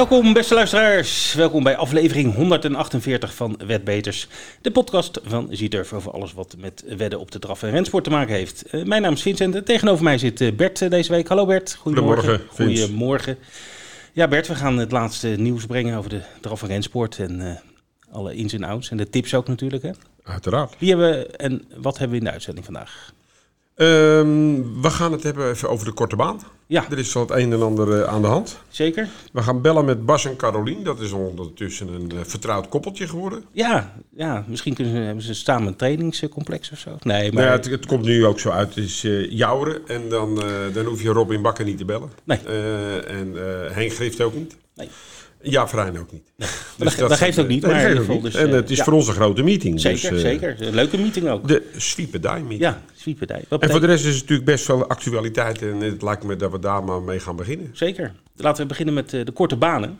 Welkom 0.00 0.32
beste 0.32 0.54
luisteraars, 0.54 1.34
welkom 1.34 1.62
bij 1.62 1.76
aflevering 1.76 2.34
148 2.34 3.34
van 3.34 3.58
Wetbeters. 3.66 4.28
De 4.60 4.70
podcast 4.70 5.20
van 5.24 5.48
Zieturf 5.50 5.92
over 5.92 6.12
alles 6.12 6.32
wat 6.32 6.54
met 6.58 6.84
wedden 6.96 7.20
op 7.20 7.30
de 7.30 7.38
draf 7.38 7.62
en 7.62 7.70
rensport 7.70 8.04
te 8.04 8.10
maken 8.10 8.34
heeft. 8.34 8.64
Uh, 8.74 8.84
mijn 8.84 9.02
naam 9.02 9.12
is 9.12 9.22
Vincent 9.22 9.54
en 9.54 9.64
tegenover 9.64 10.04
mij 10.04 10.18
zit 10.18 10.40
uh, 10.40 10.52
Bert 10.52 10.80
uh, 10.80 10.90
deze 10.90 11.12
week. 11.12 11.28
Hallo 11.28 11.46
Bert, 11.46 11.74
goedemorgen. 11.74 12.40
Goedemorgen. 12.48 12.86
Goedemorgen. 12.86 13.38
Ja 14.12 14.28
Bert, 14.28 14.48
we 14.48 14.54
gaan 14.54 14.78
het 14.78 14.92
laatste 14.92 15.28
nieuws 15.28 15.66
brengen 15.66 15.98
over 15.98 16.10
de 16.10 16.20
draf 16.40 16.62
en 16.62 16.68
rensport 16.68 17.18
en 17.18 17.60
alle 18.10 18.34
ins 18.34 18.52
en 18.52 18.64
outs 18.64 18.90
en 18.90 18.96
de 18.96 19.10
tips 19.10 19.34
ook 19.34 19.48
natuurlijk. 19.48 19.82
Hè? 19.82 19.90
Uiteraard. 20.22 20.74
Wie 20.78 20.88
hebben 20.88 21.10
we 21.10 21.26
en 21.26 21.64
wat 21.76 21.98
hebben 21.98 22.10
we 22.10 22.24
in 22.24 22.28
de 22.28 22.32
uitzending 22.32 22.64
vandaag? 22.64 23.12
Um, 23.80 24.82
we 24.82 24.90
gaan 24.90 25.12
het 25.12 25.22
hebben 25.22 25.50
even 25.50 25.68
over 25.68 25.86
de 25.86 25.92
korte 25.92 26.16
baan. 26.16 26.40
Ja. 26.66 26.84
Er 26.90 26.98
is 26.98 27.16
al 27.16 27.22
het 27.22 27.30
een 27.30 27.52
en 27.52 27.62
ander 27.62 27.88
uh, 27.88 28.02
aan 28.02 28.22
de 28.22 28.28
hand. 28.28 28.58
Zeker. 28.68 29.08
We 29.32 29.42
gaan 29.42 29.60
bellen 29.60 29.84
met 29.84 30.06
Bas 30.06 30.24
en 30.24 30.36
Carolien. 30.36 30.84
Dat 30.84 31.00
is 31.00 31.12
ondertussen 31.12 31.88
een 31.88 32.10
uh, 32.14 32.20
vertrouwd 32.22 32.68
koppeltje 32.68 33.08
geworden. 33.08 33.44
Ja, 33.52 33.94
ja 34.16 34.44
misschien 34.46 34.74
kunnen 34.74 34.92
ze, 34.92 35.00
hebben 35.00 35.24
ze 35.24 35.34
samen 35.34 35.66
een 35.66 35.76
trainingscomplex 35.76 36.70
of 36.70 36.78
zo. 36.78 36.90
Nee, 37.00 37.32
maar... 37.32 37.42
Nou 37.42 37.46
ja, 37.46 37.52
het, 37.52 37.70
het, 37.70 37.86
komt 37.86 38.04
nu 38.04 38.26
ook 38.26 38.40
zo 38.40 38.50
uit. 38.50 38.74
Het 38.74 38.84
is 38.84 39.04
uh, 39.04 39.30
Jouren 39.30 39.80
en 39.86 40.08
dan, 40.08 40.42
dan 40.72 40.84
hoef 40.84 41.02
je 41.02 41.08
Robin 41.08 41.42
Bakker 41.42 41.64
niet 41.64 41.78
te 41.78 41.84
bellen. 41.84 42.10
Nee. 42.24 42.38
en 43.06 43.34
Henk 43.72 43.92
Grift 43.92 44.20
ook 44.20 44.34
niet. 44.34 44.56
Nee. 44.74 44.88
Ja, 45.42 45.68
Vrijn 45.68 45.98
ook 45.98 46.12
niet. 46.12 46.32
Nee. 46.36 46.48
Dus 46.76 46.96
dat, 46.96 47.08
dat, 47.08 47.18
geeft 47.18 47.38
ook 47.38 47.48
niet. 47.48 47.62
Nee, 47.62 47.72
maar 47.72 47.80
geeft 47.80 47.92
in 47.92 47.98
ook 47.98 48.06
geval 48.06 48.22
niet. 48.22 48.32
dus, 48.32 48.42
en 48.42 48.50
het 48.50 48.70
is 48.70 48.76
ja. 48.76 48.84
voor 48.84 48.92
ons 48.92 49.08
een 49.08 49.14
grote 49.14 49.42
meeting. 49.42 49.80
Zeker, 49.80 50.10
dus, 50.10 50.20
zeker. 50.20 50.56
Een 50.58 50.74
leuke 50.74 50.98
meeting 50.98 51.28
ook. 51.28 51.48
De 51.48 51.62
Swiepedij 51.76 52.40
meeting. 52.40 52.60
Ja, 52.60 52.82
Swiepedij. 52.94 53.44
En 53.48 53.70
voor 53.70 53.80
de 53.80 53.86
rest 53.86 54.04
is 54.04 54.12
het 54.12 54.20
natuurlijk 54.20 54.48
best 54.50 54.66
wel 54.66 54.88
actualiteit. 54.88 55.62
En 55.62 55.80
het 55.80 56.02
lijkt 56.02 56.24
me 56.24 56.36
dat 56.36 56.50
we 56.50 56.58
daar 56.58 56.84
maar 56.84 57.02
mee 57.02 57.20
gaan 57.20 57.36
beginnen. 57.36 57.70
Zeker. 57.72 58.12
Laten 58.36 58.62
we 58.62 58.68
beginnen 58.68 58.94
met 58.94 59.10
de 59.10 59.32
korte 59.34 59.56
banen. 59.56 59.98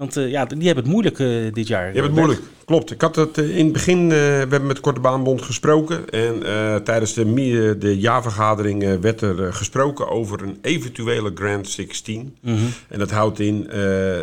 Want 0.00 0.16
uh, 0.16 0.30
ja, 0.30 0.44
die 0.44 0.66
hebben 0.66 0.84
het 0.84 0.92
moeilijk 0.92 1.18
uh, 1.18 1.52
dit 1.52 1.66
jaar. 1.66 1.86
Je 1.86 1.92
hebt 1.92 2.06
het 2.06 2.16
moeilijk, 2.16 2.40
klopt. 2.64 2.90
Ik 2.90 3.00
had 3.00 3.16
het 3.16 3.38
in 3.38 3.64
het 3.64 3.72
begin, 3.72 4.08
we 4.08 4.14
hebben 4.14 4.66
met 4.66 4.76
de 4.76 4.82
Korte 4.82 5.00
Baanbond 5.00 5.42
gesproken. 5.42 6.08
En 6.08 6.42
tijdens 6.84 7.14
de, 7.14 7.76
de 7.78 7.98
jaarvergadering 7.98 9.00
werd 9.00 9.20
er 9.20 9.52
gesproken 9.52 10.08
over 10.08 10.42
een 10.42 10.58
eventuele 10.62 11.30
Grand 11.34 11.68
16. 11.68 12.36
Mm 12.40 12.56
-hmm. 12.56 12.68
En 12.88 12.98
dat 12.98 13.10
houdt 13.10 13.40
in 13.40 13.70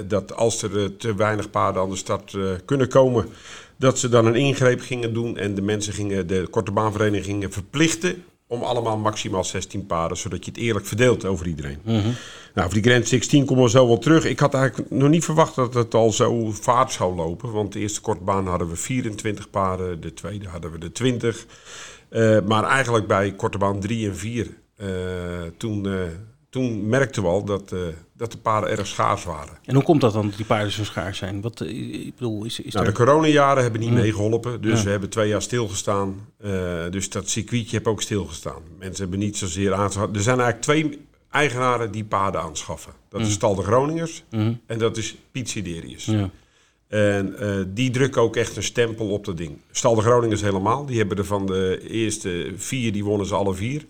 dat 0.07 0.35
als 0.35 0.63
er 0.63 0.97
te 0.97 1.15
weinig 1.15 1.49
paarden 1.49 1.81
aan 1.81 1.89
de 1.89 1.95
start 1.95 2.37
kunnen 2.65 2.87
komen... 2.87 3.25
dat 3.75 3.99
ze 3.99 4.09
dan 4.09 4.25
een 4.25 4.35
ingreep 4.35 4.81
gingen 4.81 5.13
doen 5.13 5.37
en 5.37 5.55
de 5.55 5.61
mensen 5.61 5.93
gingen, 5.93 6.27
de 6.27 6.47
Korte 6.49 6.71
Baanvereniging 6.71 7.25
gingen 7.25 7.51
verplichten 7.51 8.23
om 8.47 8.63
allemaal 8.63 8.97
maximaal 8.97 9.43
16 9.43 9.85
paarden, 9.85 10.17
zodat 10.17 10.45
je 10.45 10.51
het 10.51 10.59
eerlijk 10.59 10.85
verdeelt 10.85 11.25
over 11.25 11.47
iedereen. 11.47 11.79
Nou, 12.53 12.69
voor 12.69 12.81
die 12.81 12.91
Grand 12.91 13.07
16 13.07 13.45
komen 13.45 13.63
we 13.63 13.69
zo 13.69 13.87
wel 13.87 13.97
terug. 13.97 14.25
Ik 14.25 14.39
had 14.39 14.53
eigenlijk 14.53 14.91
nog 14.91 15.09
niet 15.09 15.23
verwacht 15.23 15.55
dat 15.55 15.73
het 15.73 15.93
al 15.93 16.11
zo 16.11 16.51
vaart 16.51 16.91
zou 16.91 17.15
lopen. 17.15 17.51
Want 17.51 17.73
de 17.73 17.79
eerste 17.79 18.01
kortbaan 18.01 18.47
hadden 18.47 18.69
we 18.69 18.75
24 18.75 19.49
paarden, 19.49 20.01
de 20.01 20.13
tweede 20.13 20.47
hadden 20.47 20.71
we 20.71 20.77
de 20.77 20.91
20. 20.91 21.45
Uh, 22.09 22.39
maar 22.41 22.63
eigenlijk 22.63 23.07
bij 23.07 23.31
korte 23.31 23.57
baan 23.57 23.79
3 23.79 24.07
en 24.07 24.15
4, 24.15 24.47
uh, 24.77 24.87
toen, 25.57 25.87
uh, 25.87 26.01
toen 26.49 26.87
merkten 26.89 27.21
we 27.21 27.27
al 27.27 27.43
dat, 27.45 27.73
dat 28.13 28.31
de 28.31 28.37
paarden 28.37 28.69
erg 28.69 28.87
schaars 28.87 29.23
waren. 29.23 29.57
En 29.65 29.75
hoe 29.75 29.83
komt 29.83 30.01
dat 30.01 30.13
dan 30.13 30.27
dat 30.27 30.35
die 30.37 30.45
paarden 30.45 30.71
zo 30.71 30.83
schaars 30.83 31.17
zijn? 31.17 31.41
Wat, 31.41 31.61
ik 31.61 32.15
bedoel, 32.15 32.45
is, 32.45 32.59
is 32.59 32.73
nou, 32.73 32.85
er... 32.85 32.91
De 32.91 32.97
coronajaren 32.97 33.63
hebben 33.63 33.81
niet 33.81 33.89
Mm. 33.89 33.95
meegeholpen. 33.95 34.61
Dus 34.61 34.77
Ja. 34.79 34.83
we 34.85 34.89
hebben 34.91 35.09
twee 35.09 35.27
jaar 35.27 35.41
stilgestaan. 35.41 36.27
dus 36.89 37.09
dat 37.09 37.29
circuitje 37.29 37.75
heeft 37.75 37.87
ook 37.87 38.01
stilgestaan. 38.01 38.61
Mensen 38.79 39.01
hebben 39.01 39.19
niet 39.19 39.37
zozeer 39.37 39.73
aangeschaft. 39.73 40.15
Er 40.15 40.21
zijn 40.21 40.39
eigenlijk 40.39 40.61
twee 40.87 41.05
eigenaren 41.31 41.91
die 41.91 42.03
paarden 42.05 42.41
aanschaffen. 42.41 42.93
Dat 43.09 43.21
is 43.21 43.31
Stal 43.31 43.55
de 43.55 43.63
Groningers 43.63 44.23
Mm. 44.29 44.59
en 44.65 44.77
dat 44.79 44.97
is 44.97 45.15
Piet 45.31 45.49
Siderius. 45.49 46.05
Ja. 46.05 46.29
En 46.87 47.35
die 47.73 47.89
drukken 47.89 48.21
ook 48.21 48.35
echt 48.35 48.55
een 48.55 48.63
stempel 48.63 49.09
op 49.09 49.25
dat 49.25 49.37
ding. 49.37 49.57
Stal 49.71 49.95
de 49.95 50.01
Groningers 50.01 50.41
helemaal. 50.41 50.85
Die 50.85 50.97
hebben 50.97 51.17
er 51.17 51.25
van 51.25 51.45
de 51.45 51.87
eerste 51.89 52.53
vier, 52.55 52.91
die 52.93 53.03
wonnen 53.03 53.27
ze 53.27 53.35
alle 53.35 53.53
vier. 53.53 53.85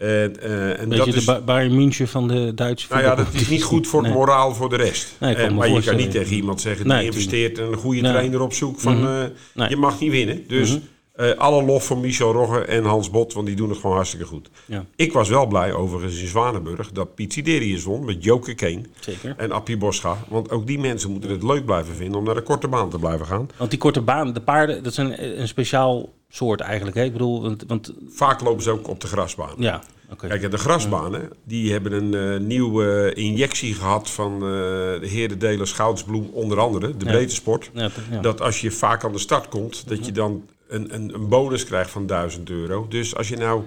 En, 0.00 0.08
uh, 0.44 0.80
en 0.80 0.88
Beetje 0.88 1.04
dat 1.04 1.12
de 1.14 1.18
is, 1.20 1.24
Ba- 1.24 1.40
Bayern 1.40 1.74
München 1.74 2.08
van 2.08 2.28
de 2.28 2.54
Duitse 2.54 2.86
nou 2.90 3.02
ja, 3.02 3.14
dat 3.14 3.26
is 3.32 3.48
niet 3.48 3.62
goed 3.62 3.86
voor 3.86 3.98
het 4.00 4.08
Nee. 4.08 4.18
moraal 4.18 4.54
voor 4.54 4.68
de 4.68 4.76
rest. 4.76 5.14
Nee, 5.18 5.34
Eh, 5.34 5.50
maar 5.50 5.68
je 5.68 5.82
kan 5.82 5.96
niet 5.96 6.10
tegen 6.10 6.36
iemand 6.36 6.60
zeggen 6.60 6.86
Nee, 6.86 6.96
die 6.98 7.06
investeert 7.06 7.58
en 7.58 7.64
een 7.66 7.76
goede 7.76 8.00
trainer 8.00 8.40
op 8.40 8.52
zoek 8.52 8.80
van 8.80 8.98
Mhm. 9.00 9.28
eh, 9.54 9.68
je 9.68 9.76
mag 9.76 10.00
niet 10.00 10.10
winnen. 10.10 10.44
Dus 10.48 10.70
Mhm. 10.70 10.78
Eh, 11.12 11.30
alle 11.30 11.62
lof 11.62 11.84
voor 11.84 11.98
Michel 11.98 12.32
Rogge 12.32 12.60
en 12.64 12.84
Hans 12.84 13.10
Bot, 13.10 13.32
want 13.32 13.46
die 13.46 13.56
doen 13.56 13.68
het 13.68 13.78
gewoon 13.78 13.96
hartstikke 13.96 14.26
goed. 14.26 14.50
Ja, 14.66 14.84
Ik 14.96 15.12
was 15.12 15.28
wel 15.28 15.46
blij 15.46 15.72
overigens 15.72 16.20
in 16.20 16.26
Zwanenburg 16.28 16.92
dat 16.92 17.14
Piet 17.14 17.32
Siderius 17.32 17.84
won 17.84 18.04
met 18.04 18.24
Joke 18.24 18.54
Kane 18.54 18.80
zeker. 19.00 19.34
en 19.36 19.52
Appie 19.52 19.76
Boscha. 19.76 20.16
Want 20.28 20.50
ook 20.50 20.66
die 20.66 20.78
mensen 20.78 21.10
moeten 21.10 21.30
het 21.30 21.42
leuk 21.42 21.64
blijven 21.64 21.94
vinden 21.94 22.18
om 22.18 22.24
naar 22.24 22.34
de 22.34 22.42
korte 22.42 22.68
baan 22.68 22.90
te 22.90 22.98
blijven 22.98 23.26
gaan. 23.26 23.48
Want 23.56 23.70
die 23.70 23.78
korte 23.78 24.00
baan, 24.00 24.32
de 24.32 24.40
paarden, 24.40 24.82
dat 24.82 24.92
is 24.92 24.98
een, 24.98 25.48
speciaal 25.48 26.08
soort 26.28 26.60
eigenlijk. 26.60 26.96
Hè? 26.96 27.04
Ik 27.04 27.12
bedoel, 27.12 27.42
want, 27.42 27.64
want 27.66 27.92
Vaak 28.08 28.40
lopen 28.40 28.62
ze 28.62 28.70
ook 28.70 28.88
op 28.88 29.00
de 29.00 29.06
grasbaan. 29.06 29.54
ja. 29.58 29.82
Kijk, 30.16 30.50
de 30.50 30.58
grasbanen, 30.58 31.30
die 31.44 31.72
hebben 31.72 31.92
een 31.92 32.14
eh, 32.34 32.46
nieuwe 32.46 33.12
injectie 33.14 33.74
gehad 33.74 34.10
van 34.10 34.32
eh, 34.34 34.40
de 34.40 35.06
heren 35.06 35.38
Delen 35.38 35.66
Schoutsbloem, 35.66 36.28
onder 36.32 36.58
andere, 36.58 36.96
de 36.96 37.04
Ja. 37.04 37.10
breedte 37.10 37.34
sport. 37.34 37.70
Ja. 37.74 37.90
Dat 38.20 38.40
als 38.40 38.60
je 38.60 38.70
vaak 38.70 39.04
aan 39.04 39.12
de 39.12 39.18
start 39.18 39.48
komt, 39.48 39.88
dat 39.88 40.06
je 40.06 40.12
dan 40.12 40.42
een, 40.70 40.94
een, 40.94 41.14
een 41.14 41.28
bonus 41.28 41.64
krijgt 41.64 41.90
van 41.90 42.06
1000 42.06 42.50
euro. 42.50 42.86
Dus 42.88 43.16
als 43.16 43.28
je 43.28 43.36
nou 43.36 43.62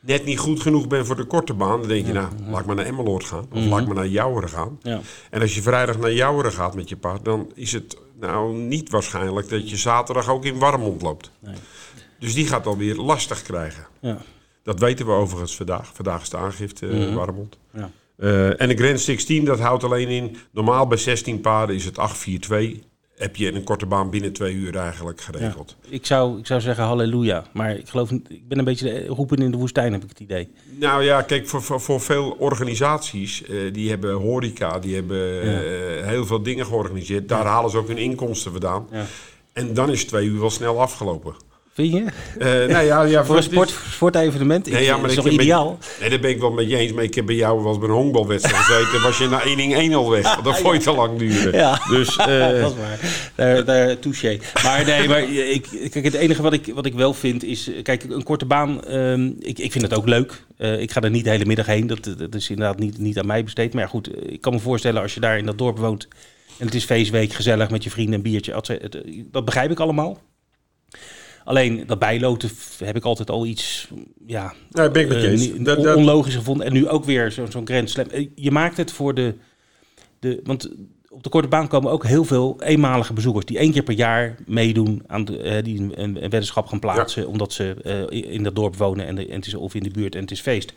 net 0.00 0.24
niet 0.24 0.38
goed 0.38 0.60
genoeg 0.60 0.86
bent 0.86 1.06
voor 1.06 1.16
de 1.16 1.24
korte 1.24 1.54
baan, 1.54 1.78
dan 1.80 1.88
denk 1.88 2.06
je, 2.06 2.12
nou, 2.12 2.28
laat 2.50 2.60
ik 2.60 2.66
maar 2.66 2.76
naar 2.76 2.84
Emmeloord 2.84 3.24
gaan. 3.24 3.46
Of 3.52 3.64
laat 3.66 3.80
ik 3.80 3.86
maar 3.86 3.94
naar 3.96 4.06
Jouweren 4.08 4.48
gaan. 4.48 4.78
ja. 4.82 5.00
En 5.30 5.40
als 5.40 5.54
je 5.54 5.62
vrijdag 5.62 5.98
naar 5.98 6.12
Jouweren 6.12 6.52
gaat 6.52 6.74
met 6.74 6.88
je 6.88 6.96
paard, 6.96 7.24
dan 7.24 7.50
is 7.54 7.72
het 7.72 7.96
nou 8.20 8.54
niet 8.56 8.90
waarschijnlijk 8.90 9.48
dat 9.48 9.70
je 9.70 9.76
zaterdag 9.76 10.28
ook 10.30 10.44
in 10.44 10.58
Warmond 10.58 11.02
loopt. 11.02 11.30
Nee. 11.38 11.54
Dus 12.18 12.34
die 12.34 12.46
gaat 12.46 12.66
alweer 12.66 12.94
lastig 12.96 13.42
krijgen. 13.42 13.86
Ja. 14.00 14.18
Dat 14.62 14.80
weten 14.80 15.06
we 15.06 15.12
overigens 15.12 15.56
vandaag. 15.56 15.90
Vandaag 15.94 16.22
is 16.22 16.28
de 16.30 16.36
aangifte 16.36 16.86
uh, 16.86 17.06
Mhm. 17.06 17.14
Warmond. 17.14 17.58
Ja. 17.74 17.90
Uh, 18.16 18.60
en 18.60 18.68
de 18.68 18.76
Grand 18.76 19.00
16, 19.00 19.44
dat 19.44 19.58
houdt 19.58 19.84
alleen 19.84 20.08
in... 20.08 20.36
Normaal 20.50 20.86
bij 20.86 20.98
16 20.98 21.40
paarden 21.40 21.76
is 21.76 21.84
het 21.84 21.96
8-4-2. 22.52 22.82
Heb 23.18 23.36
je 23.36 23.52
een 23.54 23.64
korte 23.64 23.86
baan 23.86 24.10
binnen 24.10 24.32
twee 24.32 24.54
uur 24.54 24.76
eigenlijk 24.76 25.20
geregeld. 25.20 25.76
Ik, 25.88 26.06
zou, 26.06 26.38
ik 26.38 26.46
zou 26.46 26.60
zeggen 26.60 26.84
halleluja. 26.84 27.44
Maar 27.52 27.76
ik 27.76 27.88
geloof, 27.88 28.10
ik 28.10 28.48
ben 28.48 28.58
een 28.58 28.64
beetje 28.64 29.06
roepen 29.06 29.38
in 29.38 29.50
de 29.50 29.56
woestijn, 29.56 29.92
heb 29.92 30.02
ik 30.02 30.08
het 30.08 30.20
idee. 30.20 30.48
Nou 30.78 31.02
ja, 31.04 31.22
kijk, 31.22 31.48
voor, 31.48 31.62
voor, 31.62 31.80
voor 31.80 32.00
veel 32.00 32.30
organisaties... 32.38 33.42
eh, 33.42 33.72
die 33.72 33.88
hebben 33.90 34.12
horeca, 34.14 34.78
die 34.78 34.94
hebben 34.94 35.18
Ja. 35.50 35.62
eh, 35.62 36.06
heel 36.06 36.26
veel 36.26 36.42
dingen 36.42 36.66
georganiseerd. 36.66 37.28
Daar 37.28 37.44
halen 37.46 37.70
ze 37.70 37.76
ook 37.78 37.88
hun 37.88 37.98
inkomsten 37.98 38.50
vandaan. 38.52 38.86
Ja. 38.92 39.04
En 39.52 39.74
dan 39.74 39.90
is 39.90 40.04
twee 40.04 40.26
uur 40.26 40.40
wel 40.40 40.50
snel 40.50 40.80
afgelopen. 40.80 41.34
Vind 41.78 41.92
je? 41.92 42.04
Eh, 42.38 42.72
nou 42.72 42.84
ja, 42.84 43.02
ja, 43.02 43.24
Voor 43.26 43.36
een 43.36 43.42
sport, 43.42 43.74
sportevenement 43.90 44.66
ik, 44.66 44.72
Nee, 44.72 44.84
ja, 44.84 44.90
dat 44.90 45.00
maar 45.00 45.10
is 45.10 45.16
toch 45.16 45.28
ideaal? 45.28 45.78
Nee, 46.00 46.10
dat 46.10 46.20
ben 46.20 46.30
ik 46.30 46.40
wel 46.40 46.50
met 46.50 46.70
je 46.70 46.76
eens. 46.76 46.92
Maar 46.92 47.04
ik 47.04 47.14
heb 47.14 47.26
bij 47.26 47.34
jou 47.34 47.66
eens 47.66 47.78
bij 47.78 47.88
een 47.88 47.94
honkbalwedstrijd 47.94 48.64
gezeten. 48.64 49.02
was 49.02 49.18
je 49.18 49.28
na 49.28 49.90
1-1 49.90 49.94
al 49.94 50.10
weg. 50.10 50.40
Dat 50.40 50.58
vond 50.58 50.76
je 50.76 50.82
te 50.82 50.92
lang 50.92 51.18
duren. 51.18 51.52
Ja. 51.52 51.80
Dus, 51.90 52.16
eh, 52.16 52.26
dat 52.26 52.72
is 52.72 52.76
waar. 52.76 53.30
Daar, 53.34 53.64
daar 53.64 53.98
touché. 53.98 54.38
Maar 54.62 54.84
nee, 54.84 55.08
maar 55.08 55.22
ik, 55.32 55.66
kijk, 55.90 56.04
het 56.04 56.14
enige 56.14 56.42
wat 56.42 56.52
ik, 56.52 56.66
wat 56.74 56.86
ik 56.86 56.94
wel 56.94 57.14
vind 57.14 57.44
is... 57.44 57.70
Kijk, 57.82 58.04
een 58.04 58.22
korte 58.22 58.46
baan, 58.46 58.84
ehm, 58.84 59.26
ik, 59.40 59.58
ik 59.58 59.72
vind 59.72 59.84
het 59.84 59.94
ook 59.94 60.06
leuk. 60.08 60.44
Eh, 60.56 60.80
ik 60.80 60.90
ga 60.90 61.00
er 61.00 61.10
niet 61.10 61.24
de 61.24 61.30
hele 61.30 61.46
middag 61.46 61.66
heen. 61.66 61.86
Dat, 61.86 62.14
dat 62.18 62.34
is 62.34 62.50
inderdaad 62.50 62.78
niet, 62.78 62.98
niet 62.98 63.18
aan 63.18 63.26
mij 63.26 63.44
besteed. 63.44 63.72
Maar 63.72 63.82
ja, 63.82 63.88
goed, 63.88 64.14
eh, 64.14 64.32
ik 64.32 64.40
kan 64.40 64.52
me 64.52 64.58
voorstellen 64.58 65.02
als 65.02 65.14
je 65.14 65.20
daar 65.20 65.38
in 65.38 65.46
dat 65.46 65.58
dorp 65.58 65.78
woont... 65.78 66.08
en 66.58 66.66
het 66.66 66.74
is 66.74 66.84
feestweek, 66.84 67.32
gezellig 67.32 67.70
met 67.70 67.84
je 67.84 67.90
vrienden, 67.90 68.14
een 68.14 68.22
biertje. 68.22 68.80
Dat 69.30 69.44
begrijp 69.44 69.70
ik 69.70 69.80
allemaal. 69.80 70.18
Alleen 71.48 71.84
dat 71.86 71.98
bijloten 71.98 72.50
heb 72.84 72.96
ik 72.96 73.04
altijd 73.04 73.30
al 73.30 73.46
iets... 73.46 73.88
Ja, 74.26 74.54
ben 74.70 75.02
ik 75.02 75.08
met 75.08 75.20
je 75.22 75.28
eens. 75.28 75.40
niet- 75.52 75.64
Dat- 75.64 75.76
on- 75.78 75.84
dat- 75.84 75.96
onlogisch 75.96 76.34
gevonden. 76.34 76.66
En 76.66 76.72
nu 76.72 76.88
ook 76.88 77.04
weer 77.04 77.30
zo- 77.32 77.46
zo'n 77.50 77.66
Grand 77.66 77.90
Slam. 77.90 78.06
Eh, 78.10 78.26
Je 78.34 78.50
maakt 78.50 78.76
het 78.76 78.92
voor 78.92 79.14
de, 79.14 79.34
de... 80.18 80.40
Want 80.44 80.70
op 81.08 81.22
de 81.22 81.28
korte 81.28 81.48
baan 81.48 81.68
komen 81.68 81.90
ook 81.90 82.04
heel 82.06 82.24
veel 82.24 82.56
eenmalige 82.62 83.12
bezoekers... 83.12 83.44
die 83.44 83.58
één 83.58 83.72
keer 83.72 83.82
per 83.82 83.94
jaar 83.94 84.36
meedoen 84.46 85.02
aan 85.06 85.24
de, 85.24 85.38
eh, 85.38 85.64
die 85.64 85.80
een, 85.80 85.92
een 86.02 86.12
weddenschap 86.20 86.66
gaan 86.66 86.78
plaatsen... 86.78 87.28
omdat 87.28 87.52
ze 87.52 87.76
eh, 87.82 88.00
in- 88.18 88.30
in 88.30 88.42
dat 88.42 88.54
dorp 88.56 88.76
wonen 88.76 89.06
en, 89.06 89.14
de, 89.14 89.26
en 89.26 89.34
het 89.36 89.46
is, 89.46 89.54
of 89.54 89.74
in 89.74 89.82
de 89.82 89.90
buurt 89.90 90.14
en 90.14 90.20
het 90.20 90.30
is 90.30 90.40
feest. 90.40 90.72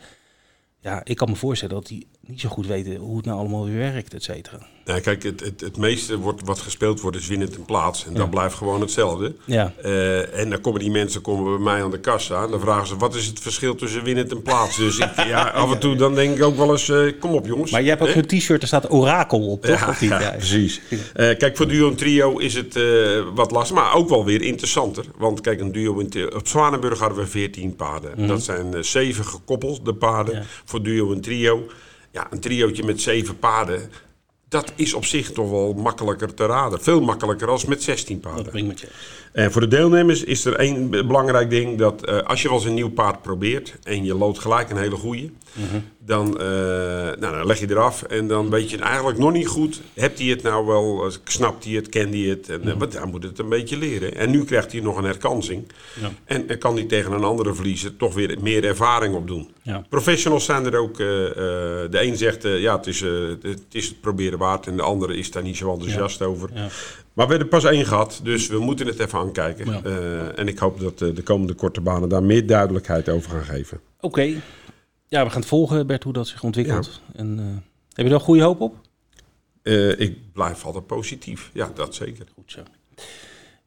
Ja, 0.84 1.02
ik 1.04 1.16
kan 1.18 1.30
me 1.30 1.36
voorstellen 1.36 1.76
dat 1.76 1.88
die 1.88 2.08
niet 2.28 2.40
zo 2.42 2.50
goed 2.50 2.68
weten 2.68 2.96
hoe 2.96 3.18
het 3.18 3.26
nou 3.26 3.40
allemaal 3.40 3.66
weer 3.66 3.78
werkt, 3.78 4.14
et 4.14 4.24
cetera. 4.24 4.58
Nou, 4.86 5.00
kijk, 5.00 5.24
het, 5.24 5.40
het, 5.40 5.62
het 5.62 5.78
meeste 5.78 6.18
wordt, 6.18 6.42
wat 6.46 6.60
gespeeld 6.60 7.02
wordt 7.02 7.18
is 7.18 7.28
winnend 7.28 7.56
een 7.56 7.66
plaats. 7.66 8.06
En 8.06 8.12
Ja. 8.12 8.18
dat 8.18 8.30
blijft 8.30 8.56
gewoon 8.56 8.82
hetzelfde. 8.82 9.36
Ja, 9.46 9.74
Eh, 9.84 10.40
en 10.40 10.50
dan 10.50 10.62
komen 10.62 10.80
die 10.80 10.92
mensen 10.92 11.22
komen 11.22 11.44
bij 11.56 11.64
mij 11.74 11.84
aan 11.84 11.92
de 11.92 12.00
kassa. 12.00 12.44
En 12.44 12.52
dan 12.52 12.60
vragen 12.60 12.88
ze, 12.88 12.98
wat 12.98 13.16
is 13.16 13.26
het 13.26 13.40
verschil 13.40 13.76
tussen 13.76 14.04
winnend 14.04 14.32
en 14.32 14.42
plaats? 14.42 14.78
Dus 14.78 14.98
ik, 14.98 15.16
ja, 15.28 15.44
af 15.44 15.72
en 15.72 15.80
toe 15.80 15.96
dan 15.96 16.16
denk 16.16 16.36
ik 16.36 16.44
ook 16.44 16.56
wel 16.56 16.72
eens, 16.72 16.90
eh, 16.90 17.20
kom 17.20 17.32
op 17.34 17.46
jongens. 17.46 17.72
maar 17.72 17.82
je 17.82 17.90
hebt 17.90 18.02
ook 18.02 18.16
een 18.16 18.26
t-shirt, 18.28 18.62
er 18.62 18.68
staat 18.68 18.92
Orakel 18.92 19.48
op, 19.52 19.62
toch? 19.66 19.80
Ja, 19.80 19.96
niet? 20.00 20.10
ja, 20.10 20.32
precies. 20.38 20.82
Eh, 20.90 21.38
kijk, 21.38 21.58
voor 21.58 21.68
duo 21.68 21.90
en 21.90 21.96
trio 21.96 22.38
is 22.38 22.54
het 22.54 22.76
eh, 22.76 22.84
wat 23.34 23.52
lastig, 23.52 23.76
maar 23.76 23.94
ook 23.96 24.10
wel 24.10 24.26
weer 24.26 24.42
interessanter. 24.42 25.06
Want 25.18 25.42
kijk, 25.42 25.60
een 25.60 25.72
duo 25.72 26.00
in 26.00 26.36
op 26.36 26.48
Zwanenburg 26.48 27.00
hadden 27.00 27.18
we 27.18 27.28
14 27.28 27.76
paarden. 27.76 28.28
Dat 28.28 28.44
zijn 28.44 28.74
eh, 28.74 28.82
zeven 28.82 29.26
gekoppeld, 29.26 29.86
de 29.86 29.94
paarden, 29.94 30.36
Ja. 30.36 30.44
Voor 30.72 30.84
duo 30.84 31.12
en 31.14 31.22
trio. 31.22 31.68
Ja, 32.12 32.28
een 32.30 32.40
triootje 32.40 32.84
met 32.84 33.02
zeven 33.02 33.40
paarden, 33.40 33.92
dat 34.52 34.72
is 34.76 34.94
op 34.94 35.06
zich 35.06 35.32
toch 35.32 35.50
wel 35.50 35.74
makkelijker 35.74 36.34
te 36.34 36.46
raden. 36.46 36.82
Veel 36.82 37.02
makkelijker 37.02 37.50
als 37.50 37.66
met 37.66 37.84
16 37.84 38.20
paarden. 38.20 38.44
Dat 38.44 38.62
met 38.62 38.80
je. 38.80 38.88
En 39.32 39.52
voor 39.52 39.62
de 39.62 39.68
deelnemers 39.68 40.24
is 40.24 40.46
er 40.46 40.56
één 40.56 40.90
belangrijk 40.90 41.50
ding. 41.50 41.78
Dat 41.78 42.06
eh, 42.06 42.18
als 42.18 42.42
je 42.42 42.48
wel 42.48 42.58
eens 42.58 42.66
een 42.66 42.74
nieuw 42.74 42.90
paard 42.92 43.22
probeert 43.22 43.76
en 43.84 44.04
je 44.06 44.16
loopt 44.16 44.40
gelijk 44.40 44.70
een 44.70 44.78
hele 44.78 44.96
goeie. 44.96 45.32
Dan, 46.06 46.40
eh, 46.40 46.46
nou, 46.46 47.20
dan 47.20 47.46
leg 47.46 47.60
je 47.60 47.70
eraf 47.70 48.04
en 48.04 48.28
dan 48.28 48.50
weet 48.50 48.70
je 48.70 48.78
eigenlijk 48.78 49.18
nog 49.18 49.32
niet 49.32 49.48
goed. 49.48 49.82
Hebt 49.94 50.20
hij 50.20 50.28
het 50.28 50.42
nou 50.44 50.66
wel, 50.66 51.06
eh, 51.06 51.12
snapt 51.24 51.64
hij 51.64 51.74
het, 51.74 51.90
kent 51.90 52.14
hij 52.14 52.24
het? 52.24 52.50
En, 52.50 52.62
eh, 52.70 52.74
want 52.78 52.94
hij 52.98 53.06
moet 53.06 53.24
het 53.24 53.40
een 53.40 53.50
beetje 53.50 53.78
leren. 53.78 54.16
En 54.16 54.30
nu 54.32 54.44
krijgt 54.44 54.72
hij 54.72 54.82
nog 54.82 54.98
een 54.98 55.04
herkansing. 55.04 55.64
Ja. 56.02 56.12
En, 56.26 56.48
en 56.50 56.58
kan 56.58 56.76
hij 56.76 56.84
tegen 56.86 57.12
een 57.12 57.24
andere 57.24 57.54
verliezer 57.54 57.98
toch 57.98 58.14
weer 58.14 58.38
meer 58.42 58.64
ervaring 58.66 59.16
opdoen. 59.16 59.50
Ja. 59.62 59.86
Professionals 59.90 60.46
zijn 60.46 60.66
er 60.66 60.78
ook. 60.78 61.00
eh, 61.00 61.26
eh, 61.26 61.36
de 61.92 62.02
een 62.04 62.18
zegt 62.18 62.46
eh, 62.46 62.60
ja, 62.62 62.76
het 62.78 62.88
is, 62.88 63.02
eh, 63.02 63.10
het 63.42 63.62
is 63.72 63.88
het 63.88 64.02
proberen 64.02 64.40
waard. 64.40 64.68
En 64.68 64.76
de 64.76 64.84
andere 64.84 65.18
is 65.18 65.32
daar 65.32 65.44
niet 65.44 65.58
zo 65.58 65.72
enthousiast 65.72 66.22
over. 66.22 66.50
Maar 67.14 67.28
we 67.28 67.32
hebben 67.34 67.52
er 67.52 67.62
pas 67.62 67.72
één 67.72 67.86
gehad, 67.86 68.20
dus 68.24 68.48
we 68.48 68.60
moeten 68.60 68.88
het 68.88 69.00
even 69.00 69.20
aankijken. 69.20 69.72
Ja. 69.72 69.82
Eh, 69.84 70.40
en 70.40 70.48
ik 70.48 70.58
hoop 70.58 70.80
dat 70.80 71.02
eh, 71.02 71.16
de 71.16 71.22
komende 71.22 71.54
korte 71.54 71.82
banen 71.82 72.10
daar 72.10 72.24
meer 72.24 72.46
duidelijkheid 72.46 73.10
over 73.10 73.32
gaan 73.32 73.44
geven. 73.44 73.80
Oké. 74.00 74.22
Ja, 75.08 75.24
we 75.24 75.30
gaan 75.30 75.40
het 75.40 75.50
volgen, 75.50 75.88
Bert, 75.88 76.04
hoe 76.04 76.14
dat 76.14 76.28
zich 76.28 76.44
ontwikkelt. 76.44 77.02
En, 77.16 77.40
eh, 77.40 77.46
heb 77.94 78.08
je 78.08 78.14
er 78.14 78.20
goede 78.20 78.44
hoop 78.44 78.62
op? 78.62 78.76
Ik 79.98 80.18
blijf 80.34 80.66
altijd 80.66 80.88
positief. 80.88 81.50
Ja, 81.54 81.72
dat 81.76 81.96
zeker. 81.96 82.26
Goed 82.36 82.52
zo. 82.52 82.62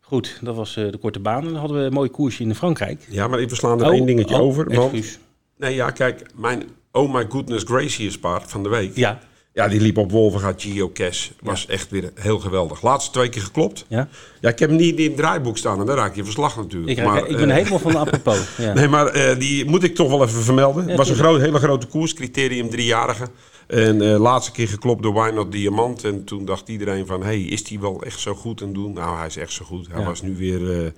Goed, 0.01 0.39
dat 0.43 0.55
was 0.57 0.75
de 0.75 0.99
korte 1.01 1.21
baan. 1.21 1.45
Dan 1.45 1.55
hadden 1.55 1.79
we 1.79 1.85
een 1.85 1.93
mooi 1.93 2.11
koersje 2.11 2.43
in 2.43 2.55
Frankrijk. 2.55 3.07
Ja, 3.09 3.29
maar 3.29 3.39
we 3.39 3.55
slaan 3.55 3.81
er 3.81 3.87
Oh, 3.87 3.93
één 3.93 4.07
dingetje 4.07 4.35
oh, 4.35 4.41
over. 4.41 4.75
Want, 4.75 5.19
nee, 5.57 5.75
ja, 5.75 5.91
kijk, 5.91 6.27
mijn 6.35 6.63
Oh 6.93 7.15
My 7.15 7.27
Goodness 7.29 7.65
Gracious 7.65 8.19
paard 8.19 8.51
van 8.51 8.63
de 8.63 8.69
week. 8.69 8.97
Ja, 8.97 9.19
Ja, 9.55 9.69
die 9.69 9.81
liep 9.81 9.97
op 9.99 10.11
Wolvenga 10.11 10.55
Geocache. 10.57 11.31
Was 11.43 11.67
echt 11.67 11.91
weer 11.91 12.11
heel 12.15 12.39
geweldig. 12.39 12.83
Laatste 12.83 13.11
twee 13.13 13.29
keer 13.29 13.43
geklopt. 13.43 13.85
ja. 13.89 14.09
Ja, 14.41 14.49
ik 14.49 14.59
heb 14.59 14.69
hem 14.69 14.79
niet 14.79 14.99
in 14.99 15.05
het 15.09 15.17
draaiboek 15.17 15.57
staan 15.59 15.81
en 15.81 15.87
daar 15.87 15.97
raak 15.97 16.15
je 16.17 16.25
verslag 16.25 16.57
natuurlijk. 16.57 16.91
Ik, 16.91 16.99
raak- 16.99 17.07
maar, 17.07 17.27
ik 17.29 17.37
ben 17.37 17.51
eh, 17.51 17.57
helemaal 17.57 17.79
van 17.79 17.93
de 17.93 17.99
apropos. 17.99 18.39
Ja. 18.59 18.73
Nee, 18.73 18.89
maar 18.89 19.07
eh, 19.07 19.39
die 19.39 19.65
moet 19.65 19.83
ik 19.83 19.95
toch 19.95 20.09
wel 20.09 20.23
even 20.25 20.43
vermelden. 20.43 20.89
Het 20.89 20.97
was 20.97 21.09
een 21.09 21.15
groot, 21.17 21.41
hele 21.41 21.59
grote 21.59 21.87
koers, 21.87 22.15
criterium 22.15 22.71
driejarige. 22.71 23.29
En 23.67 24.13
eh 24.13 24.19
laatste 24.21 24.53
keer 24.53 24.69
geklopt 24.69 25.03
door 25.03 25.23
Wynot 25.25 25.53
Diamant. 25.53 26.05
En 26.05 26.25
toen 26.25 26.45
dacht 26.45 26.69
iedereen 26.69 27.07
van, 27.07 27.23
hey, 27.23 27.41
is 27.41 27.65
die 27.65 27.81
wel 27.81 28.03
echt 28.03 28.21
zo 28.21 28.35
goed 28.35 28.63
aan 28.63 28.73
doen? 28.73 28.93
Nou, 28.93 29.17
hij 29.17 29.27
is 29.27 29.37
echt 29.37 29.53
zo 29.53 29.65
goed. 29.65 29.87
Hij 29.91 30.01
Ja. 30.01 30.07
was 30.07 30.23
nu 30.23 30.37
weer... 30.37 30.93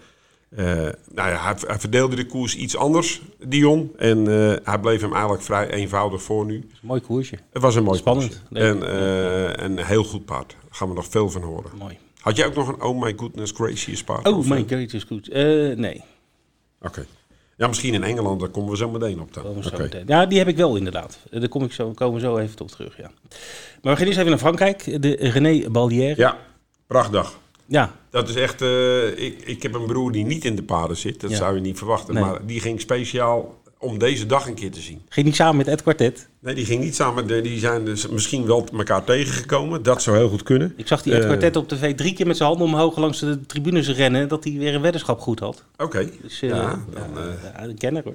eh, 0.57 0.87
eh, 0.87 0.93
nou 1.13 1.31
ja, 1.31 1.43
hij, 1.43 1.55
hij 1.67 1.79
verdeelde 1.79 2.17
de 2.17 2.27
koers 2.27 2.57
iets 2.57 2.77
anders, 2.77 3.23
Dion. 3.47 3.93
En 3.97 4.19
eh, 4.19 4.57
hij 4.65 4.79
bleef 4.79 5.01
hem 5.01 5.13
eigenlijk 5.13 5.43
vrij 5.43 5.71
eenvoudig 5.71 6.23
voor 6.23 6.45
nu. 6.47 6.69
Mooi 6.83 7.01
koersje. 7.01 7.39
Het 7.53 7.63
was 7.63 7.75
een 7.75 7.85
mooi 7.85 7.99
Spannend. 7.99 8.43
En 8.53 8.83
eh, 8.89 9.65
een 9.65 9.79
heel 9.79 10.05
goed 10.05 10.25
paard. 10.25 10.51
Daar 10.51 10.71
gaan 10.71 10.89
we 10.89 10.95
nog 10.95 11.07
veel 11.07 11.31
van 11.31 11.43
horen. 11.43 11.71
Mooi. 11.79 11.99
Had 12.21 12.37
jij 12.37 12.47
ook 12.47 12.55
nog 12.55 12.69
een 12.69 12.83
Oh 12.83 13.01
My 13.03 13.13
Goodness 13.17 13.53
Gracious 13.53 14.05
paard? 14.05 14.27
Oh 14.27 14.47
my 14.47 14.65
eh, 14.69 14.93
is 14.93 15.05
goed. 15.05 15.29
Eh, 15.29 15.43
nee, 15.77 16.03
Oké. 16.81 17.07
Ja, 17.57 17.67
misschien 17.67 17.95
in 17.95 18.05
Engeland, 18.05 18.41
daar 18.41 18.49
komen 18.49 18.71
we 18.71 18.77
zo 18.77 18.91
meteen 18.91 19.21
op 19.21 19.35
dan. 19.35 19.63
zo 19.63 19.79
meteen. 19.79 20.05
Ja, 20.07 20.27
die 20.27 20.39
heb 20.39 20.49
ik 20.49 20.57
wel 20.57 20.77
inderdaad. 20.77 21.19
Eh, 21.31 21.41
Daar 21.41 21.49
kom 21.49 21.65
ik 21.65 21.73
zo, 21.73 21.91
komen 21.91 22.15
we 22.15 22.21
zo 22.21 22.37
even 22.37 22.61
op 22.61 22.69
terug, 22.69 22.97
ja. 22.97 23.11
Maar 23.83 23.93
we 23.93 23.99
gaan 23.99 24.07
eerst 24.07 24.19
even 24.19 24.31
naar 24.31 24.39
Frankrijk. 24.39 25.03
De 25.03 25.17
René 25.21 25.71
Ballière. 25.71 26.15
Ja, 26.21 26.39
prachtdag. 26.87 27.39
Ja, 27.67 27.93
Dat 28.11 28.29
is 28.29 28.35
echt. 28.35 28.63
eh, 28.63 29.07
ik, 29.19 29.43
ik 29.45 29.63
heb 29.63 29.75
een 29.75 29.87
broer 29.87 30.13
die 30.13 30.25
niet 30.25 30.45
in 30.45 30.57
de 30.57 30.63
paden 30.63 30.97
zit. 30.97 31.21
Dat 31.21 31.31
Ja. 31.31 31.37
zou 31.37 31.55
je 31.55 31.61
niet 31.61 31.79
verwachten. 31.79 32.15
Nee. 32.15 32.23
Maar 32.25 32.47
die 32.47 32.61
ging 32.61 32.81
speciaal 32.81 33.61
om 33.79 33.99
deze 33.99 34.27
dag 34.27 34.47
een 34.47 34.55
keer 34.55 34.71
te 34.71 34.81
zien. 34.81 35.03
ging 35.09 35.27
niet 35.27 35.35
samen 35.37 35.57
met 35.57 35.67
Ed 35.69 35.83
Quartet. 35.83 36.29
Nee, 36.41 36.55
die 36.55 36.65
ging 36.65 36.83
niet 36.83 36.95
samen. 36.95 37.43
Die 37.43 37.59
zijn 37.59 37.85
dus 37.85 38.09
misschien 38.09 38.47
wel 38.47 38.67
elkaar 38.77 39.05
tegengekomen. 39.05 39.83
Dat 39.83 40.03
zou 40.03 40.17
heel 40.17 40.29
goed 40.29 40.43
kunnen. 40.43 40.73
Ik 40.77 40.87
zag 40.87 41.03
die 41.03 41.13
Ed 41.15 41.21
Eh, 41.21 41.27
Quartet 41.27 41.57
op 41.57 41.69
tv 41.69 41.95
drie 41.95 42.13
keer 42.15 42.27
met 42.27 42.37
zijn 42.37 42.49
handen 42.49 42.67
omhoog 42.67 42.97
langs 42.97 43.19
de 43.19 43.47
tribunes 43.47 43.89
rennen. 43.89 44.29
Dat 44.29 44.45
hij 44.45 44.53
weer 44.53 44.75
een 44.75 44.81
weddenschap 44.81 45.21
goed 45.21 45.39
had. 45.41 45.65
Oké. 45.79 46.09
Dus 46.23 46.43
eh, 46.43 46.49
ja, 46.49 46.85
dan, 46.95 47.03
ja, 47.55 47.65
een 47.65 47.79
kenner 47.79 48.03
hoor. 48.05 48.15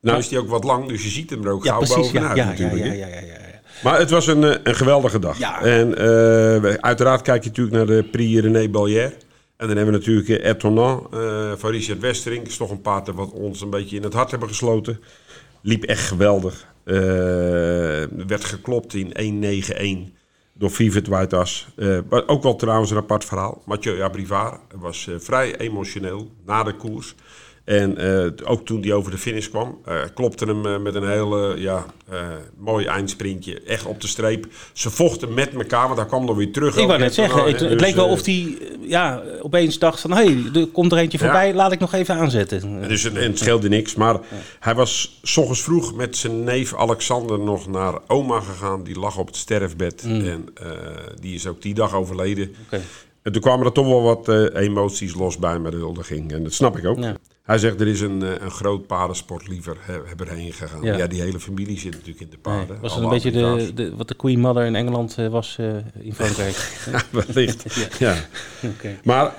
nou 0.00 0.18
is 0.18 0.28
die 0.28 0.38
ook 0.38 0.48
wat 0.48 0.64
lang, 0.64 0.88
dus 0.88 1.02
je 1.02 1.08
ziet 1.08 1.30
hem 1.30 1.44
er 1.44 1.52
ook 1.52 1.64
Ja, 1.64 1.70
gauw 1.70 1.78
precies. 1.78 1.96
Bovenuit 1.96 2.36
ja, 2.36 2.42
ja, 2.44 2.48
natuurlijk. 2.50 2.84
ja, 2.84 2.92
ja, 2.92 3.06
ja, 3.06 3.20
ja. 3.20 3.43
Maar 3.84 3.98
het 3.98 4.10
was 4.10 4.26
een, 4.26 4.44
eh, 4.44 4.56
een 4.62 4.74
geweldige 4.74 5.18
dag. 5.18 5.38
Ja. 5.38 5.62
En 5.62 5.98
eh, 5.98 6.74
uiteraard 6.74 7.22
kijk 7.22 7.42
je 7.42 7.48
natuurlijk 7.48 7.76
naar 7.76 7.96
de 7.96 8.02
Prix 8.02 8.40
René 8.40 8.68
Ballière. 8.68 9.12
En 9.56 9.66
dan 9.66 9.76
hebben 9.76 9.94
we 9.94 9.98
natuurlijk 10.00 10.44
Etonnant 10.44 11.14
eh 11.14 11.52
van 11.56 11.70
Richard 11.70 12.00
Westerink. 12.00 12.46
is 12.46 12.56
toch 12.56 12.70
een 12.70 12.80
paard 12.80 13.08
wat 13.08 13.32
ons 13.32 13.60
een 13.60 13.70
beetje 13.70 13.96
in 13.96 14.02
het 14.02 14.12
hart 14.12 14.30
hebben 14.30 14.48
gesloten. 14.48 15.00
Liep 15.62 15.82
echt 15.84 16.06
geweldig. 16.06 16.66
Werd 18.26 18.44
geklopt 18.44 18.94
in 18.94 19.12
1.91 19.12 20.12
door 20.52 20.70
Vivet 20.70 21.06
Whiteas. 21.06 21.66
Maar 22.08 22.26
ook 22.26 22.42
wel 22.42 22.56
trouwens 22.56 22.90
een 22.90 22.96
apart 22.96 23.24
verhaal. 23.24 23.62
Mathieu 23.66 24.02
Abrivard 24.02 24.60
was 24.74 25.08
vrij 25.18 25.56
emotioneel 25.56 26.30
na 26.46 26.62
de 26.62 26.76
koers. 26.76 27.14
En 27.64 27.96
eh, 27.96 28.50
ook 28.50 28.64
toen 28.64 28.82
hij 28.82 28.92
over 28.92 29.10
de 29.10 29.18
finish 29.18 29.48
kwam, 29.48 29.78
eh, 29.84 30.00
klopte 30.14 30.44
hem 30.44 30.66
eh, 30.66 30.78
met 30.78 30.94
een 30.94 31.08
hele 31.08 31.54
ja, 31.60 31.86
mooi 32.58 32.86
eindsprintje. 32.86 33.60
Echt 33.60 33.86
op 33.86 34.00
de 34.00 34.06
streep. 34.06 34.46
Ze 34.72 34.90
vochten 34.90 35.34
met 35.34 35.54
elkaar, 35.54 35.86
want 35.86 35.98
hij 35.98 36.08
kwam 36.08 36.26
dan 36.26 36.36
weer 36.36 36.52
terug. 36.52 36.76
Ik 36.76 36.86
wou 36.86 36.98
net 36.98 37.14
zeggen, 37.14 37.44
het, 37.44 37.60
het 37.60 37.68
dus, 37.68 37.80
leek 37.80 37.94
wel 37.94 38.08
of 38.08 38.24
hij 38.24 38.58
ja, 38.80 39.22
opeens 39.42 39.78
dacht 39.78 40.00
van... 40.00 40.10
hé, 40.12 40.24
hey, 40.24 40.62
er 40.62 40.66
komt 40.66 40.92
er 40.92 40.98
eentje 40.98 41.18
Ja. 41.18 41.24
voorbij, 41.24 41.54
laat 41.54 41.72
ik 41.72 41.78
nog 41.78 41.92
even 41.92 42.14
aanzetten. 42.14 42.88
Dus 42.88 43.02
het, 43.02 43.14
en 43.14 43.22
het 43.22 43.38
scheelde 43.38 43.68
niks. 43.68 43.94
Maar 43.94 44.18
hij 44.60 44.74
was 44.74 45.18
s 45.22 45.36
ochtends 45.36 45.62
vroeg 45.62 45.94
met 45.94 46.16
zijn 46.16 46.44
neef 46.44 46.74
Alexander 46.74 47.38
nog 47.38 47.68
naar 47.68 47.98
oma 48.06 48.40
gegaan. 48.40 48.82
Die 48.82 48.98
lag 48.98 49.18
op 49.18 49.26
het 49.26 49.36
sterfbed. 49.36 50.02
En 50.02 50.48
eh, 50.54 50.70
die 51.20 51.34
is 51.34 51.46
ook 51.46 51.62
die 51.62 51.74
dag 51.74 51.94
overleden. 51.94 52.54
Mm. 52.70 52.78
En 53.22 53.32
toen 53.32 53.42
kwamen 53.42 53.66
er 53.66 53.72
toch 53.72 53.86
wel 53.86 54.02
wat 54.02 54.28
emoties 54.54 55.14
los 55.14 55.38
bij 55.38 55.58
met 55.58 55.72
de 55.72 55.78
huldiging. 55.78 56.32
En 56.32 56.42
dat 56.42 56.52
snap 56.52 56.78
ik 56.78 56.84
ook. 56.84 56.98
Ja. 56.98 57.16
Hij 57.44 57.58
zegt, 57.58 57.80
er 57.80 57.86
is 57.86 58.00
een, 58.00 58.22
eh, 58.22 58.30
een 58.40 58.50
groot 58.50 58.86
paardensportliever 58.86 59.76
hebben 60.04 60.28
heen 60.28 60.52
gegaan. 60.52 60.82
Ja. 60.82 60.96
Ja. 60.96 61.06
die 61.06 61.20
hele 61.20 61.40
familie 61.40 61.78
zit 61.78 61.92
natuurlijk 61.92 62.20
in 62.20 62.30
de 62.30 62.38
Nee, 62.42 62.56
paarden. 62.56 62.80
was 62.80 62.94
het 62.94 63.04
Alle 63.04 63.14
een 63.14 63.22
beetje 63.22 63.30
de, 63.30 63.74
de, 63.74 63.96
wat 63.96 64.08
de 64.08 64.14
Queen 64.14 64.40
Mother 64.40 64.64
in 64.64 64.74
Engeland 64.74 65.18
eh, 65.18 65.28
was 65.28 65.56
eh, 65.58 65.66
in 66.00 66.14
Frankrijk? 66.14 66.56
Ja, 66.92 67.02
wellicht. 67.10 67.74
ja. 67.98 68.14
Oké. 68.74 68.98
Maar 69.02 69.32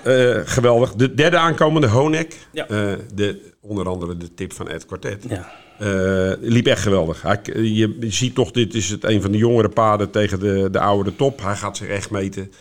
geweldig. 0.46 0.94
De 0.94 1.14
derde 1.14 1.38
aankomende, 1.38 1.88
Honek. 1.88 2.38
Ja. 2.52 2.66
De, 3.14 3.54
onder 3.68 3.88
andere 3.88 4.18
de 4.18 4.34
tip 4.34 4.54
van 4.54 4.70
Ed 4.70 4.86
Quartet. 4.86 5.26
Ja. 5.30 5.52
Eh, 5.80 6.32
liep 6.40 6.66
echt 6.66 6.82
geweldig. 6.82 7.22
Hij, 7.22 7.40
je 7.54 7.98
ziet 8.00 8.36
toch, 8.36 8.52
dit 8.52 8.74
is 8.74 8.90
het 8.90 9.04
een 9.04 9.22
van 9.22 9.32
de 9.32 9.38
jongere 9.38 9.70
paarden 9.70 10.12
tegen 10.12 10.40
de, 10.40 10.68
de 10.72 10.80
oude 10.80 11.16
top. 11.16 11.42
Hij 11.42 11.56
gaat 11.56 11.78
zich 11.78 11.88
echt 11.88 12.10
meten. 12.10 12.52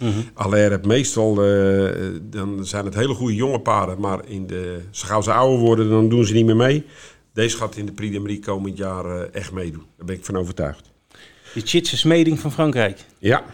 Heeft 0.51 0.87
meestal, 0.87 1.45
eh, 1.45 1.91
dan 2.23 2.67
zijn 2.67 2.85
het 2.85 2.95
hele 2.95 3.15
goede 3.15 3.35
jonge 3.35 3.61
paarden. 3.61 4.01
Maar 4.01 4.29
in 4.29 4.47
de, 4.47 4.81
zo 4.91 5.07
gauw 5.07 5.21
ze 5.21 5.33
ouder 5.33 5.59
worden, 5.59 5.89
dan 5.89 6.09
doen 6.09 6.25
ze 6.25 6.33
niet 6.33 6.47
meer 6.47 6.57
mee. 6.57 6.85
Deze 7.33 7.57
gaat 7.57 7.77
in 7.77 7.87
de 7.87 7.93
Prix 7.93 8.13
de 8.13 8.21
Marie 8.21 8.41
komend 8.41 8.77
jaar 8.77 9.05
eh, 9.05 9.35
echt 9.35 9.53
meedoen. 9.53 9.85
Daar 9.97 10.07
ben 10.07 10.17
ik 10.17 10.25
van 10.25 10.37
overtuigd. 10.37 10.93
De 11.55 11.61
Chitse 11.61 11.97
smeding 11.97 12.39
van 12.39 12.53
Frankrijk. 12.53 13.05
Ja. 13.19 13.45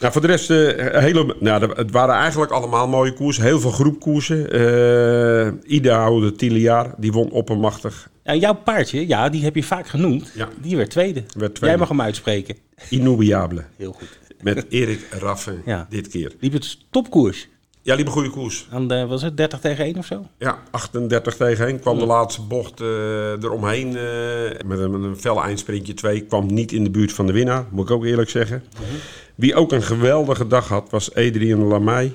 Nou, 0.00 0.12
voor 0.12 0.20
de 0.20 0.26
rest, 0.26 0.50
eh, 0.50 1.00
hele, 1.02 1.36
nou, 1.40 1.72
het 1.74 1.90
waren 1.90 2.14
eigenlijk 2.14 2.50
allemaal 2.52 2.88
mooie 2.88 3.12
koersen. 3.12 3.44
Heel 3.44 3.60
veel 3.60 3.70
groepkoersen. 3.70 4.50
Eh 4.52 5.52
Idaho, 5.72 6.20
de 6.20 6.32
Tiliaar, 6.32 6.94
die 6.98 7.12
won 7.12 7.30
oppermachtig. 7.30 8.08
Ja, 8.24 8.34
jouw 8.34 8.54
paardje, 8.54 9.06
ja, 9.06 9.28
die 9.28 9.44
heb 9.44 9.54
je 9.54 9.62
vaak 9.62 9.86
genoemd. 9.86 10.30
Ja. 10.34 10.48
Die 10.60 10.76
werd 10.76 10.90
tweede. 10.90 11.20
Werd 11.20 11.54
tweede. 11.54 11.66
Jij 11.66 11.76
mag 11.76 11.88
hem 11.88 12.00
uitspreken. 12.00 12.56
Inoubliable. 12.90 13.64
Heel 13.76 13.92
goed. 13.92 14.18
Met 14.42 14.66
Erik 14.68 15.06
Raffen 15.10 15.62
Ja. 15.64 15.86
dit 15.90 16.08
keer. 16.08 16.32
Liep 16.40 16.52
het 16.52 16.78
topkoers. 16.90 17.48
Ja, 17.86 17.94
liep 17.94 18.06
een 18.06 18.12
goede 18.12 18.30
koers. 18.30 18.66
Aan 18.70 18.88
de, 18.88 19.06
was 19.06 19.22
het 19.22 19.36
30 19.36 19.60
tegen 19.60 19.84
1 19.84 19.98
of 19.98 20.06
zo? 20.06 20.26
Ja, 20.38 20.58
38 20.70 21.36
tegen 21.36 21.66
1. 21.66 21.80
Kwam 21.80 21.98
de 21.98 22.06
laatste 22.06 22.42
bocht 22.42 22.80
eh, 22.80 23.42
eromheen. 23.42 23.96
eh, 23.96 24.66
met 24.66 24.78
een, 24.78 24.92
een 24.92 25.16
fel 25.16 25.42
eindsprintje 25.42 25.94
2. 25.94 26.20
Kwam 26.20 26.46
niet 26.46 26.72
in 26.72 26.84
de 26.84 26.90
buurt 26.90 27.12
van 27.12 27.26
de 27.26 27.32
winnaar, 27.32 27.66
moet 27.70 27.84
ik 27.84 27.90
ook 27.90 28.04
eerlijk 28.04 28.30
zeggen. 28.30 28.62
Wie 29.34 29.54
ook 29.54 29.72
een 29.72 29.82
geweldige 29.82 30.46
dag 30.46 30.68
had, 30.68 30.90
was 30.90 31.14
Adrien 31.14 31.62
Lamay. 31.64 32.12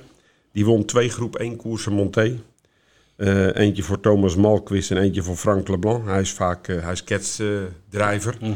Die 0.52 0.66
won 0.66 0.86
twee 0.86 1.10
groep 1.10 1.36
1 1.36 1.56
koersen 1.56 1.94
Monté. 1.94 2.40
Eh, 3.22 3.56
eentje 3.56 3.84
voor 3.84 4.00
Thomas 4.00 4.36
Malquist 4.36 4.92
en 4.92 4.98
eentje 4.98 5.24
voor 5.24 5.36
Frank 5.36 5.68
Leblanc. 5.68 6.06
Hij 6.06 6.22
is 6.22 6.32
vaak 6.32 6.68
uh, 6.68 6.84
hij 6.84 6.92
is 6.92 7.04
ketsdrijver. 7.04 8.38
Uh, 8.42 8.56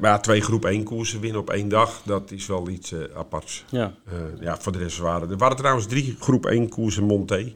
maar 0.00 0.10
ja, 0.10 0.18
twee 0.18 0.40
groep 0.40 0.64
1 0.64 0.84
koersen 0.84 1.20
winnen 1.20 1.40
op 1.40 1.50
één 1.50 1.68
dag, 1.68 2.02
dat 2.04 2.30
is 2.30 2.46
wel 2.46 2.68
iets 2.68 2.94
aparts. 3.14 3.64
Ja. 3.70 3.94
Ja, 4.40 4.56
voor 4.58 4.72
de 4.72 4.78
rest 4.78 4.98
waren 4.98 5.30
er 5.30 5.36
waren 5.36 5.56
trouwens 5.56 5.86
drie 5.86 6.16
groep 6.20 6.46
1 6.46 6.68
koersen 6.68 7.04
Monté. 7.04 7.52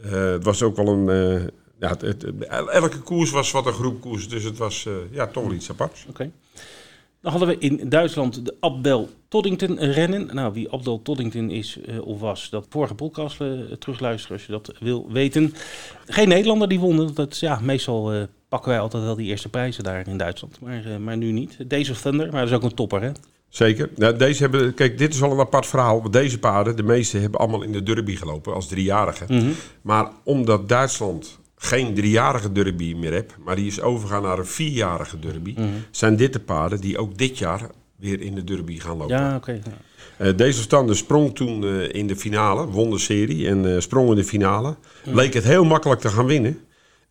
Het 0.00 0.44
was 0.44 0.62
ook 0.62 0.76
wel 0.76 0.88
een... 0.88 1.06
ja, 1.78 1.88
het, 1.88 2.00
het, 2.00 2.24
elke 2.48 2.98
koers 2.98 3.30
was 3.30 3.50
wat 3.50 3.66
een 3.66 3.72
groep 3.72 4.00
koers, 4.00 4.28
dus 4.28 4.44
het 4.44 4.58
was 4.58 4.88
ja, 5.10 5.26
toch 5.26 5.44
wel 5.44 5.52
iets 5.52 5.70
aparts. 5.70 6.06
Oké. 6.08 6.10
Okay. 6.10 6.32
Dan 7.24 7.32
hadden 7.32 7.48
we 7.48 7.58
in 7.58 7.88
Duitsland 7.88 8.44
de 8.44 8.56
Abdel 8.60 9.08
Toddington 9.28 9.78
rennen. 9.78 10.34
Nou, 10.34 10.52
wie 10.52 10.70
Abdel 10.70 11.02
Toddington 11.02 11.50
is 11.50 11.78
uh, 11.88 12.06
of 12.06 12.20
was, 12.20 12.50
dat 12.50 12.66
vorige 12.68 12.94
podcast 12.94 13.40
uh, 13.40 13.72
terugluisteren 13.78 14.36
als 14.36 14.46
je 14.46 14.52
dat 14.52 14.72
wil 14.80 15.06
weten. 15.12 15.54
Geen 16.06 16.28
Nederlander 16.28 16.68
die 16.68 16.80
won. 16.80 17.14
Dat, 17.14 17.38
ja, 17.38 17.58
meestal 17.62 18.14
uh, 18.14 18.22
pakken 18.48 18.70
wij 18.70 18.80
altijd 18.80 19.02
wel 19.02 19.14
die 19.14 19.26
eerste 19.26 19.48
prijzen 19.48 19.84
daar 19.84 20.08
in 20.08 20.16
Duitsland, 20.16 20.60
maar, 20.60 21.00
maar 21.00 21.16
nu 21.16 21.32
niet. 21.32 21.56
Of 21.90 22.00
Thunder, 22.00 22.30
maar 22.30 22.40
dat 22.40 22.50
is 22.50 22.56
ook 22.56 22.62
een 22.62 22.74
topper 22.74 23.02
hè? 23.02 23.10
Zeker. 23.48 23.90
Nou, 23.96 24.16
deze 24.16 24.42
hebben, 24.42 24.74
kijk, 24.74 24.98
dit 24.98 25.14
is 25.14 25.20
wel 25.20 25.32
een 25.32 25.38
apart 25.38 25.66
verhaal. 25.66 26.00
Want 26.00 26.12
deze 26.12 26.38
paarden, 26.38 26.76
de 26.76 26.82
meeste 26.82 27.18
hebben 27.18 27.40
allemaal 27.40 27.62
in 27.62 27.72
de 27.72 27.82
derby 27.82 28.16
gelopen 28.16 28.54
als 28.54 28.68
driejarigen. 28.68 29.26
Mhm. 29.28 29.50
Maar 29.82 30.10
omdat 30.24 30.68
Duitsland 30.68 31.38
geen 31.64 31.94
driejarige 31.94 32.52
derby 32.52 32.94
meer 32.94 33.12
heeft, 33.12 33.36
maar 33.44 33.56
die 33.56 33.66
is 33.66 33.80
overgegaan 33.80 34.22
naar 34.22 34.38
een 34.38 34.46
vierjarige 34.46 35.18
derby, 35.18 35.54
zijn 35.90 36.16
dit 36.16 36.32
de 36.32 36.40
paarden 36.40 36.80
die 36.80 36.98
ook 36.98 37.18
dit 37.18 37.38
jaar 37.38 37.70
weer 37.96 38.20
in 38.20 38.34
de 38.34 38.44
derby 38.44 38.78
gaan 38.78 38.96
lopen. 38.96 39.16
Ja, 39.16 39.36
oké. 39.36 39.60
Eh, 40.16 40.36
deze 40.36 40.60
stander 40.60 40.96
sprong 40.96 41.34
toen 41.34 41.64
eh, 41.64 41.92
in 41.92 42.06
de 42.06 42.16
finale, 42.16 42.66
won 42.66 42.90
de 42.90 42.98
serie 42.98 43.48
en 43.48 43.74
eh, 43.74 43.80
sprong 43.80 44.08
in 44.08 44.14
de 44.14 44.24
finale. 44.24 44.76
Leek 45.04 45.34
het 45.34 45.44
heel 45.44 45.64
makkelijk 45.64 46.00
te 46.00 46.08
gaan 46.08 46.26
winnen. 46.26 46.58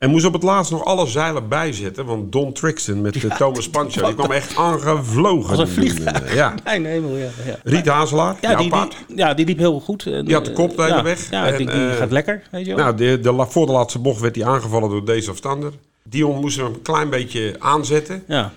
En 0.03 0.09
moest 0.09 0.25
op 0.25 0.33
het 0.33 0.43
laatst 0.43 0.71
nog 0.71 0.85
alle 0.85 1.07
zeilen 1.07 1.47
bijzetten. 1.47 2.05
Want 2.05 2.31
Don 2.31 2.53
Trixton 2.53 3.01
met 3.01 3.23
eh, 3.23 3.35
Thomas 3.35 3.69
Pancho, 3.69 4.05
die 4.05 4.15
kwam 4.15 4.31
echt 4.31 4.55
aangevlogen. 4.55 5.49
Als 5.49 5.59
een 5.59 5.67
vliegtuig. 5.67 6.23
eh, 6.23 6.35
Ja. 6.35 6.53
Mijn 6.63 6.85
hemel, 6.85 7.17
ja. 7.17 7.29
ja. 7.45 7.55
Riet 7.63 7.87
Hazelaar, 7.87 8.37
Ja, 8.41 8.55
die, 8.55 8.71
ja, 9.15 9.33
die 9.33 9.45
liep 9.45 9.57
heel 9.57 9.79
goed. 9.79 10.05
En, 10.05 10.25
Die 10.25 10.33
had 10.33 10.45
de 10.45 10.51
eh, 10.51 10.55
kop 10.57 10.75
de 10.75 10.81
hele 10.83 10.95
ja, 10.95 11.03
weg. 11.03 11.29
Ja, 11.29 11.47
En, 11.47 11.57
die 11.57 11.69
eh, 11.69 11.91
gaat 11.91 12.11
lekker, 12.11 12.43
weet 12.51 12.65
je 12.65 12.75
wel. 12.75 12.83
Nou, 12.83 12.97
de, 12.97 13.19
de, 13.19 13.45
voor 13.49 13.65
de 13.65 13.71
laatste 13.71 13.99
bocht 13.99 14.19
werd 14.21 14.35
hij 14.35 14.45
aangevallen 14.45 14.89
door 14.89 15.05
deze 15.05 15.31
of 15.31 15.37
stander. 15.37 15.71
Dion 16.03 16.39
moest 16.39 16.57
hem 16.57 16.65
een 16.65 16.81
klein 16.81 17.09
beetje 17.09 17.55
aanzetten. 17.59 18.23
ja, 18.27 18.51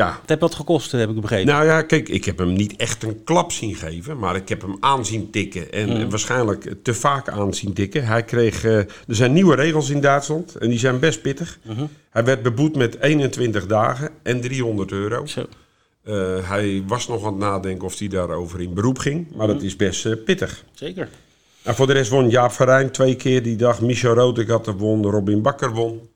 Ja, 0.00 0.18
het 0.20 0.28
heeft 0.28 0.40
wat 0.40 0.54
gekost, 0.54 0.92
heb 0.92 1.10
ik 1.10 1.20
begrepen. 1.20 1.46
Nou 1.52 1.64
ja, 1.64 1.82
kijk, 1.82 2.08
ik 2.08 2.24
heb 2.24 2.38
hem 2.38 2.52
niet 2.52 2.76
echt 2.76 3.02
een 3.02 3.24
klap 3.24 3.52
zien 3.52 3.74
geven, 3.74 4.18
maar 4.18 4.36
ik 4.36 4.48
heb 4.48 4.62
hem 4.62 4.76
aanzien 4.80 5.30
tikken. 5.30 5.72
En 5.72 5.88
Mm. 5.88 6.10
waarschijnlijk 6.10 6.74
te 6.82 6.94
vaak 6.94 7.28
aanzien 7.28 7.72
tikken. 7.72 8.04
Hij 8.06 8.24
kreeg, 8.24 8.64
eh, 8.64 8.76
er 8.78 8.88
zijn 9.06 9.32
nieuwe 9.32 9.54
regels 9.54 9.90
in 9.90 10.00
Duitsland 10.00 10.54
en 10.56 10.68
die 10.68 10.78
zijn 10.78 10.98
best 10.98 11.22
pittig. 11.22 11.58
Mhm. 11.62 11.84
Hij 12.10 12.24
werd 12.24 12.42
beboet 12.42 12.76
met 12.76 13.00
21 13.00 13.66
dagen 13.66 14.10
en 14.22 14.40
300 14.40 14.92
euro. 14.92 15.26
Zo. 15.26 15.46
Eh, 16.04 16.48
hij 16.48 16.82
was 16.86 17.08
nog 17.08 17.24
aan 17.24 17.32
het 17.32 17.40
nadenken 17.42 17.84
of 17.84 17.98
hij 17.98 18.08
daarover 18.08 18.60
in 18.60 18.74
beroep 18.74 18.98
ging, 18.98 19.26
maar 19.36 19.46
Mhm. 19.46 19.54
dat 19.56 19.64
is 19.64 19.76
best 19.76 20.06
eh, 20.06 20.12
pittig. 20.24 20.64
Zeker. 20.74 21.08
En 21.62 21.74
voor 21.74 21.86
de 21.86 21.92
rest 21.92 22.10
won 22.10 22.28
Jaap 22.30 22.52
Verijn 22.52 22.90
twee 22.90 23.14
keer 23.16 23.42
die 23.42 23.56
dag. 23.56 23.80
Michel 23.80 24.14
Rotek 24.14 24.48
had 24.48 24.66
er 24.66 24.76
won, 24.76 25.04
Robin 25.06 25.42
Bakker 25.42 25.72
won. 25.72 26.08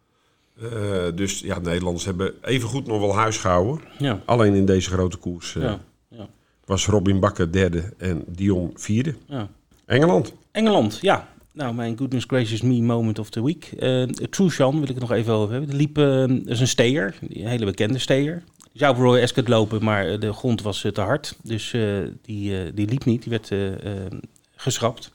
Eh, 0.61 0.71
dus 1.15 1.41
ja, 1.41 1.59
Nederlanders 1.59 2.05
hebben 2.05 2.33
evengoed 2.43 2.87
nog 2.87 3.01
wel 3.01 3.15
huis 3.17 3.37
gehouden. 3.37 3.81
Ja. 3.99 4.21
Alleen 4.25 4.55
in 4.55 4.65
deze 4.67 4.91
grote 4.91 5.17
koers 5.17 5.57
eh, 5.57 5.63
Ja. 5.63 5.81
ja. 6.09 6.29
was 6.65 6.87
Robin 6.87 7.21
Bakker 7.21 7.53
derde 7.53 7.93
en 7.99 8.25
Dion 8.27 8.71
vierde. 8.75 9.15
ja. 9.29 9.49
Engeland. 9.87 10.33
Engeland, 10.53 10.99
ja. 11.01 11.29
Nou, 11.53 11.75
mijn 11.75 11.99
goodness 11.99 12.25
gracious 12.29 12.63
me 12.63 12.81
moment 12.83 13.19
of 13.19 13.31
the 13.31 13.45
week. 13.45 13.71
Uh, 13.79 14.03
Trushan 14.07 14.73
wil 14.75 14.83
ik 14.83 14.89
het 14.89 14.99
nog 15.01 15.11
even 15.13 15.33
over 15.33 15.51
hebben. 15.53 15.71
Die 15.71 15.79
liep, 15.79 15.99
eh, 15.99 16.05
dat 16.27 16.47
is 16.47 16.61
een 16.61 16.69
steer, 16.69 17.15
een 17.29 17.47
hele 17.47 17.65
bekende 17.65 17.99
steer. 17.99 18.43
Zou 18.73 18.95
op 18.95 19.01
Roy 19.01 19.23
Ascot 19.23 19.49
lopen, 19.49 19.85
maar 19.85 20.07
eh, 20.09 20.21
de 20.21 20.33
grond 20.33 20.63
was 20.63 20.85
eh, 20.85 20.93
te 20.93 21.01
hard. 21.01 21.37
Dus 21.43 21.73
eh, 21.73 21.83
die, 22.23 22.59
eh, 22.65 22.71
die 22.75 22.87
liep 22.89 23.05
niet, 23.05 23.23
die 23.23 23.31
werd 23.31 23.51
eh, 23.51 23.73
eh, 24.05 24.11
geschrapt. 24.57 25.11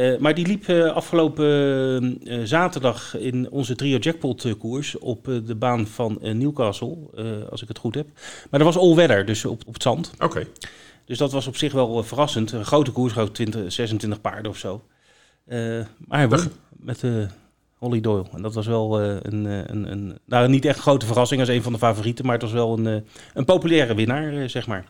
Eh, 0.00 0.18
maar 0.18 0.34
die 0.34 0.46
liep 0.46 0.68
eh, 0.68 0.92
afgelopen 0.92 2.20
eh, 2.24 2.40
zaterdag 2.44 3.16
in 3.18 3.50
onze 3.50 3.74
trio 3.74 3.98
jackpot 3.98 4.58
koers 4.58 4.98
op 4.98 5.24
de 5.46 5.54
baan 5.54 5.86
van 5.86 6.18
Newcastle, 6.20 6.96
als 7.50 7.62
ik 7.62 7.68
het 7.68 7.78
goed 7.78 7.94
heb. 7.94 8.06
Maar 8.50 8.60
er 8.60 8.66
was 8.66 8.76
all 8.76 8.94
weather, 8.94 9.24
dus 9.24 9.44
op, 9.44 9.62
op 9.66 9.72
het 9.72 9.82
zand. 9.82 10.12
Oké. 10.18 10.46
Dus 11.04 11.18
dat 11.18 11.32
was 11.32 11.46
op 11.46 11.56
zich 11.56 11.72
wel 11.72 12.02
verrassend. 12.02 12.52
Een 12.52 12.64
grote 12.64 12.90
koers, 12.90 13.16
ik 13.16 13.32
20, 13.32 13.72
26 13.72 14.20
paarden 14.20 14.50
of 14.50 14.58
zo. 14.58 14.82
Maar 15.46 16.18
hij 16.18 16.28
won 16.28 16.40
met 16.70 17.02
uh, 17.02 17.26
Holly 17.74 18.00
Doyle. 18.00 18.24
En 18.32 18.42
dat 18.42 18.54
was 18.54 18.66
wel 18.66 19.00
een, 19.00 19.44
een, 19.44 19.90
een, 19.92 20.18
nou 20.24 20.48
niet 20.48 20.64
echt 20.64 20.76
een 20.76 20.82
grote 20.82 21.06
verrassing 21.06 21.40
als 21.40 21.50
een 21.50 21.62
van 21.62 21.72
de 21.72 21.78
favorieten, 21.78 22.24
maar 22.24 22.34
het 22.34 22.42
was 22.42 22.52
wel 22.52 22.78
een, 22.78 23.04
een 23.34 23.44
populaire 23.44 23.94
winnaar, 23.94 24.48
zeg 24.50 24.66
maar. 24.66 24.84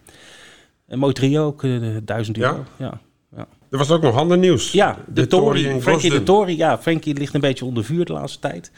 Een 0.87 0.99
mooi 0.99 1.13
trio, 1.13 1.47
ook 1.47 1.63
uh, 1.63 1.97
1000 2.05 2.39
euro. 2.39 2.65
Ja. 2.79 2.87
ja. 2.87 3.01
Er 3.71 3.79
was 3.79 3.91
ook 3.91 4.03
nog 4.03 4.17
ander 4.17 4.39
nieuws. 4.39 4.73
Ja, 4.73 4.99
de, 5.07 5.13
de 5.13 5.27
Tory. 5.27 5.65
Tory 5.65 5.81
Frankie 5.81 6.11
de 6.11 6.23
Tory. 6.23 6.57
Ja, 6.57 6.79
Frankie 6.79 7.15
ligt 7.15 7.35
een 7.35 7.41
beetje 7.41 7.65
onder 7.65 7.85
vuur 7.85 8.05
de 8.05 8.13
laatste 8.13 8.39
tijd. 8.39 8.71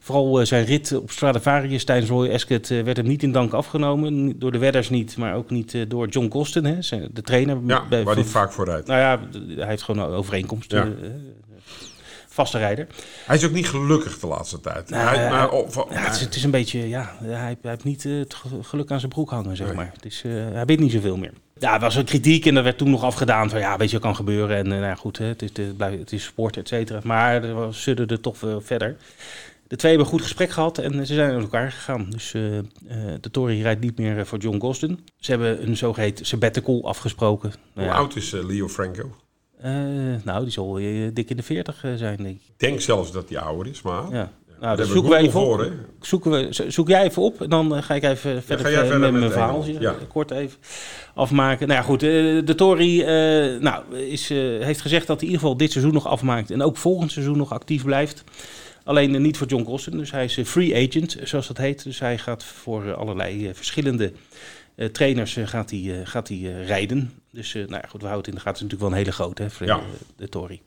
Vooral 0.00 0.40
uh, 0.40 0.46
zijn 0.46 0.64
rit 0.64 0.92
op 0.92 1.10
Stradivarius 1.10 1.84
tijdens 1.84 2.10
Roy 2.10 2.32
Ascot 2.32 2.70
uh, 2.70 2.82
werd 2.82 2.96
hem 2.96 3.06
niet 3.06 3.22
in 3.22 3.32
dank 3.32 3.52
afgenomen. 3.52 4.38
Door 4.38 4.52
de 4.52 4.58
wedders 4.58 4.88
niet, 4.90 5.16
maar 5.16 5.34
ook 5.34 5.50
niet 5.50 5.74
uh, 5.74 5.84
door 5.88 6.08
John 6.08 6.28
Coston, 6.28 6.64
hè, 6.64 6.78
de 7.12 7.22
trainer. 7.22 7.58
Ja, 7.66 7.84
bij, 7.88 8.04
waar 8.04 8.14
hij 8.14 8.24
vaak 8.24 8.52
vooruit. 8.52 8.86
Nou 8.86 9.00
ja, 9.00 9.40
hij 9.56 9.68
heeft 9.68 9.82
gewoon 9.82 10.04
een 10.04 10.14
overeenkomst. 10.16 10.72
Ja. 10.72 10.88
vaste 12.28 12.58
rijder. 12.58 12.86
Hij 13.26 13.36
is 13.36 13.44
ook 13.44 13.52
niet 13.52 13.68
gelukkig 13.68 14.18
de 14.18 14.26
laatste 14.26 14.60
tijd. 14.60 14.90
Nou, 14.90 15.16
hij, 15.16 15.30
maar, 15.30 15.50
oh, 15.50 15.68
ja, 15.90 16.00
het, 16.00 16.14
is, 16.14 16.20
het, 16.20 16.34
is, 16.34 16.44
een 16.44 16.50
beetje, 16.50 16.88
ja, 16.88 17.16
hij, 17.22 17.34
hij 17.34 17.56
heeft 17.62 17.84
niet 17.84 18.02
het 18.02 18.36
geluk 18.62 18.90
aan 18.90 19.00
zijn 19.00 19.12
broek 19.12 19.30
hangen, 19.30 19.56
zeg 19.56 19.66
nee. 19.66 19.76
maar. 19.76 19.90
Het 19.94 20.04
is, 20.04 20.22
hij 20.52 20.64
weet 20.64 20.80
niet 20.80 20.92
zoveel 20.92 21.16
meer. 21.16 21.32
Ja, 21.60 21.74
er 21.74 21.80
was 21.80 21.94
een 21.94 22.04
kritiek 22.04 22.46
en 22.46 22.54
dat 22.54 22.64
werd 22.64 22.78
toen 22.78 22.90
nog 22.90 23.02
afgedaan 23.02 23.50
van 23.50 23.58
ja, 23.58 23.76
weet 23.76 23.90
je, 23.90 23.98
kan 23.98 24.16
gebeuren. 24.16 24.56
En 24.56 24.68
nou 24.68 24.96
goed, 24.96 25.18
hè, 25.18 25.24
het, 25.24 25.42
is, 25.42 25.50
het, 25.78 26.12
is 26.12 26.24
sport, 26.24 26.56
et 26.56 26.68
cetera. 26.68 27.00
Maar 27.04 27.42
zullen 27.70 28.08
er 28.08 28.20
toch 28.20 28.36
verder. 28.58 28.96
De 29.68 29.76
twee 29.76 29.90
hebben 29.90 30.12
een 30.12 30.18
goed 30.18 30.26
gesprek 30.26 30.50
gehad 30.50 30.78
en 30.78 31.06
ze 31.06 31.14
zijn 31.14 31.30
uit 31.30 31.42
elkaar 31.42 31.72
gegaan. 31.72 32.10
Dus 32.10 32.32
uh, 32.32 32.54
uh, 32.54 32.62
de 33.20 33.30
Tory 33.30 33.62
rijdt 33.62 33.80
niet 33.80 33.98
meer 33.98 34.26
voor 34.26 34.38
John 34.38 34.60
Gosden. 34.60 34.98
Ze 35.16 35.30
hebben 35.30 35.68
een 35.68 35.76
zogeheten 35.76 36.26
sabbatical 36.26 36.84
afgesproken. 36.84 37.50
Hoe 37.50 37.60
nou, 37.74 37.86
ja. 37.86 37.94
oud 37.94 38.16
is 38.16 38.30
Leo 38.30 38.68
Franco? 38.68 39.16
nou, 40.24 40.42
die 40.42 40.52
zal 40.52 40.72
dik 41.12 41.30
in 41.30 41.36
de 41.36 41.42
40 41.42 41.84
zijn, 41.96 42.16
denk 42.16 42.36
ik. 42.36 42.42
Ik 42.46 42.54
denk 42.56 42.80
zelfs 42.80 43.12
dat 43.12 43.28
hij 43.28 43.38
ouder 43.38 43.66
is, 43.66 43.82
maar... 43.82 44.12
Ja. 44.12 44.32
Nou, 44.60 44.76
dat 44.76 44.86
zoeken 44.86 45.10
we 45.10 45.16
even 45.16 45.32
voor, 45.32 45.64
op. 45.64 45.72
Zoeken 46.00 46.30
we, 46.30 46.48
zoek 46.68 46.88
jij 46.88 47.02
even 47.02 47.22
op 47.22 47.42
en 47.42 47.50
dan 47.50 47.82
ga 47.82 47.94
ik 47.94 48.02
even 48.02 48.42
verder, 48.42 48.70
ja, 48.70 48.78
verder 48.78 49.00
met 49.00 49.12
mijn 49.12 49.30
verhaal 49.30 49.64
ja. 49.66 49.94
kort 50.08 50.30
even 50.30 50.58
afmaken. 51.14 51.68
Nou 51.68 51.80
ja, 51.80 51.86
goed, 51.86 52.00
de 52.00 52.54
Tory 52.56 53.00
uh, 53.00 53.06
nou, 53.60 53.96
is, 53.96 54.30
uh, 54.30 54.64
heeft 54.64 54.80
gezegd 54.80 55.06
dat 55.06 55.16
hij 55.20 55.28
in 55.28 55.32
ieder 55.32 55.40
geval 55.40 55.56
dit 55.56 55.72
seizoen 55.72 55.92
nog 55.92 56.06
afmaakt 56.06 56.50
en 56.50 56.62
ook 56.62 56.76
volgend 56.76 57.12
seizoen 57.12 57.36
nog 57.36 57.52
actief 57.52 57.84
blijft. 57.84 58.24
Alleen 58.84 59.22
niet 59.22 59.36
voor 59.36 59.46
John 59.46 59.64
Coston, 59.64 59.98
dus 59.98 60.10
hij 60.10 60.24
is 60.24 60.38
free 60.44 60.88
agent, 60.88 61.16
zoals 61.22 61.46
dat 61.46 61.56
heet. 61.56 61.84
Dus 61.84 61.98
hij 61.98 62.18
gaat 62.18 62.44
voor 62.44 62.94
allerlei 62.94 63.50
verschillende 63.54 64.12
trainers 64.92 65.36
gaat 65.44 65.70
hij, 65.70 66.00
gaat 66.04 66.28
hij 66.28 66.38
rijden. 66.66 67.12
Dus 67.32 67.52
nou 67.52 67.68
ja, 67.68 67.84
goed, 67.88 68.00
we 68.00 68.06
houden 68.06 68.16
het 68.16 68.26
in 68.26 68.34
de 68.34 68.40
gaten. 68.40 68.50
Het 68.50 68.56
is 68.56 68.62
natuurlijk 68.62 68.80
wel 68.80 68.90
een 68.90 68.96
hele 68.96 69.12
grote, 69.12 69.42
hè, 69.42 69.50
voor 69.50 69.66
ja. 69.66 69.80
de 70.16 70.28
Tory. 70.28 70.60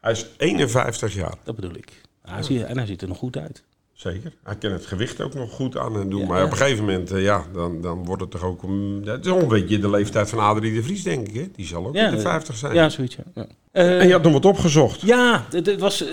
Hij 0.00 0.12
is 0.12 0.26
51 0.36 1.14
jaar. 1.14 1.34
Dat 1.44 1.54
bedoel 1.54 1.74
ik. 1.74 2.00
Hij 2.30 2.42
ziet, 2.42 2.62
en 2.62 2.76
hij 2.76 2.86
ziet 2.86 3.02
er 3.02 3.08
nog 3.08 3.18
goed 3.18 3.36
uit. 3.36 3.62
Zeker. 3.92 4.32
Hij 4.42 4.56
kan 4.56 4.72
het 4.72 4.86
gewicht 4.86 5.20
ook 5.20 5.34
nog 5.34 5.52
goed 5.52 5.76
aan 5.76 5.96
en 5.96 6.10
doen. 6.10 6.20
Ja, 6.20 6.26
maar 6.26 6.38
ja. 6.38 6.44
op 6.44 6.50
een 6.50 6.56
gegeven 6.56 6.84
moment, 6.84 7.12
uh, 7.12 7.22
ja, 7.22 7.44
dan, 7.52 7.80
dan 7.80 8.04
wordt 8.04 8.22
het 8.22 8.30
toch 8.30 8.42
ook... 8.42 8.62
Um, 8.62 9.02
het 9.04 9.26
is 9.26 9.32
een 9.32 9.48
beetje 9.48 9.78
de 9.78 9.90
leeftijd 9.90 10.30
van 10.30 10.38
Adrie 10.38 10.74
de 10.74 10.82
Vries, 10.82 11.02
denk 11.02 11.28
ik. 11.28 11.34
Hè? 11.34 11.48
Die 11.56 11.66
zal 11.66 11.86
ook 11.86 11.94
in 11.94 12.10
de 12.10 12.20
50 12.20 12.56
zijn. 12.56 12.74
Ja, 12.74 12.88
zoiets. 12.88 13.16
Ja. 13.34 13.46
Uh, 13.72 14.00
en 14.00 14.06
je 14.06 14.12
had 14.12 14.22
nog 14.22 14.32
wat 14.32 14.44
opgezocht. 14.44 15.00
Ja, 15.00 15.44
het 15.50 15.78
was 15.78 16.02
uh, 16.02 16.08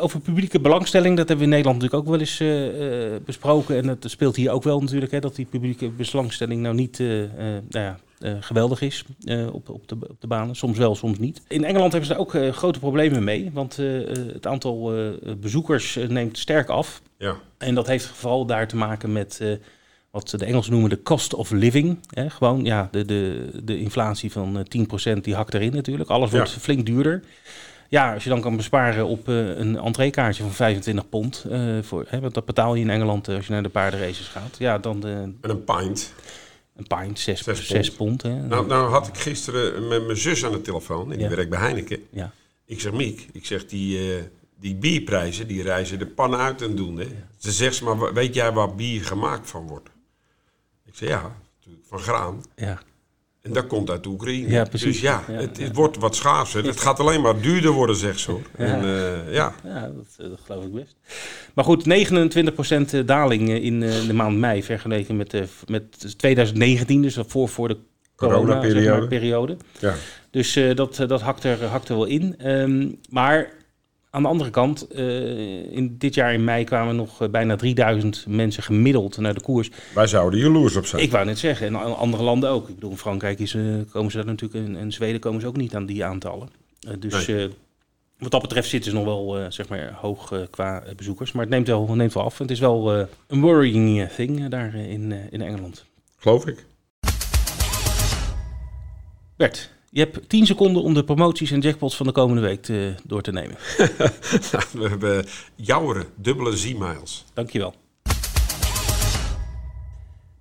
over 0.00 0.20
publieke 0.20 0.60
belangstelling. 0.60 1.16
Dat 1.16 1.28
hebben 1.28 1.48
we 1.48 1.52
in 1.52 1.58
Nederland 1.58 1.82
natuurlijk 1.82 2.08
ook 2.08 2.16
wel 2.16 2.20
eens 2.20 3.24
besproken. 3.24 3.76
En 3.76 3.86
dat 3.86 4.10
speelt 4.10 4.36
hier 4.36 4.50
ook 4.50 4.62
wel 4.62 4.80
natuurlijk. 4.80 5.12
Hè, 5.12 5.20
dat 5.20 5.36
die 5.36 5.46
publieke 5.46 5.88
belangstelling 5.88 6.62
nou 6.62 6.74
niet... 6.74 6.98
nou 6.98 7.60
ja, 7.70 7.98
geweldig 8.40 8.80
is 8.80 9.04
op, 9.52 9.68
op, 9.68 9.88
de, 9.88 9.94
op 9.94 10.20
de 10.20 10.26
banen. 10.26 10.54
Soms 10.54 10.78
wel, 10.78 10.94
soms 10.94 11.18
niet. 11.18 11.42
In 11.48 11.64
Engeland 11.64 11.92
hebben 11.92 12.10
ze 12.10 12.14
daar 12.14 12.22
ook 12.22 12.54
grote 12.56 12.78
problemen 12.78 13.24
mee. 13.24 13.50
Want 13.52 13.76
het 14.32 14.46
aantal 14.46 14.92
bezoekers 15.40 15.98
neemt 16.08 16.38
sterk 16.38 16.68
af. 16.68 17.02
Ja. 17.18 17.36
En 17.58 17.74
dat 17.74 17.86
heeft 17.86 18.06
vooral 18.06 18.46
daar 18.46 18.68
te 18.68 18.76
maken 18.76 19.12
met 19.12 19.40
wat 20.10 20.30
de 20.30 20.44
Engelsen 20.44 20.72
noemen 20.72 20.90
de 20.90 21.02
cost 21.02 21.34
of 21.34 21.50
living. 21.50 21.98
Hè? 22.14 22.30
Gewoon 22.30 22.64
ja, 22.64 22.88
de, 22.90 23.04
de, 23.04 23.50
de 23.64 23.78
inflatie 23.78 24.32
van 24.32 24.66
10% 25.16 25.20
die 25.20 25.34
hakt 25.34 25.54
erin 25.54 25.72
natuurlijk. 25.74 26.10
Alles 26.10 26.30
wordt 26.30 26.50
ja. 26.52 26.58
flink 26.58 26.86
duurder. 26.86 27.22
Ja, 27.88 28.14
als 28.14 28.24
je 28.24 28.30
dan 28.30 28.40
kan 28.40 28.56
besparen 28.56 29.06
op 29.06 29.28
uh, 29.28 29.56
een 29.58 29.76
entreekaartje 29.78 30.42
van 30.42 30.52
25 30.52 31.08
pond, 31.08 31.44
uh, 31.50 31.82
voor, 31.82 32.04
hè, 32.08 32.20
want 32.20 32.34
dat 32.34 32.44
betaal 32.44 32.74
je 32.74 32.82
in 32.82 32.90
Engeland 32.90 33.28
uh, 33.28 33.36
als 33.36 33.46
je 33.46 33.52
naar 33.52 33.62
de 33.62 33.68
paardenraces 33.68 34.26
gaat. 34.26 34.56
Ja, 34.58 34.78
dan. 34.78 35.06
en 35.06 35.38
een 35.40 35.64
pint. 35.64 36.12
Een 36.76 36.86
pint, 36.86 37.18
6 37.18 37.42
Zes 37.42 37.90
pond. 37.90 37.96
pond 37.96 38.22
hè. 38.22 38.46
Nou, 38.46 38.66
nou 38.66 38.90
had 38.90 39.06
ik 39.06 39.16
gisteren 39.16 39.88
met 39.88 40.04
mijn 40.06 40.18
zus 40.18 40.44
aan 40.44 40.52
de 40.52 40.60
telefoon, 40.60 41.12
en 41.12 41.18
die 41.18 41.28
Ja. 41.28 41.34
werkt 41.34 41.50
bij 41.50 41.58
Heineken. 41.58 41.98
Ja. 42.10 42.32
Ik 42.64 42.80
zeg, 42.80 42.92
Miek, 42.92 43.28
ik 43.32 43.46
zeg, 43.46 43.66
die, 43.66 43.98
eh, 43.98 44.22
die 44.60 44.74
bierprijzen, 44.74 45.46
die 45.46 45.62
reizen 45.62 45.98
de 45.98 46.06
pan 46.06 46.34
uit 46.34 46.62
en 46.62 46.76
doen. 46.76 46.98
Hè? 46.98 47.06
Ze 47.38 47.52
zegt, 47.52 47.82
maar 47.82 48.14
weet 48.14 48.34
jij 48.34 48.52
waar 48.52 48.74
bier 48.74 49.04
gemaakt 49.04 49.50
van 49.50 49.66
wordt? 49.66 49.88
Ik 50.90 50.96
zeg, 50.96 51.08
ja, 51.08 51.36
natuurlijk 51.58 51.86
van 51.88 51.98
graan. 51.98 52.44
Ja. 52.56 52.78
En 53.42 53.52
dat 53.52 53.66
komt 53.66 53.90
uit 53.90 54.06
Oekraïne. 54.06 54.48
Ja, 54.48 54.64
precies. 54.64 54.92
Dus 54.92 55.00
ja, 55.00 55.22
Ja, 55.28 55.34
het, 55.34 55.58
ja. 55.58 55.70
wordt 55.70 55.96
wat 55.96 56.16
schaarser. 56.16 56.64
Het 56.64 56.80
gaat 56.80 57.00
alleen 57.00 57.20
maar 57.20 57.40
duurder 57.40 57.70
worden, 57.70 57.96
zegt 57.96 58.18
ze. 58.18 58.30
hoor. 58.30 58.40
En, 58.56 58.82
eh, 58.82 59.32
ja. 59.34 59.54
Ja, 59.64 59.80
dat, 59.80 60.06
eh, 60.18 60.28
dat 60.28 60.40
geloof 60.44 60.64
ik 60.64 60.72
best. 60.72 60.96
Maar 61.54 61.64
goed, 61.64 61.86
29% 61.86 63.06
daling 63.06 63.48
eh, 63.48 63.64
in 63.64 63.82
eh, 63.82 64.06
de 64.06 64.12
maand 64.12 64.36
mei 64.38 64.62
vergeleken 64.62 65.16
met, 65.16 65.34
met 65.66 66.18
2019, 66.18 67.02
dus 67.02 67.18
voor, 67.26 67.48
voor 67.48 67.68
de 67.68 67.76
corona-periode. 68.16 69.06
Corona-periode. 69.06 69.06
periode. 69.06 69.56
ja. 69.78 69.94
Dus 70.30 70.58
dat, 70.74 70.96
dat 71.06 71.20
hakt, 71.20 71.44
er, 71.44 71.64
hakt 71.64 71.88
er 71.88 71.94
wel 71.94 72.04
in. 72.04 72.34
Ehm, 72.38 72.88
maar 73.10 73.52
aan 74.10 74.22
de 74.22 74.28
andere 74.28 74.50
kant, 74.50 74.90
in 75.70 75.94
dit 75.98 76.14
jaar 76.14 76.34
in 76.34 76.44
mei 76.44 76.64
kwamen 76.64 76.96
nog 76.96 77.30
bijna 77.30 77.56
3000 77.56 78.24
mensen 78.28 78.62
gemiddeld 78.62 79.16
naar 79.16 79.34
de 79.34 79.40
koers. 79.40 79.70
Wij 79.94 80.06
zouden 80.06 80.40
jaloers 80.40 80.76
op 80.76 80.86
zijn. 80.86 81.02
Ik 81.02 81.10
wou 81.10 81.24
net 81.24 81.38
zeggen, 81.38 81.66
en 81.66 81.96
andere 81.96 82.22
landen 82.22 82.50
ook. 82.50 82.68
Ik 82.68 82.74
bedoel, 82.74 82.90
in 82.90 82.96
Frankrijk 82.96 83.38
is, 83.38 83.56
komen 83.90 84.10
ze 84.10 84.16
daar 84.16 84.26
natuurlijk, 84.26 84.66
en 84.66 84.76
in 84.76 84.92
Zweden 84.92 85.20
komen 85.20 85.40
ze 85.40 85.46
ook 85.46 85.56
niet 85.56 85.74
aan 85.74 85.86
die 85.86 86.04
aantallen. 86.04 86.48
dus 86.98 87.30
wat 88.18 88.30
dat 88.30 88.42
betreft 88.42 88.68
zitten 88.68 88.90
ze 88.90 88.96
nog 88.96 89.04
wel 89.04 89.52
zeg 89.52 89.68
maar, 89.68 89.92
hoog 89.92 90.48
qua 90.50 90.82
bezoekers. 90.96 91.32
Maar 91.32 91.42
het 91.42 91.50
neemt 91.50 91.66
wel, 91.66 91.94
neemt 91.94 92.14
wel 92.14 92.24
af. 92.24 92.38
Het 92.38 92.50
is 92.50 92.60
wel 92.60 93.06
een 93.26 93.40
worrying 93.40 94.08
thing 94.08 94.48
daar 94.48 94.74
in, 94.74 95.12
in 95.30 95.42
Engeland. 95.42 95.84
Geloof 96.18 96.46
ik. 96.46 96.66
Bert, 99.36 99.70
je 99.90 100.00
hebt 100.00 100.28
10 100.28 100.46
seconden 100.46 100.82
om 100.82 100.94
de 100.94 101.04
promoties 101.04 101.50
en 101.50 101.60
jackpots 101.60 101.96
van 101.96 102.06
de 102.06 102.12
komende 102.12 102.40
week 102.40 102.62
te, 102.62 102.94
door 103.04 103.22
te 103.22 103.32
nemen. 103.32 103.56
Nou, 104.52 104.64
we 104.72 104.88
hebben 104.88 105.26
Jouweren, 105.54 106.04
dubbele 106.14 106.56
Z-miles. 106.56 107.24
Dankjewel. 107.34 107.74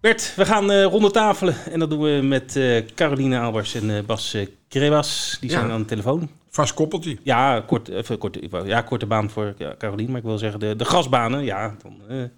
Bert, 0.01 0.34
we 0.36 0.46
gaan 0.46 0.72
uh, 0.72 0.84
ronde 0.84 1.12
tafelen. 1.12 1.56
En 1.72 1.79
dat 1.79 1.89
doen 1.89 2.01
we 2.01 2.20
met 2.24 2.56
uh, 2.56 2.82
Caroline 2.96 3.39
Albers 3.39 3.75
en 3.75 3.89
uh, 3.89 4.00
Bas 4.06 4.38
Krewas. 4.68 5.38
Die 5.41 5.50
zijn 5.50 5.72
aan 5.72 5.82
de 5.82 5.86
telefoon. 5.86 6.29
Vast 6.50 6.74
koppeltje. 6.74 7.18
Ja, 7.24 7.63
kort, 7.68 7.88
even, 7.88 8.18
kort, 8.18 8.39
ja, 8.65 8.82
korte 8.82 9.06
baan 9.06 9.29
voor 9.29 9.53
Caroline. 9.77 10.10
Maar 10.10 10.20
ik 10.20 10.25
wil 10.25 10.38
zeggen, 10.38 10.60
de, 10.60 10.75
de 10.75 10.86
gasbanen, 10.86 11.44
ja, 11.44 11.75
dan 11.82 12.29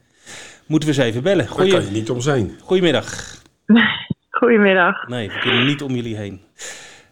moeten 0.65 0.89
we 0.89 0.96
ze 0.96 1.03
even 1.03 1.24
bellen. 1.24 1.48
Goeie... 1.48 1.72
Daar 1.72 1.82
kan 1.82 1.89
je 1.94 2.00
niet 2.00 2.10
om 2.10 2.22
zijn. 2.22 2.51
Goedemiddag. 2.62 3.36
Goedemiddag. 4.39 5.08
Nee, 5.08 5.30
we 5.30 5.39
kunnen 5.39 5.65
niet 5.65 5.82
om 5.82 5.96
jullie 5.96 6.15
heen. 6.15 6.41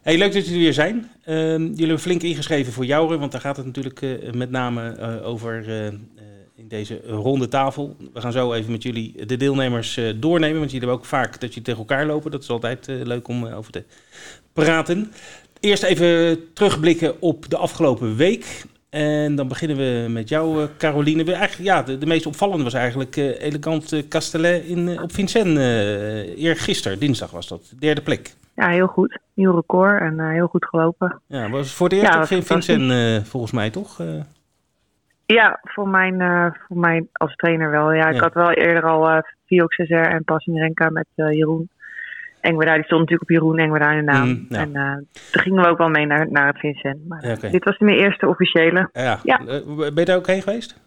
Hey, 0.01 0.17
leuk 0.17 0.33
dat 0.33 0.47
jullie 0.47 0.67
er 0.67 0.73
zijn. 0.73 1.11
Uh, 1.25 1.35
jullie 1.57 1.77
hebben 1.77 1.99
flink 1.99 2.21
ingeschreven 2.21 2.73
voor 2.73 2.85
Jouren, 2.85 3.19
want 3.19 3.31
daar 3.31 3.41
gaat 3.41 3.57
het 3.57 3.65
natuurlijk 3.65 4.01
uh, 4.01 4.31
met 4.31 4.51
name 4.51 4.97
uh, 4.99 5.27
over 5.27 5.67
uh, 5.67 5.85
in 6.55 6.67
deze 6.67 7.01
ronde 7.05 7.47
tafel. 7.47 7.95
We 8.13 8.21
gaan 8.21 8.31
zo 8.31 8.53
even 8.53 8.71
met 8.71 8.83
jullie 8.83 9.25
de 9.25 9.37
deelnemers 9.37 9.99
doornemen, 10.15 10.59
want 10.59 10.71
jullie 10.71 10.87
hebben 10.87 10.97
ook 10.97 11.05
vaak 11.05 11.39
dat 11.39 11.53
je 11.53 11.61
tegen 11.61 11.79
elkaar 11.79 12.05
lopen. 12.05 12.31
Dat 12.31 12.43
is 12.43 12.49
altijd 12.49 12.87
leuk 12.87 13.27
om 13.27 13.45
over 13.45 13.71
te 13.71 13.83
praten. 14.53 15.11
Eerst 15.59 15.83
even 15.83 16.39
terugblikken 16.53 17.21
op 17.21 17.49
de 17.49 17.57
afgelopen 17.57 18.15
week. 18.15 18.63
En 18.89 19.35
dan 19.35 19.47
beginnen 19.47 19.77
we 19.77 20.09
met 20.09 20.29
jou, 20.29 20.67
Caroline. 20.77 21.23
We 21.23 21.33
eigenlijk, 21.33 21.69
ja, 21.69 21.83
de, 21.83 21.97
de 21.97 22.05
meest 22.05 22.25
opvallende 22.25 22.63
was 22.63 22.73
eigenlijk 22.73 23.15
uh, 23.15 23.41
Elegant 23.41 24.07
Castellet 24.07 24.63
in, 24.65 25.01
op 25.01 25.11
Vincennes. 25.11 25.57
Uh, 25.57 26.43
eergisteren, 26.43 26.99
dinsdag 26.99 27.31
was 27.31 27.47
dat. 27.47 27.73
Derde 27.79 28.01
plek. 28.01 28.33
Ja, 28.55 28.69
heel 28.69 28.87
goed. 28.87 29.19
Nieuw 29.33 29.55
record 29.55 30.01
en 30.01 30.13
uh, 30.13 30.29
heel 30.29 30.47
goed 30.47 30.65
gelopen. 30.65 31.21
Ja, 31.27 31.49
was 31.49 31.65
het 31.65 31.75
voor 31.75 31.87
het 31.87 31.97
eerst 31.97 32.13
ja, 32.13 32.19
op 32.19 32.45
Vincennes 32.45 33.27
volgens 33.27 33.51
mij, 33.51 33.69
toch? 33.69 34.01
Ja, 35.25 35.59
voor 35.63 35.87
mijn, 35.87 36.17
voor 36.67 36.77
mij 36.77 37.05
als 37.11 37.35
trainer 37.35 37.71
wel. 37.71 37.93
Ja, 37.93 38.09
ik 38.09 38.19
had 38.19 38.33
wel 38.33 38.51
eerder 38.51 38.83
al 38.83 39.09
uh, 39.09 39.17
Viox 39.45 39.77
en 39.77 40.23
Passinrenka 40.23 40.89
met 40.89 41.05
Jeroen. 41.15 41.69
Engweda, 42.41 42.73
die 42.73 42.83
stond 42.83 42.99
natuurlijk 42.99 43.21
op 43.21 43.29
Jeroen 43.29 43.57
Engweda 43.57 43.91
in 43.91 44.05
de 44.05 44.11
naam. 44.11 44.27
Mm, 44.27 44.45
ja. 44.49 44.59
En 44.59 44.69
uh, 44.73 44.95
toen 45.31 45.41
gingen 45.41 45.63
we 45.63 45.69
ook 45.69 45.77
wel 45.77 45.89
mee 45.89 46.05
naar, 46.05 46.31
naar 46.31 46.47
het 46.47 46.59
Vincent. 46.59 47.07
Maar 47.07 47.27
ja, 47.27 47.33
okay. 47.33 47.49
dit 47.49 47.63
was 47.63 47.77
mijn 47.77 47.97
eerste 47.97 48.27
officiële. 48.27 48.89
Ja. 48.93 49.19
ja. 49.23 49.37
Ben 49.75 49.95
je 49.95 50.05
daar 50.05 50.17
ook 50.17 50.27
heen 50.27 50.41
geweest? 50.41 50.79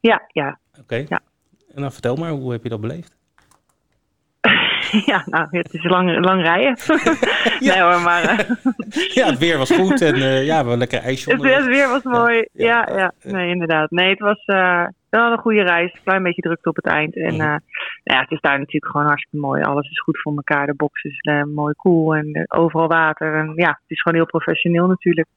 Ja, 0.00 0.22
ja. 0.32 0.58
Oké. 0.70 0.80
Okay. 0.80 1.06
Ja. 1.08 1.20
En 1.74 1.82
dan 1.82 1.92
vertel 1.92 2.16
maar, 2.16 2.30
hoe 2.30 2.52
heb 2.52 2.62
je 2.62 2.68
dat 2.68 2.80
beleefd? 2.80 3.16
ja, 5.10 5.22
nou, 5.26 5.46
het 5.50 5.74
is 5.74 5.84
lang, 5.84 6.24
lang 6.24 6.42
rijden. 6.42 6.76
ja. 7.66 7.74
Nee 7.74 7.82
hoor, 7.82 8.00
maar... 8.00 8.22
Uh... 8.22 9.14
ja, 9.14 9.26
het 9.26 9.38
weer 9.38 9.58
was 9.58 9.70
goed 9.70 10.00
en 10.00 10.16
uh, 10.16 10.44
ja, 10.44 10.64
we 10.64 10.76
lekker 10.76 11.00
ijsje 11.00 11.30
Het, 11.30 11.66
weer 11.66 11.88
was 11.88 12.02
mooi, 12.02 12.48
ja, 12.52 12.88
ja. 12.96 13.12
Nee, 13.22 13.50
inderdaad. 13.50 13.90
Nee, 13.90 14.10
het 14.10 14.18
was 14.18 14.44
wel 15.10 15.32
een 15.32 15.38
goede 15.38 15.62
reis. 15.62 15.92
Een 15.92 16.00
klein 16.04 16.22
beetje 16.22 16.42
drukte 16.42 16.68
op 16.68 16.76
het 16.76 16.86
eind. 16.86 17.16
En 17.16 17.34
mm. 17.34 17.60
ja, 18.02 18.20
het 18.20 18.30
is 18.30 18.40
daar 18.40 18.58
natuurlijk 18.58 18.92
gewoon 18.92 19.06
hartstikke 19.06 19.46
mooi. 19.46 19.62
Alles 19.62 19.90
is 19.90 20.00
goed 20.00 20.20
voor 20.20 20.34
elkaar. 20.36 20.66
De 20.66 20.74
box 20.74 21.02
is 21.02 21.28
mooi 21.54 21.74
cool 21.74 22.14
en 22.14 22.44
overal 22.48 22.88
water. 22.88 23.34
En 23.34 23.52
ja, 23.54 23.68
het 23.68 23.90
is 23.90 24.02
gewoon 24.02 24.18
heel 24.18 24.26
professioneel 24.26 24.86
natuurlijk. 24.86 25.28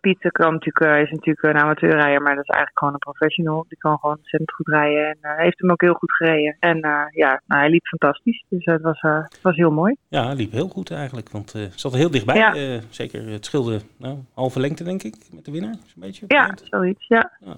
Piet 0.00 0.18
kan 0.20 0.52
natuurlijk, 0.52 1.04
is 1.04 1.10
natuurlijk 1.10 1.42
een 1.42 1.62
amateurrijder, 1.62 2.22
maar 2.22 2.34
dat 2.34 2.44
is 2.44 2.54
eigenlijk 2.54 2.78
gewoon 2.78 2.94
een 2.94 3.12
professional. 3.12 3.64
Die 3.68 3.78
kan 3.78 3.98
gewoon 3.98 4.16
ontzettend 4.16 4.52
goed 4.52 4.68
rijden 4.68 5.16
en 5.20 5.36
heeft 5.36 5.58
hem 5.58 5.70
ook 5.70 5.80
heel 5.80 5.94
goed 5.94 6.12
gereden. 6.12 6.56
En 6.60 6.78
ja, 7.10 7.42
nou, 7.46 7.60
hij 7.60 7.70
liep 7.70 7.86
fantastisch. 7.86 8.44
Dus 8.48 8.64
het 8.64 8.82
was, 8.82 9.00
het 9.00 9.42
was 9.42 9.56
heel 9.56 9.70
mooi. 9.70 9.96
Ja, 10.08 10.26
hij 10.26 10.34
liep 10.34 10.52
heel 10.52 10.68
goed 10.68 10.90
eigenlijk. 10.90 11.30
Want 11.30 11.54
uh, 11.54 11.62
zat 11.74 11.92
er 11.92 11.98
heel 11.98 12.10
dichtbij. 12.10 12.36
Ja. 12.36 12.80
Zeker, 12.90 13.28
het 13.28 13.44
scheelde 13.44 13.80
nou, 13.96 14.18
halve 14.34 14.60
lengte, 14.60 14.84
denk 14.84 15.02
ik, 15.02 15.14
met 15.34 15.44
de 15.44 15.50
winnaar. 15.50 15.72
Een 15.72 16.00
beetje 16.00 16.24
ja, 16.28 16.54
zoiets, 16.62 17.06
ja. 17.06 17.32
ja. 17.40 17.56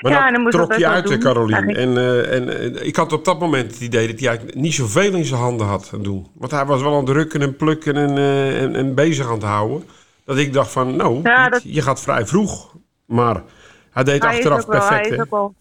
Maar 0.00 0.12
ja, 0.12 0.30
dan, 0.30 0.50
trok 0.50 0.74
je 0.74 0.88
uit, 0.88 1.18
Caroline. 1.18 1.74
En, 1.74 1.98
en 2.30 2.86
ik 2.86 2.96
had 2.96 3.12
op 3.12 3.24
dat 3.24 3.40
moment 3.40 3.70
het 3.70 3.80
idee 3.80 4.06
dat 4.06 4.18
hij 4.18 4.28
eigenlijk 4.28 4.58
niet 4.58 4.74
zoveel 4.74 5.14
in 5.14 5.24
zijn 5.24 5.40
handen 5.40 5.66
had 5.66 5.90
aan 5.94 6.02
doen. 6.02 6.26
Want 6.34 6.50
hij 6.50 6.64
was 6.64 6.82
wel 6.82 6.90
aan 6.90 6.96
het 6.96 7.06
drukken 7.06 7.42
en 7.42 7.56
plukken 7.56 7.96
en, 7.96 8.18
en, 8.58 8.74
en 8.74 8.94
bezig 8.94 9.26
aan 9.26 9.32
het 9.32 9.42
houden. 9.42 9.82
Dat 10.24 10.36
ik 10.36 10.52
dacht 10.52 10.72
van, 10.72 10.96
nou, 10.96 11.20
ja, 11.22 11.48
dat... 11.48 11.62
je 11.62 11.82
gaat 11.82 12.02
vrij 12.02 12.26
vroeg. 12.26 12.76
Maar 13.06 13.42
hij 13.90 14.04
deed 14.04 14.22
hij 14.22 14.30
achteraf 14.30 14.66
perfect. 14.66 15.28
Wel, 15.30 15.54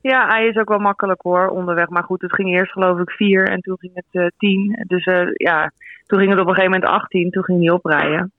ja, 0.00 0.26
hij 0.26 0.46
is 0.46 0.56
ook 0.56 0.68
wel 0.68 0.78
makkelijk 0.78 1.22
hoor, 1.22 1.48
onderweg. 1.48 1.88
Maar 1.88 2.02
goed, 2.02 2.22
het 2.22 2.34
ging 2.34 2.48
eerst 2.48 2.72
geloof 2.72 2.98
ik 2.98 3.10
vier 3.10 3.48
en 3.48 3.60
toen 3.60 3.76
ging 3.78 3.92
het 3.94 4.22
uh, 4.22 4.26
tien. 4.38 4.84
Dus 4.86 5.06
uh, 5.06 5.28
ja, 5.32 5.72
toen 6.06 6.18
ging 6.18 6.30
het 6.30 6.40
op 6.40 6.46
een 6.46 6.54
gegeven 6.54 6.80
moment 6.80 6.90
18. 6.90 7.30
Toen 7.30 7.44
ging 7.44 7.60
hij 7.60 7.70
oprijden. 7.70 8.32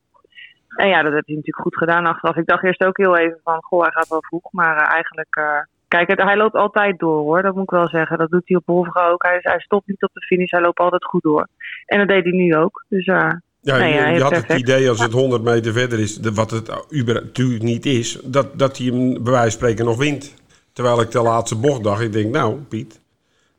En 0.76 0.88
ja, 0.88 1.02
dat 1.02 1.14
heeft 1.14 1.28
hij 1.28 1.36
natuurlijk 1.36 1.64
goed 1.64 1.78
gedaan 1.78 2.06
achteraf. 2.06 2.36
Ik 2.36 2.48
dacht 2.48 2.64
eerst 2.64 2.86
ook 2.86 2.98
heel 2.98 3.18
even 3.18 3.40
van, 3.44 3.64
goh, 3.64 3.82
hij 3.82 3.92
gaat 3.92 4.08
wel 4.08 4.24
vroeg. 4.24 4.52
Maar 4.52 4.76
uh, 4.76 4.94
eigenlijk, 4.94 5.42
kijk, 5.88 6.08
het, 6.08 6.22
hij 6.22 6.38
loopt 6.38 6.56
altijd 6.56 7.00
door 7.00 7.20
hoor, 7.20 7.42
dat 7.42 7.54
moet 7.54 7.64
ik 7.64 7.70
wel 7.70 7.88
zeggen. 7.88 8.18
Dat 8.18 8.30
doet 8.30 8.48
hij 8.48 8.58
op 8.58 8.66
Wolfga 8.66 9.08
ook. 9.08 9.24
Hij, 9.24 9.40
hij 9.42 9.60
stopt 9.60 9.88
niet 9.88 10.04
op 10.04 10.10
de 10.14 10.22
finish, 10.22 10.52
hij 10.52 10.62
loopt 10.62 10.80
altijd 10.80 11.06
goed 11.06 11.24
door. 11.24 11.48
En 11.86 11.98
dat 11.98 12.08
deed 12.08 12.24
hij 12.24 12.34
nu 12.34 12.56
ook. 12.56 12.86
Dus 12.88 13.06
ja, 13.06 13.42
nee, 13.62 13.94
je, 13.94 14.14
je 14.14 14.22
had 14.22 14.36
het 14.36 14.60
idee 14.60 14.90
als 14.90 15.00
het 15.00 15.12
100 15.12 15.44
meter 15.44 15.74
verder 15.74 16.00
is, 16.00 16.20
wat 16.20 16.52
het 16.52 16.68
natuurlijk 17.06 17.64
niet 17.64 17.86
is, 17.86 18.20
dat, 18.24 18.60
dat 18.60 18.78
hij 18.78 18.88
hem 18.88 19.14
bij 19.14 19.32
wijze 19.32 19.42
van 19.42 19.52
spreken 19.52 19.86
nog 19.86 19.98
wint. 19.98 20.36
Terwijl 20.74 21.02
ik 21.02 21.12
de 21.12 21.22
laatste 21.22 21.56
bocht 21.56 21.84
dacht, 21.84 22.02
ik 22.02 22.14
denk, 22.14 22.34
nou 22.34 22.56
Piet, 22.56 22.90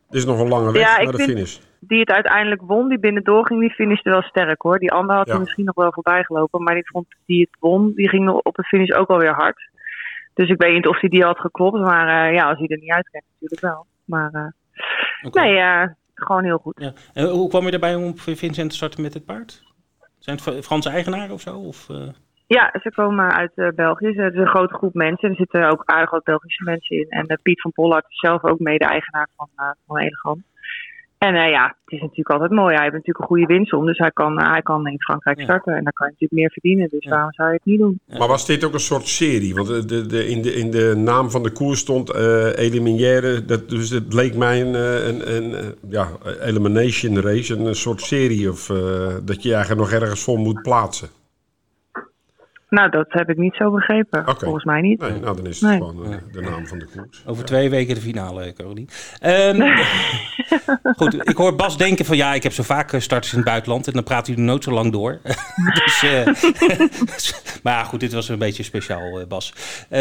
dit 0.09 0.21
is 0.21 0.25
nog 0.25 0.41
een 0.41 0.49
lange 0.49 0.73
weg 0.73 0.83
ja, 0.83 1.03
naar 1.03 1.13
de 1.13 1.23
finish. 1.23 1.59
Die 1.81 2.01
het 2.01 2.11
uiteindelijk 2.11 2.63
won, 2.63 2.89
die 2.89 2.99
binnendoor 2.99 3.47
ging, 3.47 3.61
die 3.61 3.71
finishte 3.71 4.11
wel 4.11 4.23
sterk 4.23 4.63
hoor. 4.63 4.79
Die 4.79 4.93
andere 4.93 5.19
had 5.19 5.27
ja. 5.27 5.33
er 5.33 5.41
misschien 5.41 5.65
nog 5.65 5.75
wel 5.75 5.93
voorbij 5.93 6.25
gelopen, 6.25 6.63
maar 6.63 6.75
die 6.75 6.91
vond 6.91 7.07
die 7.27 7.41
het 7.41 7.57
won, 7.61 7.93
die 7.95 8.09
ging 8.09 8.29
op 8.29 8.55
de 8.55 8.63
finish 8.63 8.91
ook 8.91 9.09
alweer 9.09 9.35
hard. 9.35 9.69
Dus 10.35 10.49
ik 10.49 10.63
weet 10.63 10.75
niet 10.75 10.87
of 10.87 11.01
hij 11.01 11.09
die, 11.09 11.19
die 11.19 11.29
had 11.29 11.39
geklopt, 11.39 11.81
maar 11.81 12.29
uh, 12.29 12.35
ja, 12.35 12.49
als 12.49 12.59
hij 12.59 12.69
er 12.69 12.79
niet 12.79 12.93
uitkent 12.93 13.25
natuurlijk 13.33 13.61
wel. 13.61 13.87
Maar 14.05 14.31
uh, 14.33 14.47
okay. 15.23 15.45
nee, 15.45 15.59
uh, 15.59 15.93
gewoon 16.15 16.45
heel 16.45 16.59
goed. 16.59 16.81
Ja. 16.81 16.93
En 17.13 17.29
hoe 17.29 17.49
kwam 17.49 17.65
je 17.65 17.71
erbij 17.71 17.95
om 17.95 18.17
Vincent 18.17 18.71
te 18.71 18.77
starten 18.77 19.03
met 19.03 19.15
het 19.15 19.25
paard? 19.25 19.63
Zijn 20.19 20.39
het 20.45 20.65
Franse 20.65 20.91
eigenaren 20.91 21.35
of 21.35 21.41
zo? 21.41 21.59
Of, 21.59 21.89
ja, 22.57 22.71
ze 22.83 22.93
komen 22.95 23.33
uit 23.33 23.53
uh, 23.55 23.69
België. 23.69 24.07
Het 24.07 24.35
is 24.35 24.41
een 24.41 24.47
grote 24.47 24.75
groep 24.75 24.95
mensen. 24.95 25.29
Er 25.29 25.37
zitten 25.37 25.71
ook 25.71 25.83
aardig 25.85 26.11
wat 26.11 26.25
Belgische 26.25 26.65
mensen 26.65 26.97
in. 26.97 27.07
En 27.09 27.25
uh, 27.29 27.37
Piet 27.43 27.61
van 27.61 27.73
Pollard 27.73 28.05
is 28.09 28.19
zelf 28.19 28.45
ook 28.45 28.59
mede-eigenaar 28.59 29.29
van, 29.37 29.49
uh, 29.57 29.71
van 29.87 29.99
Elegant. 29.99 30.43
En 31.27 31.35
ja, 31.35 31.67
het 31.67 31.93
is 31.95 32.01
natuurlijk 32.01 32.31
altijd 32.31 32.51
mooi. 32.51 32.75
Hij 32.75 32.83
heeft 32.83 32.95
natuurlijk 32.95 33.19
een 33.19 33.27
goede 33.27 33.47
winstsom. 33.47 33.87
Dus 33.87 33.99
hij 33.99 34.11
kan, 34.11 34.43
hij 34.43 34.63
kan 34.63 34.87
in 34.87 35.01
Frankrijk 35.01 35.39
ja. 35.39 35.45
starten. 35.45 35.77
En 35.77 35.85
dan 35.85 35.93
kan 35.93 36.07
je 36.07 36.13
natuurlijk 36.13 36.41
meer 36.41 36.51
verdienen. 36.51 36.89
Dus 36.89 37.05
ja. 37.05 37.11
waarom 37.11 37.33
zou 37.33 37.49
je 37.49 37.55
het 37.55 37.65
niet 37.65 37.79
doen? 37.79 38.01
Maar 38.19 38.29
was 38.29 38.47
dit 38.47 38.65
ook 38.65 38.73
een 38.73 38.81
soort 38.81 39.09
serie? 39.09 39.55
Want 39.55 39.89
de, 39.89 40.07
de, 40.07 40.29
in, 40.29 40.43
de, 40.43 40.55
in 40.55 40.71
de 40.71 40.95
naam 40.97 41.31
van 41.31 41.43
de 41.43 41.51
koers 41.51 41.81
stond 41.81 42.15
Eliminaire. 42.57 43.45
Dat, 43.45 43.69
dus 43.69 43.91
het 43.91 44.13
leek 44.15 44.35
mij 44.35 44.61
een, 44.61 44.75
een, 45.09 45.37
een, 45.37 45.75
ja, 45.89 46.09
elimination 46.41 47.21
race. 47.21 47.57
Een, 47.57 47.75
soort 47.75 48.01
serie. 48.01 48.51
Of 48.51 48.67
dat 49.25 49.43
je 49.43 49.55
eigenlijk 49.55 49.91
nog 49.91 50.01
ergens 50.01 50.25
voor 50.25 50.39
moet 50.39 50.63
plaatsen. 50.63 51.09
Nou, 52.71 52.91
dat 52.91 53.07
heb 53.09 53.31
ik 53.31 53.37
niet 53.37 53.55
zo 53.55 53.71
begrepen. 53.71 54.21
Okay. 54.21 54.35
Volgens 54.39 54.65
mij 54.65 54.81
niet. 54.81 55.01
Nee, 55.01 55.21
nou, 55.21 55.37
dan 55.37 55.47
is 55.47 55.61
het 55.61 55.71
nee. 55.71 55.79
gewoon 55.79 56.13
uh, 56.13 56.17
de 56.33 56.41
naam 56.41 56.67
van 56.67 56.79
de 56.79 56.87
koers. 56.97 57.23
Over 57.27 57.45
twee 57.45 57.71
weken 57.71 57.95
de 57.95 58.01
finale, 58.01 58.53
Caroline. 58.53 58.87
Um, 59.27 59.75
goed, 60.97 61.29
ik 61.29 61.37
hoor 61.37 61.57
Bas 61.57 61.77
denken 61.77 62.05
van 62.05 62.17
ja, 62.17 62.35
ik 62.35 62.43
heb 62.43 62.53
zo 62.53 62.63
vaak 62.63 62.93
eh, 62.93 63.01
starters 63.01 63.33
in 63.33 63.39
het 63.39 63.49
buitenland 63.49 63.87
en 63.87 63.93
dan 63.93 64.03
praat 64.03 64.27
hij 64.27 64.37
nooit 64.37 64.65
zo 64.65 64.71
lang 64.71 64.93
door. 64.93 65.19
dus, 65.85 66.05
uh, 66.05 66.27
maar 67.63 67.85
goed, 67.85 68.01
dit 68.01 68.13
was 68.13 68.29
een 68.29 68.39
beetje 68.39 68.63
speciaal, 68.63 69.21
uh, 69.21 69.27
Bas. 69.27 69.53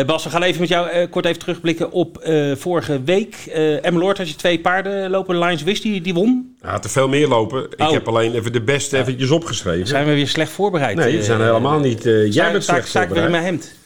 Bas, 0.05 0.23
we 0.23 0.29
gaan 0.29 0.43
even 0.43 0.59
met 0.59 0.69
jou 0.69 1.07
kort 1.07 1.25
even 1.25 1.39
terugblikken 1.39 1.91
op 1.91 2.17
vorige 2.53 3.03
week. 3.03 3.35
Uh, 3.47 3.85
Emmeloord 3.85 4.17
had 4.17 4.29
je 4.29 4.35
twee 4.35 4.59
paarden 4.59 5.09
lopen. 5.09 5.39
Lions 5.39 5.63
Wist, 5.63 5.83
die, 5.83 6.01
die 6.01 6.13
won. 6.13 6.55
Ja, 6.61 6.79
te 6.79 6.89
veel 6.89 7.07
meer 7.07 7.27
lopen. 7.27 7.63
Ik 7.63 7.79
oh. 7.81 7.91
heb 7.91 8.07
alleen 8.07 8.33
even 8.33 8.51
de 8.51 8.61
beste 8.61 8.97
eventjes 8.97 9.29
opgeschreven. 9.31 9.87
Zijn 9.87 10.05
we 10.05 10.13
weer 10.13 10.27
slecht 10.27 10.51
voorbereid? 10.51 10.95
Nee, 10.95 11.17
we 11.17 11.23
zijn 11.23 11.41
helemaal 11.41 11.79
niet. 11.79 12.03
jij 12.29 12.53
slecht 12.61 12.87
sta, 12.87 13.07
weer 13.07 13.23
in 13.23 13.31
mijn 13.31 13.43
hemd. 13.43 13.77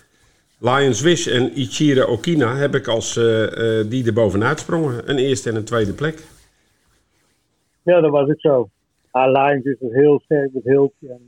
Lions 0.59 1.01
Wish 1.01 1.27
en 1.27 1.51
Ichira 1.57 2.05
Okina 2.05 2.55
heb 2.55 2.75
ik 2.75 2.87
als 2.87 3.17
uh, 3.17 3.41
uh, 3.41 3.89
die 3.89 4.05
er 4.05 4.13
bovenuit 4.13 4.59
sprongen. 4.59 5.09
Een 5.09 5.17
eerste 5.17 5.49
en 5.49 5.55
een 5.55 5.63
tweede 5.63 5.93
plek. 5.93 6.23
Ja, 7.83 8.01
dat 8.01 8.11
was 8.11 8.29
ik 8.29 8.39
zo. 8.39 8.69
Ah, 9.11 9.31
Lions 9.31 9.65
is 9.65 9.75
heel 9.79 10.19
sterk 10.23 10.49
met 10.53 10.63
Hiltje. 10.63 11.07
En 11.09 11.19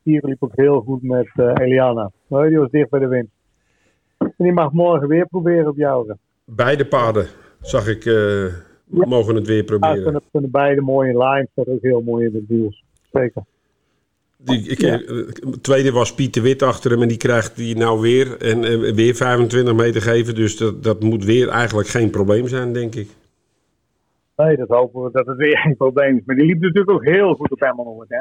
Stier 0.00 0.20
liep 0.24 0.42
ook 0.42 0.56
heel 0.56 0.80
goed 0.80 1.02
met 1.02 1.28
uh, 1.36 1.52
Eliana. 1.54 2.10
Maar 2.26 2.48
die 2.48 2.58
was 2.58 2.70
dicht 2.70 2.90
bij 2.90 3.00
de 3.00 3.06
wind. 3.06 3.28
En 4.18 4.32
die 4.36 4.52
mag 4.52 4.72
morgen 4.72 5.08
weer 5.08 5.26
proberen 5.26 5.68
op 5.68 5.76
jou. 5.76 6.14
Beide 6.44 6.86
paarden, 6.86 7.26
zag 7.60 7.88
ik, 7.88 8.04
uh, 8.04 8.46
mogen 8.84 9.34
het 9.34 9.46
weer 9.46 9.56
Ja, 9.56 9.64
proberen. 9.64 10.02
kunnen, 10.02 10.22
kunnen 10.30 10.50
beide 10.50 10.80
mooie 10.80 11.18
lines. 11.18 11.48
Dat 11.54 11.66
ook 11.68 11.82
heel 11.82 12.00
mooi 12.00 12.26
in 12.26 12.32
de 12.32 12.44
deals. 12.48 12.84
Zeker. 13.12 13.42
Die, 14.44 14.68
ik, 14.68 14.80
Ja. 14.80 15.00
eh, 15.00 15.16
tweede 15.60 15.92
was 15.92 16.14
Pieter 16.14 16.42
Wit 16.42 16.62
achter 16.62 16.90
hem 16.90 17.02
en 17.02 17.08
die 17.08 17.16
krijgt 17.16 17.56
die 17.56 17.76
nou 17.76 18.00
weer. 18.00 18.36
En 18.40 18.64
eh, 18.64 18.92
weer 18.94 19.14
25 19.14 19.74
meter 19.74 20.02
geven. 20.02 20.34
Dus 20.34 20.56
dat, 20.56 20.82
dat 20.82 21.02
moet 21.02 21.24
weer 21.24 21.48
eigenlijk 21.48 21.88
geen 21.88 22.10
probleem 22.10 22.48
zijn, 22.48 22.72
denk 22.72 22.94
ik. 22.94 23.08
Nee, 24.36 24.56
dat 24.56 24.68
hopen 24.68 25.02
we 25.02 25.10
dat 25.12 25.26
het 25.26 25.36
weer 25.36 25.58
geen 25.58 25.76
probleem 25.76 26.16
is. 26.16 26.22
Maar 26.24 26.36
die 26.36 26.46
liep 26.46 26.60
natuurlijk 26.60 26.90
ook 26.90 27.04
heel 27.04 27.34
goed 27.34 27.50
op 27.50 27.60
Emmeloord, 27.62 28.08
hè. 28.08 28.20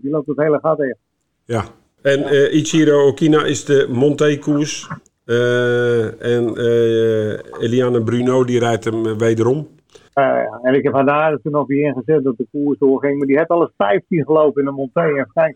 Die 0.00 0.10
loopt 0.10 0.26
het 0.26 0.36
hele 0.36 0.58
gat 0.62 0.80
in. 0.80 0.96
Ja. 1.44 1.64
En 2.02 2.24
eh, 2.24 2.54
Ichiro 2.54 3.06
Okina 3.06 3.44
is 3.44 3.64
de 3.64 3.86
Monté-koers. 3.90 4.88
Eh, 5.24 6.22
en 6.36 6.56
eh, 6.56 7.62
Eliane 7.62 8.02
Bruno 8.02 8.44
die 8.44 8.58
rijdt 8.58 8.84
hem 8.84 9.18
wederom. 9.18 9.68
Eh, 10.12 10.24
ja, 10.24 10.58
en 10.62 10.74
ik 10.74 10.82
heb 10.82 10.92
haar 10.92 11.06
daar 11.06 11.38
toen 11.38 11.52
nog 11.52 11.66
weer 11.66 11.84
ingezet 11.84 12.24
dat 12.24 12.36
de 12.36 12.46
koers 12.52 12.78
doorging. 12.78 13.18
Maar 13.18 13.26
die 13.26 13.36
heeft 13.36 13.48
al 13.48 13.60
eens 13.62 13.72
15 13.76 14.24
gelopen 14.24 14.60
in 14.60 14.68
de 14.68 14.74
Monté 14.74 15.00
en 15.00 15.28
Frank. 15.32 15.54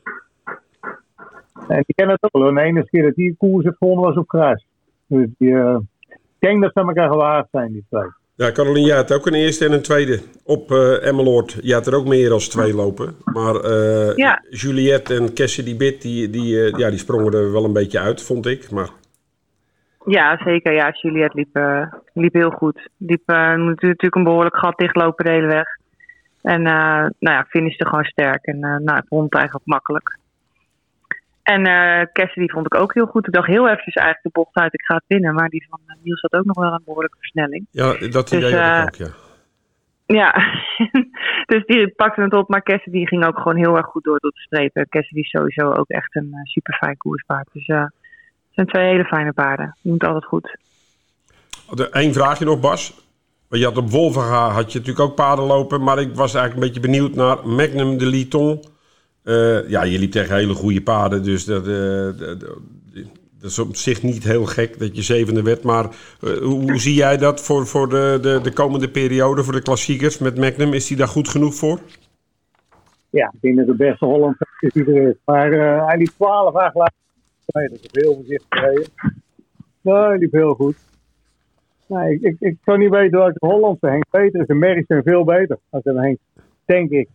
En 1.69 1.83
die 1.87 1.95
kennen 1.95 2.15
het 2.21 2.25
ook 2.25 2.43
wel. 2.43 2.55
De 2.55 2.61
enige 2.61 2.89
keer 2.89 3.03
dat 3.03 3.15
die 3.15 3.37
koers 3.39 3.65
heeft 3.65 3.77
gewonnen 3.77 4.05
was 4.05 4.17
op 4.17 4.29
gras. 4.29 4.67
Dus 5.07 5.27
die, 5.39 5.55
eh, 5.55 5.79
ik 6.09 6.19
denk 6.39 6.63
dat 6.63 6.71
ze 6.75 6.81
elkaar 6.81 7.11
gewaagd 7.11 7.49
zijn, 7.51 7.73
die 7.73 7.85
twee. 7.91 8.11
Ja, 8.35 8.53
Caroline, 8.53 8.87
jij 8.87 8.97
had 8.97 9.13
ook 9.13 9.27
een 9.27 9.35
eerste 9.35 9.65
en 9.65 9.73
een 9.73 9.83
tweede 9.83 10.21
op 10.45 10.71
eh 10.71 11.07
Emmeloord. 11.07 11.59
Je 11.63 11.73
had 11.73 11.87
er 11.87 11.95
ook 11.95 12.07
meer 12.07 12.33
als 12.33 12.49
twee 12.49 12.75
lopen. 12.75 13.15
Maar 13.25 13.55
eh, 13.55 14.17
Ja. 14.17 14.45
Juliette 14.51 15.15
en 15.15 15.35
Cassidy 15.35 15.77
Bit, 15.77 16.03
die, 16.03 16.31
die, 16.31 16.61
eh, 16.65 16.79
ja, 16.79 16.91
die 16.91 16.99
sprongen 16.99 17.33
er 17.33 17.53
wel 17.53 17.65
een 17.65 17.73
beetje 17.73 17.99
uit, 17.99 18.23
vond 18.23 18.47
ik. 18.47 18.71
Maar 18.71 18.91
Ja, 20.07 20.39
zeker. 20.45 20.73
Ja, 20.73 20.91
Juliette 20.91 21.37
liep, 21.37 21.57
eh, 21.57 21.93
liep 22.13 22.33
heel 22.33 22.51
goed. 22.51 22.89
Liep 22.97 23.23
eh, 23.27 23.55
natuurlijk 23.55 24.15
een 24.15 24.25
behoorlijk 24.25 24.57
gat 24.57 24.79
dichtlopen 24.79 25.25
de 25.25 25.31
hele 25.31 25.47
weg. 25.47 25.69
En 26.43 26.67
eh 26.67 27.07
nou 27.19 27.37
ja, 27.37 27.45
finishte 27.49 27.87
gewoon 27.87 28.05
sterk. 28.05 28.45
En 28.45 28.59
nou, 28.59 28.95
het 28.95 29.09
rond 29.09 29.35
eigenlijk 29.35 29.67
makkelijk. 29.67 30.19
En 31.43 31.63
Cassidy 32.13 32.47
vond 32.47 32.67
ik 32.67 32.75
ook 32.75 32.95
heel 32.95 33.07
goed. 33.07 33.27
Ik 33.27 33.33
dacht 33.33 33.47
heel 33.47 33.69
eventjes 33.69 33.95
eigenlijk 33.95 34.35
de 34.35 34.41
bocht 34.41 34.57
uit, 34.57 34.75
ik 34.75 34.85
ga 34.85 34.95
het 34.95 35.05
winnen. 35.07 35.35
Maar 35.35 35.49
die 35.49 35.67
van 35.69 35.81
Niels 36.03 36.21
had 36.21 36.33
ook 36.33 36.45
nog 36.45 36.57
wel 36.57 36.73
een 36.73 36.83
behoorlijke 36.85 37.17
versnelling. 37.19 37.67
ja, 37.71 38.09
dat 38.11 38.29
Dus, 38.29 38.33
idee 38.33 38.55
had 38.57 38.89
ik 38.89 39.01
eh, 39.01 39.07
ook, 39.07 39.09
ja. 39.09 39.25
Ja, 40.07 40.33
dus 41.53 41.65
die 41.65 41.89
pakte 41.89 42.23
het 42.23 42.33
op. 42.33 42.49
Maar 42.49 42.63
Cassidy 42.63 43.07
ging 43.07 43.27
ook 43.27 43.39
gewoon 43.39 43.57
heel 43.57 43.77
erg 43.77 43.87
goed 43.87 44.05
door 44.05 44.19
tot 44.19 44.35
de 44.35 44.41
strepen. 44.41 44.89
Cassidy 44.89 45.21
is 45.21 45.31
sowieso 45.31 45.73
ook 45.73 45.89
echt 45.89 46.17
een 46.17 46.31
uh, 46.33 46.41
super 46.43 46.75
fijn 46.75 46.97
koerspaard. 46.97 47.49
Dus 47.53 47.67
zijn 48.57 48.67
twee 48.67 48.87
hele 48.87 49.05
fijne 49.05 49.33
paarden. 49.33 49.77
Die 49.83 49.93
moet 49.93 50.05
altijd 50.05 50.25
goed. 50.25 50.57
Eén 51.91 52.13
vraagje 52.13 52.45
nog, 52.45 52.61
Bas. 52.61 52.95
Want 53.49 53.63
Je 53.63 53.69
had 53.69 53.77
op 53.77 53.91
Wolvenga 53.91 54.49
had 54.49 54.73
je 54.73 54.79
natuurlijk 54.79 55.09
ook 55.09 55.15
paarden 55.15 55.45
lopen. 55.45 55.83
Maar 55.83 55.99
ik 55.99 56.15
was 56.15 56.35
eigenlijk 56.35 56.55
een 56.55 56.73
beetje 56.73 56.91
benieuwd 56.91 57.15
naar 57.15 57.49
Magnum 57.49 57.99
de 57.99 58.07
Liton. 58.07 58.65
Eh, 59.23 59.69
ja, 59.69 59.83
je 59.83 59.99
liep 59.99 60.11
tegen 60.11 60.37
hele 60.37 60.55
goede 60.55 60.83
paarden. 60.83 61.23
Dus 61.23 61.45
dat, 61.45 61.67
eh, 61.67 62.19
dat, 62.19 62.41
dat 62.41 63.51
is 63.51 63.59
op 63.59 63.77
zich 63.77 64.03
niet 64.03 64.25
heel 64.25 64.45
gek 64.45 64.79
dat 64.79 64.97
je 64.97 65.03
zevende 65.03 65.43
werd. 65.43 65.63
Maar 65.63 65.85
eh, 65.85 66.37
hoe, 66.37 66.63
hoe 66.63 66.79
zie 66.79 66.95
jij 66.95 67.17
dat 67.17 67.41
voor, 67.41 67.67
voor 67.67 67.89
de, 67.89 68.19
de, 68.23 68.41
de 68.43 68.53
komende 68.53 68.89
periode, 68.89 69.45
voor 69.45 69.53
de 69.53 69.63
klassiekers 69.63 70.19
met 70.19 70.39
Magnum? 70.39 70.73
Is 70.73 70.87
die 70.87 70.97
daar 70.97 71.09
goed 71.09 71.29
genoeg 71.29 71.55
voor? 71.55 71.79
Ja, 73.11 73.33
ik 73.35 73.41
denk 73.41 73.57
dat 73.57 73.67
de 73.67 73.77
beste 73.77 74.05
Holland 74.05 74.37
is 74.61 74.73
die 74.73 74.85
er 74.85 75.09
is. 75.09 75.17
Maar 75.25 75.51
hij 75.87 75.97
liep 75.97 76.11
12 76.17 76.55
jaar. 76.55 76.93
Nee, 77.47 77.69
dat 77.69 77.79
is 77.79 77.89
heel 77.93 78.15
voorzichtig 78.15 78.49
gereden. 78.49 78.87
Nee, 79.81 80.19
liep 80.19 80.33
heel 80.33 80.55
goed. 80.55 80.77
Nee, 81.87 82.15
ik, 82.15 82.21
ik, 82.23 82.37
ik 82.39 82.57
zou 82.65 82.79
niet 82.79 82.91
weten 82.91 83.19
welke 83.19 83.47
Hollandse 83.47 83.87
Henk 83.87 84.05
beter 84.11 84.41
is. 84.41 84.47
De 84.47 84.55
Merries 84.55 84.87
zijn 84.87 85.03
veel 85.03 85.25
beter 85.25 85.59
dan 85.71 85.81
een 85.85 85.97
Henk. 85.97 86.19
Denk 86.65 86.91
ik. 86.91 87.09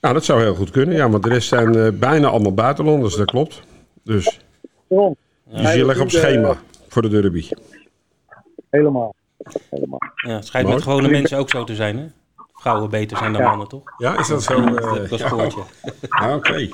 Nou, 0.00 0.14
dat 0.14 0.24
zou 0.24 0.42
heel 0.42 0.54
goed 0.54 0.70
kunnen. 0.70 0.94
Ja, 0.94 1.10
want 1.10 1.22
de 1.22 1.28
rest 1.28 1.48
zijn 1.48 1.74
eh, 1.74 1.88
bijna 1.92 2.28
allemaal 2.28 2.54
buitenlanders, 2.54 3.16
dat 3.16 3.30
klopt. 3.30 3.62
Dus 4.02 4.40
die 4.88 5.66
zie 5.66 5.78
je 5.78 5.86
leggen 5.86 6.04
op 6.04 6.10
schema 6.10 6.56
voor 6.88 7.02
de 7.02 7.08
derby. 7.08 7.48
Helemaal. 8.70 9.14
Helemaal. 9.70 9.98
Ja, 10.26 10.34
het 10.34 10.46
schijnt 10.46 10.66
Mooi. 10.66 10.78
met 10.78 10.88
gewone 10.88 11.08
mensen 11.08 11.38
ook 11.38 11.50
zo 11.50 11.64
te 11.64 11.74
zijn, 11.74 11.96
hè? 11.98 12.06
Vrouwen 12.66 12.90
beter 12.90 13.16
zijn 13.16 13.32
dan 13.32 13.42
Ja. 13.42 13.48
mannen, 13.48 13.68
toch? 13.68 13.82
Ja, 13.98 14.18
is 14.18 14.28
dat 14.28 14.42
zo? 14.42 14.54
eh, 14.64 14.92
Dat 14.92 15.08
was 15.08 15.20
spoortje. 15.20 15.60
ja, 16.20 16.34
Oké. 16.36 16.68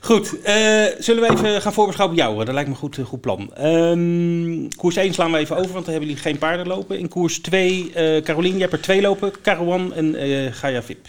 Goed, 0.00 0.42
eh, 0.42 0.84
zullen 0.98 1.22
we 1.22 1.30
even 1.30 1.60
gaan 1.62 1.72
voorbeschouwen 1.72 2.18
op 2.18 2.22
jou? 2.24 2.44
Dat 2.44 2.54
lijkt 2.54 2.68
me 2.68 2.74
een 2.74 2.80
goed, 2.80 2.98
eh, 2.98 3.04
goed 3.04 3.20
plan. 3.20 3.54
Ehm, 3.54 4.68
koers 4.76 4.96
1 4.96 5.12
slaan 5.14 5.32
we 5.32 5.38
even 5.38 5.56
over, 5.56 5.72
want 5.72 5.84
dan 5.84 5.94
hebben 5.94 6.08
jullie 6.08 6.22
geen 6.22 6.38
paarden 6.38 6.66
lopen. 6.66 6.98
In 6.98 7.08
koers 7.08 7.40
2, 7.40 7.92
eh 7.94 8.22
Carolien, 8.22 8.54
je 8.54 8.60
hebt 8.60 8.72
er 8.72 8.80
twee 8.80 9.00
lopen. 9.00 9.40
Carouan 9.42 9.92
en 9.92 10.14
eh 10.14 10.52
Gaia 10.52 10.82
Vip. 10.82 11.06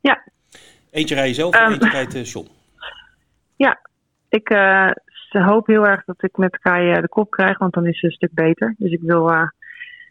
Ja. 0.00 0.22
Eentje 0.90 1.14
rij 1.14 1.28
je 1.28 1.34
zelf 1.34 1.54
en 1.54 1.60
Ehm. 1.62 1.72
eentje 1.72 1.90
rijdt 1.90 2.14
eh, 2.14 2.24
John. 2.24 2.48
Ik 4.28 4.48
eh, 4.50 4.90
hoop 5.30 5.66
heel 5.66 5.86
erg 5.86 6.04
dat 6.04 6.22
ik 6.22 6.36
met 6.36 6.58
Kai 6.58 6.90
eh, 6.92 7.00
de 7.00 7.08
kop 7.08 7.30
krijg, 7.30 7.58
want 7.58 7.72
dan 7.74 7.86
is 7.86 7.98
ze 7.98 8.06
een 8.06 8.12
stuk 8.12 8.32
beter. 8.32 8.74
Dus 8.78 8.92
ik 8.92 9.00
wil, 9.02 9.30
eh, 9.30 9.42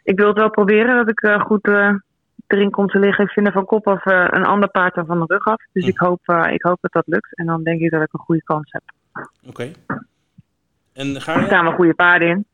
ik 0.03 0.17
wil 0.17 0.27
het 0.27 0.37
wel 0.37 0.49
proberen 0.49 0.95
dat 0.95 1.09
ik 1.09 1.21
eh, 1.21 1.39
goed 1.41 1.67
eh, 1.67 1.93
erin 2.47 2.69
kom 2.69 2.87
te 2.87 2.99
liggen. 2.99 3.25
Ik 3.25 3.31
vind 3.31 3.47
er 3.47 3.53
van 3.53 3.65
kop 3.65 3.87
af 3.87 4.05
eh, 4.05 4.27
een 4.29 4.45
ander 4.45 4.69
paard 4.69 4.95
dan 4.95 5.05
van 5.05 5.19
de 5.19 5.25
rug 5.27 5.45
af. 5.45 5.61
Dus 5.73 5.83
Hm. 5.83 5.89
ik, 5.89 5.97
hoop, 5.97 6.19
ik 6.51 6.61
hoop 6.63 6.77
dat 6.81 6.91
dat 6.91 7.07
lukt. 7.07 7.35
En 7.37 7.45
dan 7.45 7.63
denk 7.63 7.81
ik 7.81 7.91
dat 7.91 8.01
ik 8.01 8.13
een 8.13 8.19
goede 8.19 8.43
kans 8.43 8.71
heb. 8.71 8.83
Oké. 9.47 9.71
En 10.93 11.15
Er 11.15 11.21
Gaia? 11.21 11.45
staan 11.45 11.63
wel 11.63 11.73
goede 11.73 11.93
paarden 11.93 12.27
in. 12.27 12.45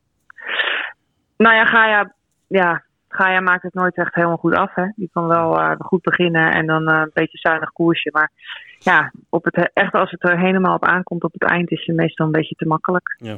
Nou 1.38 1.56
ja, 1.56 1.66
Gaia, 1.66 2.14
ja, 2.48 2.84
Gaia 3.08 3.40
maakt 3.40 3.64
het 3.64 3.74
nooit 3.74 3.96
echt 3.96 4.16
helemaal 4.16 4.38
goed 4.38 4.56
af. 4.56 4.76
Hè. 4.76 4.86
Die 4.96 5.10
kan 5.14 5.28
wel 5.28 5.76
goed 5.80 6.02
beginnen 6.02 6.52
en 6.52 6.66
dan 6.66 6.90
een 6.90 7.12
beetje 7.14 7.38
zuinig 7.38 7.72
koersje. 7.72 8.10
Maar 8.14 8.32
ja, 8.80 9.12
op 9.30 9.44
het, 9.46 9.70
echt 9.74 9.94
als 9.94 10.12
het 10.12 10.24
er 10.24 10.40
helemaal 10.40 10.76
op 10.76 10.86
aankomt 10.86 11.24
op 11.24 11.34
het 11.34 11.44
eind 11.44 11.72
is 11.72 11.84
ze 11.86 11.92
meestal 11.94 12.26
een 12.26 12.32
beetje 12.32 12.56
te 12.56 12.66
makkelijk. 12.68 13.16
Ja. 13.18 13.38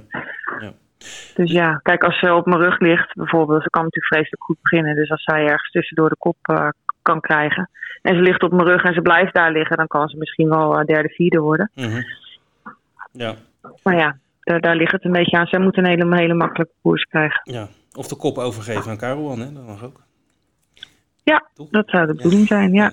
ja. 0.60 0.72
Dus 1.36 1.52
ja, 1.52 1.80
kijk, 1.84 2.04
als 2.04 2.20
ze 2.20 2.34
op 2.34 2.46
mijn 2.46 2.62
rug 2.62 2.80
ligt 2.80 3.16
bijvoorbeeld, 3.16 3.64
ze 3.64 3.70
kan 3.70 3.84
natuurlijk 3.84 4.14
vreselijk 4.14 4.44
goed 4.44 4.58
beginnen. 4.62 4.96
Dus 4.96 5.12
als 5.12 5.24
zij 5.24 5.46
ergens 5.46 5.72
tussendoor 5.72 6.10
de 6.10 6.16
kop 6.20 6.38
eh, 6.42 6.68
kan 7.02 7.20
krijgen 7.20 7.70
en 8.02 8.16
ze 8.16 8.22
ligt 8.22 8.44
op 8.44 8.52
mijn 8.52 8.68
rug 8.68 8.84
en 8.84 8.94
ze 8.94 9.02
blijft 9.02 9.34
daar 9.34 9.52
liggen, 9.52 9.78
dan 9.78 9.88
kan 9.88 10.08
ze 10.08 10.18
misschien 10.18 10.50
wel 10.50 10.80
eh, 10.80 10.86
derde, 10.86 11.10
vierde 11.10 11.40
worden. 11.40 11.72
Mhm. 11.76 12.02
Ja, 13.12 13.36
Maar 13.84 13.96
ja, 13.96 14.18
daar, 14.40 14.60
daar 14.60 14.76
ligt 14.76 14.92
het 14.92 15.06
een 15.06 15.12
beetje 15.12 15.38
aan. 15.38 15.48
Zij 15.48 15.60
moet 15.60 15.78
een 15.78 15.86
hele, 15.86 16.16
hele 16.16 16.34
makkelijke 16.34 16.74
koers 16.82 17.04
krijgen. 17.04 17.42
ja. 17.44 17.68
Of 17.94 18.08
de 18.08 18.16
kop 18.16 18.38
overgeven 18.38 18.92
aan 18.92 18.98
Carouan, 18.98 19.40
hè? 19.40 19.54
Dat 19.54 19.66
mag 19.66 19.84
ook. 19.84 20.02
Ja, 21.24 21.46
dat 21.70 21.90
zou 21.90 22.08
de 22.08 22.14
bedoeling 22.14 22.48
zijn, 22.48 22.74
ja. 22.74 22.92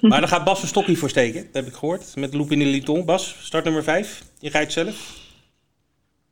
Maar 0.00 0.20
daar 0.20 0.28
gaat 0.28 0.44
Bas 0.44 0.62
een 0.62 0.68
stokje 0.68 0.96
voor 0.96 1.08
steken, 1.08 1.44
dat 1.44 1.54
heb 1.54 1.66
ik 1.66 1.72
gehoord. 1.72 2.16
Met 2.16 2.34
Loep 2.34 2.50
in 2.50 2.58
de 2.58 2.64
Liton. 2.64 3.04
Bas, 3.04 3.44
start 3.46 3.64
nummer 3.64 3.82
5. 3.82 4.22
Je 4.38 4.50
rijdt 4.50 4.72
zelf. 4.72 5.26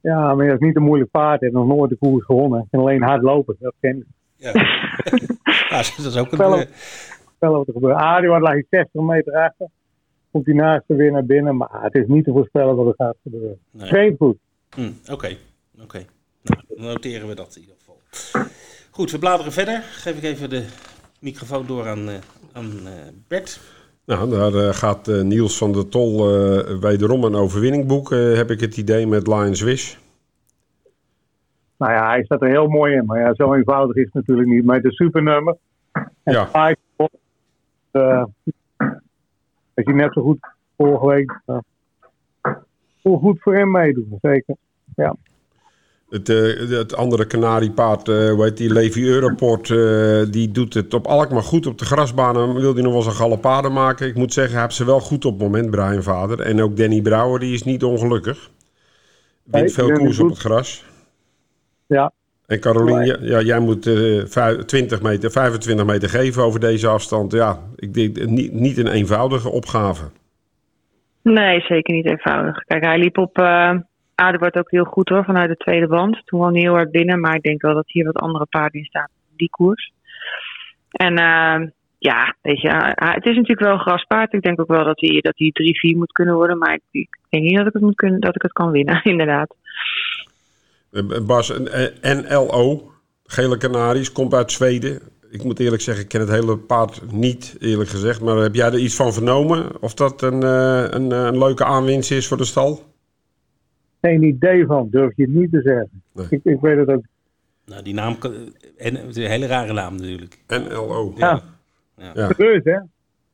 Ja, 0.06 0.34
maar 0.34 0.46
dat 0.46 0.54
is 0.54 0.66
niet 0.66 0.76
een 0.76 0.82
moeilijk 0.82 1.10
paard. 1.10 1.40
Hij 1.40 1.48
heeft 1.48 1.60
nog 1.66 1.76
nooit 1.76 1.90
de 1.90 1.96
koers 1.96 2.24
gewonnen. 2.24 2.58
Hij 2.58 2.68
kan 2.70 2.80
alleen 2.80 3.02
hard 3.02 3.22
lopen. 3.22 3.56
Dat 3.58 3.74
ken 3.80 3.96
ik. 3.96 4.04
Ja. 4.36 4.52
ja, 5.70 5.76
dat 5.76 6.06
is 6.06 6.16
ook 6.16 6.32
een... 6.32 6.38
Wel 6.38 6.58
eh, 7.38 7.50
wat 7.50 7.66
er 7.66 7.72
gebeurt. 7.72 7.96
Ah, 7.96 8.20
die 8.20 8.28
lag 8.28 8.52
hij 8.52 8.66
60 8.70 9.02
meter 9.02 9.32
achter. 9.32 9.66
Komt 10.30 10.46
hij 10.46 10.54
naast 10.54 10.84
er 10.86 10.96
weer 10.96 11.12
naar 11.12 11.24
binnen. 11.24 11.56
Maar 11.56 11.82
het 11.82 11.94
is 11.94 12.06
niet 12.06 12.24
te 12.24 12.32
voorspellen 12.32 12.76
wat 12.76 12.86
er 12.86 12.94
gaat 12.96 13.16
gebeuren. 13.22 13.58
nee. 13.70 13.88
Traint 13.88 14.16
goed. 14.18 14.36
Hm, 14.74 14.90
Oké, 15.12 15.36
oké. 15.82 16.04
Nou, 16.42 16.60
dan 16.68 16.84
noteren 16.84 17.28
we 17.28 17.34
dat 17.34 17.56
in 17.56 17.60
ieder 17.60 17.76
geval. 17.78 18.00
Goed, 18.90 19.10
we 19.10 19.18
bladeren 19.18 19.52
verder. 19.52 19.82
Geef 19.82 20.16
ik 20.16 20.22
even 20.22 20.50
de 20.50 20.64
microfoon 21.20 21.66
door 21.66 21.88
aan, 21.88 22.08
eh, 22.08 22.14
aan 22.52 22.70
eh, 22.86 22.92
Bert. 23.28 23.60
Nou, 24.06 24.30
daar 24.30 24.54
eh, 24.54 24.74
gaat 24.74 25.08
eh, 25.08 25.22
Niels 25.22 25.58
van 25.58 25.72
der 25.72 25.88
Tol 25.88 26.18
eh, 26.18 26.78
wederom 26.78 27.24
een 27.24 27.34
overwinning 27.34 27.86
boeken, 27.86 28.36
heb 28.36 28.50
ik 28.50 28.60
het 28.60 28.76
idee, 28.76 29.06
met 29.06 29.26
Lions 29.26 29.60
Wish. 29.60 29.96
Nou 31.76 31.92
ja, 31.92 32.08
hij 32.08 32.24
staat 32.24 32.42
er 32.42 32.48
heel 32.48 32.68
mooi 32.68 32.94
in. 32.94 33.04
Maar 33.04 33.18
ja, 33.18 33.34
zo 33.34 33.54
eenvoudig 33.54 33.96
is 33.96 34.04
het 34.04 34.14
natuurlijk 34.14 34.48
niet. 34.48 34.64
Maar 34.64 34.76
het 34.76 34.84
is 34.84 34.96
supernummer. 34.96 35.56
En 35.92 36.32
Ja. 36.32 36.46
Spike, 36.46 37.10
eh, 37.90 38.24
als 39.74 39.84
je 39.86 39.92
net 39.94 40.12
zo 40.12 40.22
goed 40.22 40.38
vorige 40.76 41.06
week. 41.06 41.40
Uh, 41.46 41.58
goed 43.02 43.42
voor 43.42 43.54
hem 43.54 43.70
meedoen, 43.70 44.18
zeker. 44.22 44.56
Ja. 44.96 45.16
Het, 46.08 46.28
eh, 46.28 46.68
het 46.68 46.96
andere 46.96 47.26
kanariepaard, 47.26 48.08
eh 48.08 48.30
hoe 48.30 48.44
heet 48.44 48.56
die, 48.56 48.72
Levi 48.72 49.08
Europort, 49.08 49.70
eh, 49.70 50.22
die 50.30 50.50
doet 50.50 50.74
het 50.74 50.94
op 50.94 51.06
Alkmaar 51.06 51.42
goed 51.42 51.66
op 51.66 51.78
de 51.78 51.84
grasbanen. 51.84 52.54
Wil 52.54 52.74
hij 52.74 52.82
nog 52.82 52.92
wel 52.92 53.00
eens 53.02 53.10
een 53.10 53.20
galopade 53.20 53.68
maken? 53.68 54.06
Ik 54.06 54.14
moet 54.14 54.32
zeggen, 54.32 54.52
hij 54.52 54.62
heeft 54.62 54.74
ze 54.74 54.84
wel 54.84 55.00
goed 55.00 55.24
op 55.24 55.32
het 55.32 55.42
moment, 55.42 55.70
Brian 55.70 56.02
Vader. 56.02 56.40
En 56.40 56.62
ook 56.62 56.76
Danny 56.76 57.00
Brouwer, 57.02 57.40
die 57.40 57.54
is 57.54 57.62
niet 57.62 57.84
ongelukkig. 57.84 58.50
Wint 59.44 59.72
veel 59.72 59.92
koers 59.92 60.18
op 60.18 60.28
het 60.28 60.38
gras. 60.38 60.84
Ja. 61.86 62.12
En 62.46 62.60
Carolien, 62.60 63.24
ja, 63.24 63.40
jij 63.40 63.60
moet 63.60 63.86
eh, 63.86 64.22
vijf- 64.24 64.64
20 64.64 65.02
meter, 65.02 65.30
25 65.30 65.86
meter 65.86 66.08
geven 66.08 66.42
over 66.42 66.60
deze 66.60 66.88
afstand. 66.88 67.32
Ja, 67.32 67.60
ik 67.76 67.94
denk 67.94 68.26
niet, 68.26 68.52
niet 68.52 68.78
een 68.78 68.86
eenvoudige 68.88 69.50
opgave. 69.50 70.04
Nee, 71.22 71.60
zeker 71.60 71.94
niet 71.94 72.06
eenvoudig. 72.06 72.64
Kijk, 72.64 72.84
hij 72.84 72.98
liep 72.98 73.18
op, 73.18 73.38
eh, 74.16 74.24
Aarde 74.24 74.38
wordt 74.38 74.56
ook 74.56 74.70
heel 74.70 74.84
goed 74.84 75.08
hoor, 75.08 75.24
vanuit 75.24 75.48
de 75.48 75.56
tweede 75.56 75.86
band. 75.86 76.22
Toen 76.24 76.40
wel 76.40 76.48
niet 76.48 76.62
heel 76.62 76.74
hard 76.74 76.90
binnen, 76.90 77.20
maar 77.20 77.34
ik 77.34 77.42
denk 77.42 77.62
wel 77.62 77.74
dat 77.74 77.90
hier 77.90 78.04
wat 78.04 78.16
andere 78.16 78.46
paarden 78.46 78.80
in 78.80 78.86
staan, 78.86 79.08
die 79.36 79.50
koers. 79.50 79.92
En 80.90 81.12
uh, 81.12 81.68
ja, 81.98 82.34
weet 82.42 82.60
je, 82.60 82.68
het 82.94 83.26
is 83.26 83.36
natuurlijk 83.36 83.60
wel 83.60 83.72
een 83.72 83.80
graspaard. 83.80 84.32
Ik 84.32 84.42
denk 84.42 84.60
ook 84.60 84.68
wel 84.68 84.84
dat 84.84 85.00
hij, 85.00 85.20
dat 85.20 85.34
hij 85.36 85.52
3-4 85.94 85.96
moet 85.96 86.12
kunnen 86.12 86.34
worden, 86.34 86.58
maar 86.58 86.78
ik, 86.90 87.08
denk 87.28 87.44
niet 87.44 87.56
dat 87.56 87.66
ik 87.66 87.72
het, 87.72 87.82
moet 87.82 87.94
kunnen, 87.94 88.20
dat 88.20 88.34
ik 88.34 88.42
het 88.42 88.52
kan 88.52 88.70
winnen, 88.70 89.02
inderdaad. 89.12 89.54
Bas, 91.26 91.52
NLO, 92.02 92.90
Gele 93.24 93.56
Canaries, 93.56 94.12
komt 94.12 94.34
uit 94.34 94.52
Zweden. 94.52 95.00
Ik 95.30 95.44
moet 95.44 95.60
eerlijk 95.60 95.82
zeggen, 95.82 96.02
ik 96.04 96.08
ken 96.08 96.20
het 96.20 96.30
hele 96.30 96.56
paard 96.56 97.12
niet, 97.12 97.56
eerlijk 97.60 97.90
gezegd. 97.90 98.20
Maar 98.20 98.36
heb 98.36 98.54
jij 98.54 98.66
er 98.66 98.78
iets 98.78 98.96
van 98.96 99.12
vernomen? 99.12 99.82
Of 99.82 99.94
dat 99.94 100.22
een, 100.22 100.42
een, 100.42 101.10
een 101.10 101.38
leuke 101.38 101.64
aanwinst 101.64 102.10
is 102.10 102.26
voor 102.28 102.36
de 102.36 102.44
stal? 102.44 102.95
Geen 104.06 104.22
idee 104.22 104.66
van, 104.66 104.88
durf 104.90 105.16
je 105.16 105.22
het 105.22 105.32
niet 105.32 105.50
te 105.50 105.60
zeggen. 105.62 106.02
Nee. 106.12 106.26
Ik, 106.30 106.40
ik 106.44 106.60
weet 106.60 106.78
het 106.78 106.88
ook. 106.88 107.04
Nou, 107.64 107.82
die 107.82 107.94
naam, 107.94 108.16
en 108.76 108.94
het 108.94 109.16
is 109.16 109.24
een 109.24 109.30
hele 109.30 109.46
rare 109.46 109.72
naam 109.72 109.96
natuurlijk. 109.96 110.38
NLO. 110.48 111.14
Ja. 111.16 111.42
ja. 111.96 112.12
ja. 112.14 112.30
Reus, 112.36 112.64
hè? 112.64 112.78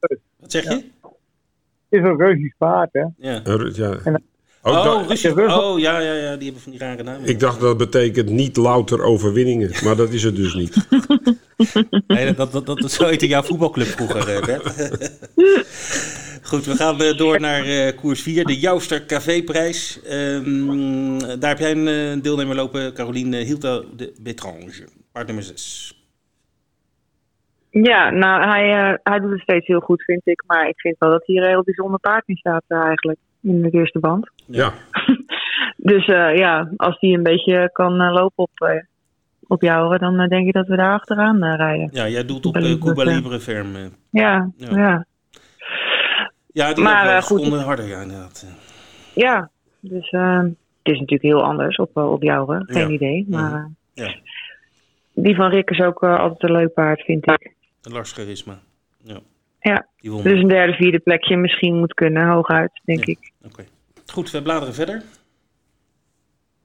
Reus. 0.00 0.18
Wat 0.36 0.52
zeg 0.52 0.62
je? 0.62 0.70
Ja. 0.70 0.76
Het 0.76 2.00
is 2.00 2.08
een 2.08 2.16
Russisch 2.16 2.56
paard, 2.58 2.88
hè? 2.92 3.04
Ja. 3.16 3.42
ja. 3.72 3.98
En, 4.04 4.22
Oh, 4.64 4.72
oh, 4.72 5.08
Russisch. 5.08 5.36
oh, 5.36 5.78
ja, 5.78 5.98
ja, 5.98 6.12
ja, 6.12 6.36
die 6.36 6.44
hebben 6.44 6.62
van 6.62 6.72
die 6.72 6.80
rare 6.80 7.02
namen. 7.02 7.28
Ik 7.28 7.40
dacht 7.40 7.60
dat 7.60 7.76
betekent 7.76 8.28
niet 8.28 8.56
louter 8.56 9.02
overwinningen, 9.02 9.70
maar 9.84 9.96
dat 9.96 10.10
is 10.10 10.22
het 10.22 10.36
dus 10.36 10.54
niet. 10.54 10.76
nee, 12.06 12.34
dat, 12.34 12.52
dat, 12.52 12.66
dat, 12.66 12.78
dat 12.78 12.90
zo 12.90 13.06
heette 13.06 13.26
jouw 13.26 13.42
voetbalclub 13.42 13.86
vroeger, 13.86 14.46
Bert. 14.46 14.62
Goed, 16.50 16.64
we 16.66 16.74
gaan 16.74 17.16
door 17.16 17.40
naar 17.40 17.66
uh, 17.66 17.96
koers 17.96 18.22
4, 18.22 18.44
de 18.44 18.58
Jouster 18.58 19.02
KV-prijs. 19.02 20.00
Um, 20.10 21.18
daar 21.18 21.50
heb 21.50 21.58
jij 21.58 21.70
een 21.70 22.16
uh, 22.16 22.22
deelnemer 22.22 22.56
lopen, 22.56 22.94
Caroline 22.94 23.36
Hilta 23.36 23.82
de 23.96 24.14
Betrange, 24.20 24.88
paard 25.12 25.26
nummer 25.26 25.44
6. 25.44 25.96
Ja, 27.70 28.10
nou, 28.10 28.48
hij, 28.48 28.90
uh, 28.90 28.98
hij 29.02 29.18
doet 29.18 29.30
het 29.30 29.40
steeds 29.40 29.66
heel 29.66 29.80
goed, 29.80 30.02
vind 30.02 30.20
ik. 30.24 30.42
Maar 30.46 30.68
ik 30.68 30.80
vind 30.80 30.96
wel 30.98 31.10
dat 31.10 31.26
hier 31.26 31.42
een 31.42 31.48
heel 31.48 31.64
bijzonder 31.64 32.00
paard 32.00 32.22
in 32.26 32.36
staat 32.36 32.64
eigenlijk 32.68 33.18
in 33.42 33.62
de 33.62 33.70
eerste 33.70 33.98
band. 33.98 34.30
Ja. 34.46 34.72
dus 35.90 36.06
uh, 36.06 36.36
ja, 36.36 36.72
als 36.76 36.98
die 36.98 37.16
een 37.16 37.22
beetje 37.22 37.70
kan 37.72 38.02
uh, 38.02 38.12
lopen 38.12 38.44
op, 38.44 38.50
uh, 38.64 38.68
op 39.52 39.62
jou, 39.62 39.98
dan 39.98 40.28
denk 40.28 40.46
ik 40.46 40.52
dat 40.52 40.66
we 40.66 40.76
daar 40.76 40.92
achteraan 40.92 41.44
rijden. 41.44 41.88
Ja, 41.92 42.08
jij 42.08 42.24
doet 42.24 42.46
op 42.46 42.56
uh, 42.56 42.78
Cuba 42.80 43.02
Libre 43.02 43.40
Ferm. 43.40 43.76
Ja, 44.10 44.50
ja. 44.56 44.76
Ja, 44.76 45.06
ja 46.46 46.72
die 46.74 46.84
maar, 46.84 47.22
goed, 47.22 47.48
harder, 47.48 47.86
ja, 47.86 48.00
inderdaad. 48.00 48.46
Ja, 49.14 49.50
dus 49.80 50.10
het 50.10 50.54
is 50.82 50.98
natuurlijk 50.98 51.22
heel 51.22 51.44
anders 51.44 51.76
op, 51.76 51.96
op 51.96 52.22
jou, 52.22 52.64
geen 52.66 52.88
ja. 52.88 52.94
idee. 52.94 53.26
Maar 53.28 53.70
ja. 53.94 54.14
die 55.14 55.34
van 55.34 55.50
Rick 55.50 55.70
is 55.70 55.80
ook 55.80 56.02
altijd 56.02 56.42
een 56.42 56.52
leuk 56.52 56.72
paard, 56.72 57.00
vind 57.00 57.30
ik. 57.30 57.54
Lars 57.82 58.12
Charisma, 58.12 58.58
ja. 59.02 59.18
Ja, 59.60 59.86
dus 60.00 60.40
een 60.40 60.48
derde, 60.48 60.72
vierde 60.72 60.98
plekje 60.98 61.36
misschien 61.36 61.78
moet 61.78 61.94
kunnen, 61.94 62.28
hooguit, 62.28 62.80
denk 62.84 63.04
ja. 63.04 63.12
ik. 63.12 63.32
Oké. 63.44 63.64
Goed, 64.06 64.30
we 64.30 64.42
bladeren 64.42 64.74
verder. 64.74 65.02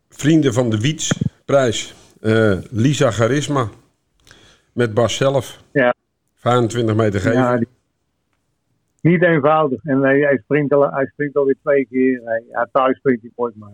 Vrienden 0.09 0.53
van 0.53 0.69
de 0.69 0.79
Wiets-prijs. 0.79 1.93
Uh, 2.21 2.57
Lisa 2.71 3.11
Charisma. 3.11 3.67
Met 4.73 4.93
Bas 4.93 5.15
zelf. 5.15 5.63
Ja. 5.71 5.93
25 6.35 6.95
meter 6.95 7.19
geven. 7.19 7.37
Ja, 7.37 7.57
die... 7.57 7.67
Niet 9.01 9.23
eenvoudig. 9.23 9.83
En 9.83 10.01
hij, 10.01 10.19
hij, 10.19 10.37
springt 10.43 10.73
al, 10.73 10.91
hij 10.91 11.05
springt 11.05 11.35
alweer 11.35 11.57
twee 11.63 11.87
keer. 11.89 12.21
Hij, 12.23 12.43
ja, 12.51 12.67
thuis 12.71 12.97
springt 12.97 13.21
hij 13.21 13.31
nooit 13.35 13.55
maar. 13.55 13.69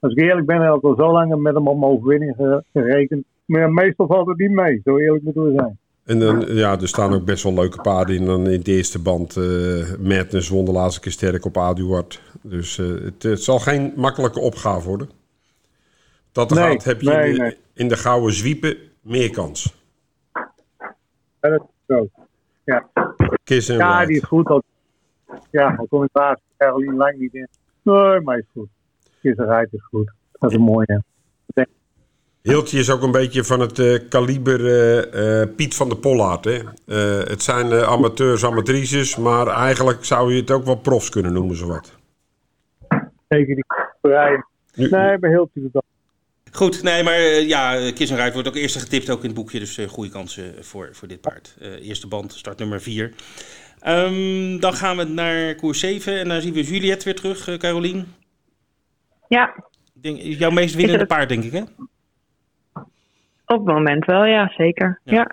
Als 0.00 0.12
ik 0.12 0.18
eerlijk 0.18 0.46
ben, 0.46 0.60
heb 0.60 0.74
ik 0.74 0.82
al 0.82 0.94
zo 0.94 1.12
lang 1.12 1.42
met 1.42 1.54
hem 1.54 1.68
om 1.68 1.84
overwinning 1.84 2.62
gerekend. 2.72 3.24
Maar 3.44 3.72
meestal 3.72 4.06
valt 4.06 4.26
het 4.26 4.38
niet 4.38 4.50
mee, 4.50 4.80
zo 4.84 4.98
eerlijk 4.98 5.24
moeten 5.24 5.44
we 5.44 5.52
zijn. 5.56 5.78
En 6.04 6.18
dan, 6.18 6.44
ja, 6.48 6.80
er 6.80 6.88
staan 6.88 7.14
ook 7.14 7.24
best 7.24 7.42
wel 7.42 7.54
leuke 7.54 7.80
paarden 7.80 8.16
in. 8.16 8.24
Dan 8.24 8.48
in 8.48 8.60
de 8.60 8.72
eerste 8.72 8.98
band 8.98 9.36
uh, 9.36 9.84
Madness 9.98 10.48
won 10.48 10.64
de 10.64 10.72
laatste 10.72 11.00
keer 11.00 11.12
sterk 11.12 11.44
op 11.44 11.58
Aduard. 11.58 12.20
Dus 12.42 12.78
uh, 12.78 13.04
het, 13.04 13.22
het, 13.22 13.42
zal 13.42 13.58
geen 13.58 13.92
makkelijke 13.96 14.40
opgave 14.40 14.88
worden. 14.88 15.08
Dat 16.36 16.50
nee, 16.50 16.70
gaat, 16.70 16.84
heb 16.84 17.00
je 17.00 17.08
nee, 17.08 17.28
in, 17.28 17.34
de, 17.34 17.40
nee. 17.40 17.56
in 17.74 17.88
de 17.88 17.96
gouden 17.96 18.32
zwiepen 18.32 18.76
meer 19.00 19.30
kans. 19.30 19.74
Ja, 21.40 21.48
dat 21.48 21.60
is 21.60 21.96
zo. 21.96 22.08
Ja, 22.64 22.88
Kiss 23.44 23.66
ja 23.66 24.06
die 24.06 24.16
is 24.16 24.22
goed. 24.22 24.46
Al, 24.46 24.62
ja, 25.50 25.74
al 25.74 25.86
kom 25.86 26.02
ik 26.02 26.12
baas 26.12 26.40
Caroline 26.58 26.94
Lang 26.94 27.18
niet 27.18 27.34
in. 27.34 27.48
Nee, 27.82 28.20
maar 28.20 28.38
is 28.38 28.44
goed. 28.52 28.68
Kiss 29.20 29.38
en 29.38 29.68
is 29.70 29.84
goed. 29.90 30.12
Dat 30.32 30.50
is 30.50 30.56
een 30.56 30.62
mooie. 30.62 31.02
Hiltje 32.42 32.78
is 32.78 32.90
ook 32.90 33.02
een 33.02 33.10
beetje 33.10 33.44
van 33.44 33.60
het 33.60 33.78
uh, 33.78 34.08
kaliber 34.08 34.60
uh, 34.60 35.40
uh, 35.40 35.54
Piet 35.56 35.74
van 35.74 35.88
de 35.88 35.96
Pollaard. 35.96 36.44
Hè? 36.44 36.58
het 37.32 37.42
zijn 37.42 37.72
amateurs, 37.72 38.44
amatrices, 38.44 39.16
maar 39.16 39.46
eigenlijk 39.46 40.04
zou 40.04 40.32
je 40.32 40.40
het 40.40 40.50
ook 40.50 40.64
wel 40.64 40.76
profs 40.76 41.08
kunnen 41.08 41.32
noemen, 41.32 41.56
zowat. 41.56 41.98
Zeker 43.28 43.54
die 43.54 43.64
rijen. 44.00 44.46
Nu- 44.74 44.88
Nee, 44.88 45.18
bij 45.18 45.30
Hiltje 45.30 45.60
doet 45.60 45.72
dat. 45.72 45.84
Goed, 46.56 46.82
nee, 46.82 47.02
maar 47.02 47.14
eh, 47.14 47.48
ja, 47.48 47.90
Kiss 47.94 48.10
en 48.10 48.16
Ride 48.16 48.32
wordt 48.32 48.48
ook 48.48 48.54
eerst 48.56 48.76
getipt, 48.82 49.10
ook 49.10 49.20
in 49.20 49.26
het 49.26 49.34
boekje. 49.34 49.58
Dus 49.58 49.78
eh, 49.78 49.86
goede 49.88 50.10
kansen 50.10 50.64
voor, 50.64 50.88
voor 50.92 51.08
dit 51.08 51.20
paard. 51.20 51.56
Eh, 51.60 51.88
eerste 51.88 52.08
band, 52.08 52.32
start 52.32 52.58
nummer 52.58 52.80
4. 52.80 53.12
dan 54.60 54.72
gaan 54.72 54.96
we 54.96 55.04
naar 55.04 55.54
koers 55.54 55.80
7 55.80 56.18
en 56.18 56.28
daar 56.28 56.40
zien 56.40 56.52
we 56.52 56.62
Juliette 56.62 57.04
weer 57.04 57.14
terug, 57.14 57.48
eh, 57.48 57.54
Carolien. 57.56 58.14
Ja, 59.28 59.54
Denk, 60.00 60.18
jouw 60.20 60.50
meest 60.50 60.74
winnende 60.74 60.98
het- 60.98 61.08
paard, 61.08 61.28
denk 61.28 61.44
ik, 61.44 61.52
hè? 61.52 61.62
op 63.46 63.66
het 63.66 63.74
moment 63.74 64.04
wel, 64.04 64.24
ja, 64.24 64.52
zeker. 64.56 65.00
Ja. 65.04 65.14
Ja, 65.14 65.30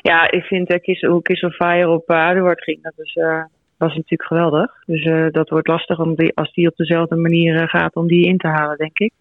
ja. 0.00 0.30
ik 0.30 0.42
vind 0.44 0.70
uh, 0.70 0.78
Kiss, 0.80 1.00
hoe 1.00 1.22
Kiss 1.22 1.42
of 1.42 1.54
Fire 1.54 1.88
op 1.88 2.10
uh, 2.10 2.16
Aduard 2.16 2.62
ging, 2.62 2.82
dat 2.82 2.92
is, 2.96 3.14
eh, 3.14 3.42
was 3.78 3.94
natuurlijk 3.94 4.28
geweldig. 4.28 4.72
Dus 4.86 5.04
eh, 5.04 5.26
dat 5.30 5.48
wordt 5.48 5.68
lastig 5.68 5.98
om 5.98 6.14
die, 6.14 6.34
als 6.34 6.52
die 6.52 6.68
op 6.68 6.76
dezelfde 6.76 7.16
manier 7.16 7.60
eh, 7.60 7.68
gaat 7.68 7.94
om 7.94 8.06
die 8.06 8.26
in 8.26 8.38
te 8.38 8.46
halen, 8.48 8.76
denk 8.76 8.98
ik. 8.98 9.12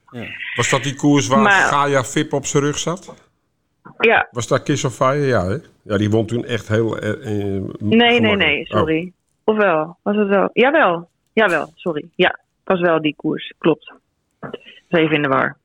Was 0.56 0.70
dat 0.70 0.84
die 0.84 0.96
koers 0.96 1.28
waar 1.28 1.40
Maar- 1.40 1.68
Gaia 1.68 2.04
Vip 2.04 2.34
op 2.34 2.46
zijn 2.46 2.64
rug 2.64 2.78
zat? 2.78 3.14
Ja, 4.00 4.28
Was 4.32 4.48
dat 4.48 4.64
Kiss 4.64 4.84
of 4.84 4.96
Fire? 4.96 5.26
Ja, 5.26 5.46
hè? 5.48 5.58
Ja, 5.84 5.98
die 5.98 6.10
won 6.10 6.26
toen 6.26 6.46
echt 6.46 6.68
heel... 6.68 6.98
eh, 7.00 7.10
eh, 7.12 7.62
nee, 7.80 8.20
nee, 8.20 8.36
nee, 8.36 8.60
Oh. 8.60 8.78
sorry. 8.80 9.12
Of 9.44 9.58
wel? 9.58 9.98
Was 10.02 10.16
het 10.16 10.28
wel? 10.28 10.50
Jawel, 10.54 11.10
jawel, 11.34 11.72
sorry. 11.76 12.06
Ja, 12.16 12.40
was 12.64 12.80
wel 12.82 13.02
die 13.02 13.16
koers, 13.18 13.54
klopt. 13.58 13.94
Dus 14.40 15.00
even 15.00 15.16
in 15.16 15.22
de 15.22 15.28
war. 15.28 15.58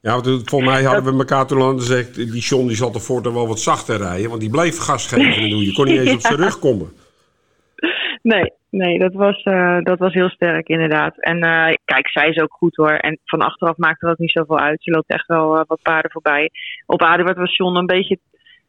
Ja, 0.00 0.12
want 0.20 0.26
volgens 0.26 0.70
mij 0.70 0.82
hadden 0.82 1.12
we 1.12 1.18
elkaar 1.18 1.46
toen 1.46 1.60
al 1.60 1.76
gezegd... 1.78 2.14
die 2.14 2.40
John 2.40 2.66
die 2.66 2.76
zal 2.76 2.90
toch 2.90 3.02
voortaan 3.02 3.34
wel 3.34 3.48
wat 3.48 3.60
zachter 3.60 3.96
rijden... 3.96 4.28
want 4.28 4.40
die 4.40 4.50
bleef 4.50 4.78
gas 4.78 5.06
geven 5.06 5.32
en 5.42 5.50
doen. 5.50 5.60
Je 5.60 5.72
kon 5.72 5.84
niet 5.86 6.00
eens 6.00 6.12
op 6.14 6.20
zijn 6.20 6.36
rug 6.46 6.58
komen. 6.58 6.92
Nee, 8.22 8.52
nee 8.70 8.98
dat, 8.98 9.12
was, 9.12 9.42
eh, 9.42 9.78
dat 9.82 9.98
was 9.98 10.12
heel 10.12 10.28
sterk 10.28 10.68
inderdaad. 10.68 11.20
En 11.20 11.42
eh, 11.42 11.74
kijk, 11.84 12.08
zij 12.08 12.28
is 12.28 12.38
ook 12.38 12.52
goed 12.52 12.76
hoor. 12.76 12.92
En 12.92 13.18
van 13.24 13.40
achteraf 13.40 13.76
maakt 13.76 14.02
er 14.02 14.10
ook 14.10 14.18
niet 14.18 14.30
zoveel 14.30 14.58
uit. 14.58 14.82
Ze 14.82 14.90
loopt 14.90 15.10
echt 15.10 15.26
wel 15.26 15.58
eh, 15.58 15.64
wat 15.66 15.82
paarden 15.82 16.10
voorbij. 16.10 16.50
Op 16.86 17.02
Aduard 17.02 17.36
was 17.36 17.56
John 17.56 17.76
een 17.76 17.86
beetje... 17.86 18.18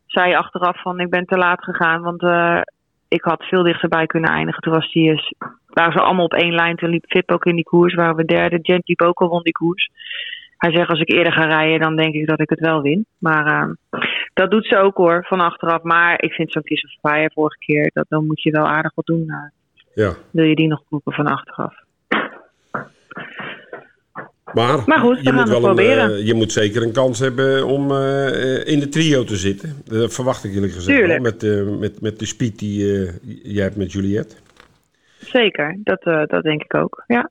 zei 0.05 0.35
achteraf 0.35 0.81
van 0.81 0.99
ik 0.99 1.09
ben 1.09 1.25
te 1.25 1.37
laat 1.37 1.63
gegaan. 1.63 2.01
Want 2.01 2.23
ik 3.07 3.23
had 3.23 3.43
veel 3.43 3.63
dichterbij 3.63 4.05
kunnen 4.05 4.29
eindigen. 4.29 4.61
Toen 4.61 4.73
was 4.73 4.91
die, 4.91 5.35
waren 5.67 5.93
ze 5.93 5.99
allemaal 5.99 6.25
op 6.25 6.33
één 6.33 6.53
lijn. 6.53 6.75
Toen 6.75 6.89
liep 6.89 7.05
Vip 7.07 7.31
ook 7.31 7.45
in 7.45 7.55
die 7.55 7.63
koers. 7.63 7.93
Waren 7.93 8.15
we 8.15 8.25
derde. 8.25 8.59
Gent 8.61 8.87
liep 8.87 9.01
ook 9.01 9.19
al 9.19 9.27
won 9.27 9.43
die 9.43 9.53
koers. 9.53 9.89
Hij 10.57 10.71
zegt 10.71 10.89
als 10.89 10.99
ik 10.99 11.11
eerder 11.11 11.33
ga 11.33 11.45
rijden 11.45 11.79
dan 11.79 11.95
denk 11.95 12.13
ik 12.13 12.27
dat 12.27 12.39
ik 12.39 12.49
het 12.49 12.59
wel 12.59 12.81
win. 12.81 13.05
Maar 13.17 13.75
dat 14.39 14.51
doet 14.51 14.65
ze 14.65 14.77
ook 14.77 14.97
hoor, 14.97 15.25
van 15.27 15.39
achteraf. 15.39 15.81
Maar 15.83 16.21
ik 16.23 16.31
vind 16.33 16.51
zo'n 16.51 16.63
Kiss 16.63 16.83
of 16.83 17.11
Fire 17.11 17.31
vorige 17.33 17.57
keer... 17.59 17.89
Dat, 17.93 18.05
dan 18.09 18.25
moet 18.25 18.41
je 18.41 18.51
wel 18.51 18.67
aardig 18.67 18.95
wat 18.95 19.05
doen. 19.05 19.25
eh, 19.27 19.35
Ja, 20.05 20.13
wil 20.31 20.45
je 20.45 20.55
die 20.55 20.67
nog 20.67 20.83
kloppen 20.87 21.13
van 21.13 21.27
achteraf. 21.27 21.73
maar, 24.53 24.83
Maar 24.85 24.99
goed, 24.99 25.19
je, 25.23 25.31
moet 25.33 25.47
wel 25.47 25.55
een, 25.57 25.61
proberen. 25.63 26.13
eh, 26.15 26.25
je 26.25 26.33
moet 26.33 26.51
zeker 26.51 26.83
een 26.83 26.91
kans 26.91 27.19
hebben 27.19 27.65
om 27.65 27.91
eh, 27.91 28.65
in 28.67 28.79
de 28.79 28.87
trio 28.89 29.23
te 29.23 29.35
zitten. 29.35 29.81
Dat 29.85 30.13
verwacht 30.13 30.43
ik 30.43 30.53
eerlijk 30.53 30.73
gezegd 30.73 30.97
Tuurlijk. 30.97 31.21
met, 31.21 31.43
eh, 31.43 31.63
met, 31.79 32.01
met 32.01 32.19
de 32.19 32.25
speed 32.25 32.59
die 32.59 32.77
jij 33.43 33.63
hebt 33.63 33.75
met 33.75 33.91
Juliette. 33.91 34.35
Zeker, 35.19 35.77
dat, 35.83 36.01
dat 36.29 36.43
denk 36.43 36.63
ik 36.63 36.73
ook. 36.75 37.03
Ja. 37.07 37.29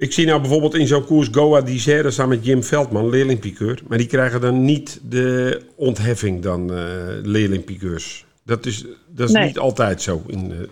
Ik 0.00 0.12
zie 0.12 0.26
nou 0.26 0.40
bijvoorbeeld 0.40 0.74
in 0.74 0.86
zo'n 0.86 1.04
koers 1.04 1.28
Goa 1.30 1.60
d'Isère 1.60 2.10
staan 2.10 2.28
met 2.28 2.44
Jim 2.44 2.62
Veldman, 2.62 3.08
leerlingpiqueur. 3.08 3.80
Maar 3.88 3.98
die 3.98 4.06
krijgen 4.06 4.40
dan 4.40 4.64
niet 4.64 5.00
de 5.10 5.62
ontheffing 5.76 6.42
dan 6.42 6.72
eh 6.74 7.06
leerlingpiqueurs. 7.22 8.24
Dat 8.44 8.66
is, 8.66 8.86
dat 9.08 9.28
is 9.28 9.34
Nee. 9.34 9.46
niet 9.46 9.58
altijd 9.58 10.02
zo. 10.02 10.22
in. 10.26 10.52
eh. 10.52 10.68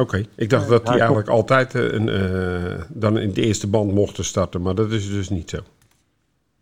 Oké, 0.00 0.24
ik 0.36 0.50
dacht 0.50 0.68
dat 0.68 0.86
die 0.86 0.98
eigenlijk 0.98 1.28
altijd 1.28 1.74
eh, 1.74 1.82
een, 1.92 2.08
eh, 2.08 2.82
dan 2.88 3.18
in 3.18 3.32
de 3.32 3.42
eerste 3.42 3.66
band 3.66 3.92
mochten 3.94 4.24
starten. 4.24 4.62
Maar 4.62 4.74
dat 4.74 4.90
is 4.92 5.10
dus 5.10 5.28
niet 5.28 5.50
zo. 5.50 5.58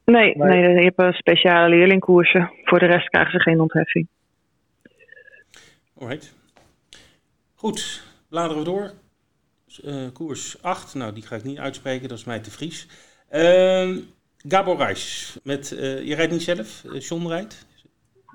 Nee, 0.05 0.37
Nee. 0.37 0.49
nee. 0.49 0.75
je 0.75 0.85
hebt 0.85 1.01
een 1.01 1.13
speciale 1.13 1.69
leerlingkoersen. 1.77 2.51
Voor 2.65 2.79
de 2.79 2.87
rest 2.87 3.09
krijgen 3.09 3.33
ze 3.33 3.41
geen 3.41 3.61
ontheffing. 3.61 4.07
Alright. 5.99 6.35
Goed, 7.55 8.03
bladeren 8.29 8.59
we 8.59 8.65
door. 8.71 8.93
Uh, 9.85 9.95
koers 10.13 10.63
8. 10.63 10.95
Nou, 10.95 11.13
die 11.13 11.27
ga 11.27 11.37
ik 11.37 11.45
niet 11.45 11.59
uitspreken, 11.59 12.09
dat 12.09 12.19
is 12.19 12.25
mij 12.25 12.39
te 12.41 12.51
Vries. 12.51 12.89
Uh, 13.33 13.97
Gabor 14.49 14.77
Reis, 14.77 15.37
met, 15.43 15.73
uh, 15.73 16.03
je 16.03 16.15
rijdt 16.15 16.33
niet 16.33 16.43
zelf, 16.43 16.83
uh, 16.85 17.01
John 17.01 17.27
rijdt? 17.27 17.67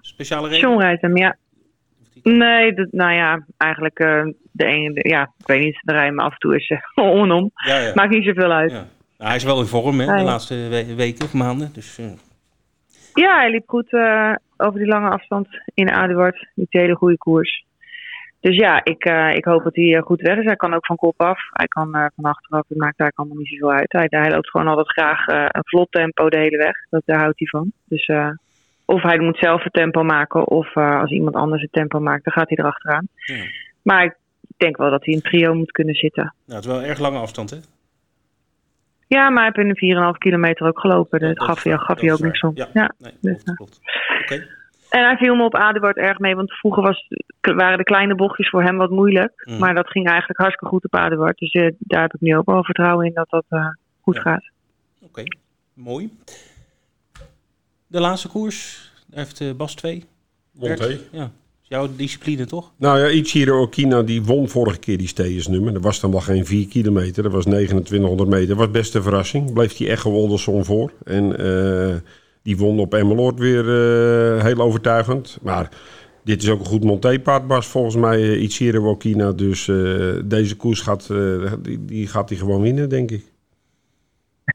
Speciale 0.02 0.48
reden? 0.48 0.70
John 0.70 0.82
rijdt 0.82 1.02
hem, 1.02 1.18
ja. 1.18 1.38
Nee, 2.24 2.74
dat, 2.74 2.88
nou 2.92 3.14
ja, 3.14 3.46
eigenlijk 3.58 3.98
de 4.52 4.66
ene, 4.66 5.10
ja, 5.10 5.34
ik 5.40 5.48
weet 5.48 5.64
niet, 5.64 5.80
de 5.82 5.92
rijden 5.92 6.16
me 6.16 6.22
af 6.22 6.32
en 6.32 6.40
toe 6.40 6.56
is 6.56 6.74
on 6.96 7.32
om. 7.32 7.52
Ja, 7.54 7.78
ja. 7.78 7.92
Maakt 7.96 8.14
niet 8.14 8.26
zoveel 8.26 8.52
uit. 8.52 8.72
Ja. 8.72 8.88
Nou, 9.18 9.30
hij 9.30 9.36
is 9.36 9.44
wel 9.44 9.60
in 9.60 9.66
vorm, 9.66 10.00
hè, 10.00 10.18
de 10.18 10.24
laatste 10.24 10.56
we 10.56 10.96
weken 10.96 11.26
of 11.26 11.34
maanden. 11.34 11.74
Dus, 11.74 12.00
Ja, 13.14 13.36
hij 13.38 13.52
liep 13.52 13.70
goed 13.70 13.94
over 14.58 14.80
die 14.80 14.88
lange 14.88 15.10
afstand 15.10 15.48
in 15.74 15.92
Aduard. 15.92 16.48
Die 16.56 16.68
hele 16.70 16.96
goede 16.96 17.18
koers. 17.18 17.66
Dus 18.40 18.56
ja, 18.56 18.84
ik, 18.84 19.06
uh, 19.06 19.34
ik 19.34 19.46
hoop 19.46 19.64
dat 19.64 19.76
hij 19.76 19.96
eh, 19.96 20.02
goed 20.02 20.22
weg 20.22 20.38
is. 20.38 20.46
Hij 20.46 20.56
kan 20.56 20.74
ook 20.74 20.86
van 20.86 20.96
kop 20.96 21.22
af. 21.22 21.40
Hij 21.50 21.68
kan 21.68 21.96
uh, 21.96 22.06
van 22.16 22.24
achteraf. 22.24 22.68
Het 22.68 22.78
maakt 22.78 22.98
daar 22.98 23.12
allemaal 23.16 23.38
niet 23.38 23.48
zoveel 23.48 23.72
uit. 23.72 23.92
Hij, 23.92 24.08
hij 24.10 24.32
loopt 24.32 24.50
gewoon 24.50 24.68
altijd 24.68 24.92
graag 24.92 25.28
een 25.28 25.64
vlot 25.64 25.92
tempo 25.92 26.30
de 26.30 26.38
hele 26.38 26.58
weg. 26.58 26.76
Dat, 26.90 27.02
daar 27.06 27.20
houdt 27.20 27.40
hij 27.40 27.48
van. 27.48 27.72
Dus 27.86 28.12
of 28.86 29.02
hij 29.02 29.20
moet 29.20 29.38
zelf 29.38 29.64
het 29.64 29.74
tempo 29.74 30.04
maken. 30.04 30.48
Of 30.48 30.76
als 30.76 31.12
iemand 31.12 31.36
anders 31.36 31.62
het 31.62 31.72
tempo 31.72 32.00
maakt, 32.00 32.24
dan 32.24 32.34
gaat 32.34 32.50
hij 32.50 32.58
erachteraan. 32.58 33.08
Ja. 33.16 33.44
Maar 33.82 34.04
ik 34.04 34.16
denk 34.58 34.78
wel 34.78 34.90
dat 34.90 35.06
hij 35.06 35.14
in 35.14 35.22
trio 35.22 35.54
moet 35.54 35.72
kunnen 35.72 35.96
zitten. 35.96 36.34
Nou, 36.46 36.60
het 36.60 36.66
is 36.66 36.72
wel 36.72 36.82
een 36.82 36.90
erg 36.90 37.00
lange 37.00 37.18
afstand, 37.18 37.50
hè? 37.50 37.58
Ja, 39.08 39.30
maar 39.30 39.44
hij 39.44 39.52
heeft 39.56 39.82
in 39.82 39.90
een 39.90 40.14
4,5 40.14 40.18
kilometer 40.18 40.68
ook 40.68 40.80
gelopen. 40.80 41.20
Dat, 41.20 41.44
gaf, 41.44 41.64
hij, 41.64 41.78
gaf 41.78 42.04
ook 42.04 42.20
niks 42.20 42.42
om. 42.42 42.52
Ja, 42.56 42.68
ja. 42.74 42.92
Nee, 42.98 43.14
dus, 43.22 43.44
klopt. 43.44 43.80
Oké. 44.22 44.48
En 44.90 45.04
hij 45.04 45.18
viel 45.18 45.36
me 45.36 45.44
op 45.44 45.56
Aduard 45.56 45.98
erg 45.98 46.20
mee, 46.20 46.36
want 46.36 46.54
vroeger 46.54 46.84
was, 46.84 47.08
waren 47.42 47.78
de 47.78 47.84
kleine 47.84 48.16
bochtjes 48.16 48.50
voor 48.50 48.64
hem 48.64 48.78
wat 48.78 48.90
moeilijk. 48.90 49.44
Mm. 49.46 49.58
Maar 49.58 49.76
dat 49.76 49.90
ging 49.90 50.08
eigenlijk 50.08 50.40
hartstikke 50.40 50.74
goed 50.74 50.86
op 50.86 50.96
Aduard. 50.96 51.38
Dus 51.38 51.54
uh, 51.54 51.72
daar 51.80 52.02
heb 52.02 52.14
ik 52.14 52.22
nu 52.22 52.38
ook 52.38 52.46
wel 52.46 52.64
vertrouwen 52.64 53.06
in 53.06 53.14
dat 53.14 53.30
dat 53.30 53.46
uh, 53.50 53.66
goed 54.02 54.16
ja. 54.16 54.22
gaat. 54.22 54.50
Oké, 54.96 55.06
okay. 55.06 55.26
mooi. 55.74 56.18
De 57.88 58.00
laatste 58.00 58.28
koers, 58.28 58.92
daar 59.08 59.20
heeft 59.20 59.40
uh, 59.40 59.54
Bas 59.54 59.76
2. 59.76 60.06
Monté. 60.52 61.00
Ja, 61.12 61.32
jouw 61.62 61.96
discipline 61.96 62.46
toch? 62.46 62.72
Nou 62.76 63.00
ja, 63.00 63.08
Ichiro 63.08 63.62
Okina 63.62 64.02
die 64.02 64.24
won 64.24 64.50
vorige 64.50 64.80
keer 64.80 64.98
die 64.98 65.08
steersnummer. 65.08 65.74
Dat 65.74 65.84
was 65.84 66.00
dan 66.00 66.12
wel 66.12 66.20
geen 66.20 66.46
4 66.46 66.68
kilometer, 66.68 67.24
dat 67.24 67.32
was 67.32 67.44
2900 67.46 68.30
meter. 68.30 68.48
Dat 68.48 68.58
was 68.58 68.72
best 68.72 68.96
een 68.96 69.04
verrassing. 69.04 69.54
Bleef 69.54 69.78
hij 69.78 69.90
echt 69.90 70.04
Wolderson 70.04 70.66
voor. 70.66 70.92
En... 71.04 71.36
Die 72.42 72.58
won 72.58 72.80
op 72.80 72.94
Emmeloord 72.94 73.40
weer 73.40 73.66
uh, 73.66 74.44
heel 74.44 74.60
overtuigend. 74.60 75.40
Maar 75.42 75.70
dit 76.24 76.42
is 76.44 76.50
ook 76.50 76.60
een 76.60 76.66
goed 76.66 76.84
montepaard, 76.84 77.48
Bas. 77.48 77.68
Volgens 77.68 77.96
mij 77.96 78.20
uh, 78.20 78.42
Ichiro 78.42 78.82
Wokina. 78.82 79.32
Dus 79.32 79.68
uh, 79.68 80.22
deze 80.26 80.58
koers 80.58 80.82
gaat, 80.82 81.08
die, 81.62 81.86
die, 81.86 82.08
gaat 82.08 82.30
hij 82.30 82.38
gewoon 82.38 82.62
winnen, 82.62 82.90
denk 82.90 83.12
ik. 83.12 83.24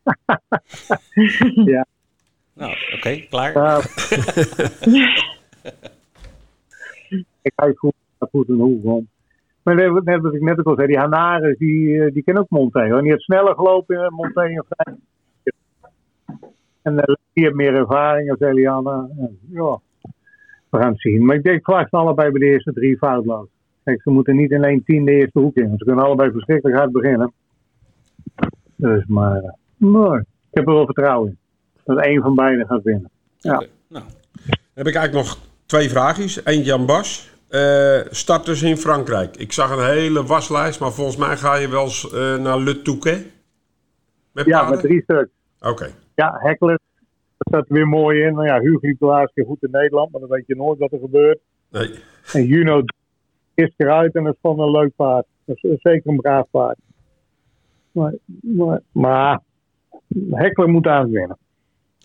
ja. 1.75 1.87
Nou, 2.55 2.73
oké, 2.73 2.95
okay, 2.95 3.27
klaar. 3.31 3.79
ik 7.43 7.53
ga 7.57 7.73
goed, 7.75 7.95
goed 8.31 8.49
een 8.49 8.59
hoek 8.59 9.03
Maar 9.63 9.75
net 10.05 10.21
wat 10.23 10.35
ik 10.35 10.41
net 10.41 10.59
ook 10.59 10.67
al 10.67 10.75
zei, 10.75 10.87
die 10.87 10.99
Hanares, 10.99 11.59
die, 11.59 12.13
die 12.13 12.23
kennen 12.23 12.43
ook 12.43 12.51
Monté. 12.51 12.89
Hoor. 12.89 13.01
Die 13.01 13.11
heeft 13.11 13.23
sneller 13.23 13.55
gelopen 13.55 13.97
in 13.97 14.13
Monté 14.13 14.41
en 14.41 14.65
en 16.85 16.95
uh, 16.95 17.15
die 17.33 17.45
heeft 17.45 17.55
meer 17.55 17.75
ervaring 17.75 18.31
als 18.31 18.41
Eliana. 18.41 19.09
ja, 19.51 19.81
we 20.71 20.79
gaan 20.79 20.91
het 20.91 21.01
zien. 21.01 21.25
Maar 21.25 21.37
ik 21.37 21.43
denk 21.43 21.65
vast 21.65 21.91
allebei 21.91 22.31
bij 22.31 22.41
de 22.41 22.47
eerste 22.47 22.73
drie 22.73 22.97
foutloos. 22.97 23.49
Kijk, 23.85 24.03
ze 24.03 24.11
moeten 24.11 24.37
niet 24.37 24.51
in 24.51 24.65
één 24.65 24.85
tien 24.85 25.05
de 25.05 25.13
eerste 25.13 25.39
hoek 25.39 25.57
in. 25.57 25.75
Ze 25.79 25.85
kunnen 25.85 26.05
allebei 26.05 26.31
verschrikkelijk 26.31 26.79
hard 26.79 26.93
beginnen. 26.93 27.33
Dus, 28.77 29.05
maar, 29.07 29.43
uh, 29.43 29.51
maar 29.77 30.21
ik 30.21 30.27
heb 30.51 30.67
er 30.67 30.75
wel 30.75 30.85
vertrouwen 30.85 31.29
in. 31.29 31.39
Dat 31.85 32.05
één 32.05 32.23
van 32.23 32.35
beiden 32.35 32.67
gaat 32.67 32.83
winnen. 32.83 33.11
Ja. 33.37 33.55
Okay. 33.55 33.69
Nou, 33.89 34.05
heb 34.75 34.87
ik 34.87 34.95
eigenlijk 34.95 35.27
nog 35.27 35.39
twee 35.67 35.89
vraagjes. 35.89 36.45
Eentje 36.45 36.73
aan 36.73 36.87
Bas. 36.87 37.33
Uh, 37.51 38.01
starters 38.11 38.63
in 38.63 38.77
Frankrijk. 38.77 39.37
Ik 39.37 39.53
zag 39.53 39.77
een 39.77 39.85
hele 39.85 40.25
waslijst, 40.25 40.81
maar 40.81 40.93
volgens 40.93 41.17
mij 41.17 41.37
ga 41.37 41.55
je 41.55 41.69
wel 41.69 41.83
eens 41.83 42.13
uh, 42.15 42.37
naar 42.37 42.59
Le 42.59 42.83
Touquet. 42.83 43.27
Met 44.33 44.47
ja, 44.47 44.71
met 44.71 44.81
drie 44.81 45.03
stuks. 45.03 45.31
Oké 45.61 45.87
ja, 46.15 46.39
Heckler 46.39 46.79
staat 47.39 47.69
er 47.69 47.75
weer 47.75 47.89
mooi 47.89 48.23
in. 48.23 48.35
Nou 48.35 48.47
ja, 48.47 48.61
Hugo 48.61 48.79
liep 48.81 48.99
de 48.99 49.07
laatste 49.07 49.35
keer 49.35 49.45
goed 49.45 49.63
in 49.63 49.71
Nederland, 49.71 50.13
maar 50.13 50.21
dan 50.21 50.31
weet 50.31 50.47
je 50.47 50.57
nooit 50.57 50.79
wat 50.79 50.93
er 50.93 50.99
gebeurt. 50.99 51.39
Nee. 51.71 51.95
En 52.33 52.45
Juno 52.45 52.83
is 53.55 53.73
eruit 53.77 54.15
en 54.15 54.25
dat 54.25 54.33
is 54.33 54.39
gewoon 54.41 54.61
een 54.61 54.71
leuk 54.71 54.93
paard. 54.97 55.27
Dat 55.45 55.57
is 55.61 55.81
zeker 55.81 56.11
een 56.11 56.17
braaf 56.17 56.47
paard. 56.51 56.79
Maar, 57.93 58.13
maar, 58.41 58.81
maar 58.93 59.41
Heckler 60.31 60.69
moet 60.69 60.87
aanwinnen. 60.87 61.39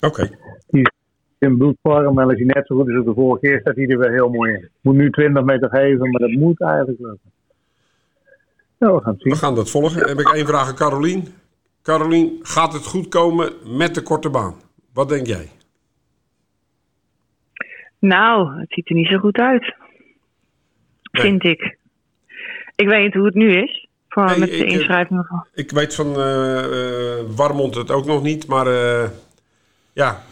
Oké. 0.02 0.08
Okay. 0.08 0.38
Die 0.68 0.82
is 0.82 0.92
in 1.38 1.58
bloedvorm 1.58 2.20
en 2.20 2.26
als 2.26 2.38
hij 2.38 2.46
net 2.46 2.68
zo 2.68 2.76
goed 2.76 2.88
is 2.88 2.96
als 2.96 3.06
de 3.06 3.14
vorige 3.14 3.46
keer, 3.46 3.60
staat 3.60 3.76
hij 3.76 3.88
er 3.88 3.98
weer 3.98 4.12
heel 4.12 4.30
mooi 4.30 4.54
in. 4.54 4.70
Moet 4.82 4.96
nu 4.96 5.10
20 5.10 5.44
meter 5.44 5.70
geven, 5.70 6.10
maar 6.10 6.22
dat 6.22 6.32
moet 6.32 6.62
eigenlijk 6.62 7.00
lukken. 7.00 7.32
Ja, 8.78 8.94
we 8.94 9.02
gaan 9.02 9.14
het 9.14 9.22
zien. 9.22 9.32
We 9.32 9.38
gaan 9.38 9.56
dat 9.56 9.70
volgen. 9.70 10.08
Heb 10.08 10.20
ik 10.20 10.34
één 10.34 10.46
vraag 10.46 10.68
aan 10.68 10.76
Carolien. 10.76 11.28
Carolien, 11.90 12.40
gaat 12.42 12.74
het 12.74 12.86
goed 12.86 13.08
komen 13.08 13.54
met 13.78 13.96
de 13.96 14.02
korte 14.02 14.30
baan? 14.30 14.56
Wat 14.94 15.10
denk 15.10 15.28
jij? 15.28 15.50
Nou, 18.00 18.60
het 18.60 18.74
ziet 18.74 18.90
er 18.90 18.96
niet 18.96 19.08
zo 19.08 19.18
goed 19.18 19.38
uit. 19.38 19.76
Vind 21.12 21.44
ik. 21.44 21.78
Ik 22.76 22.88
weet 22.88 23.04
niet 23.04 23.14
hoe 23.14 23.26
het 23.26 23.36
nu 23.36 23.62
is. 23.62 23.88
Voor 24.10 24.40
met 24.40 24.50
de 24.50 24.66
eh, 24.66 24.72
inschrijving. 24.72 25.46
Ik 25.54 25.72
weet 25.72 25.96
van 25.96 26.08
uh, 26.08 26.64
uh, 26.72 27.36
Warmond 27.36 27.76
het 27.76 27.92
ook 27.92 28.06
nog 28.06 28.24
niet. 28.24 28.48
Maar 28.48 28.68
uh, 28.68 29.10
ja, 29.94 30.24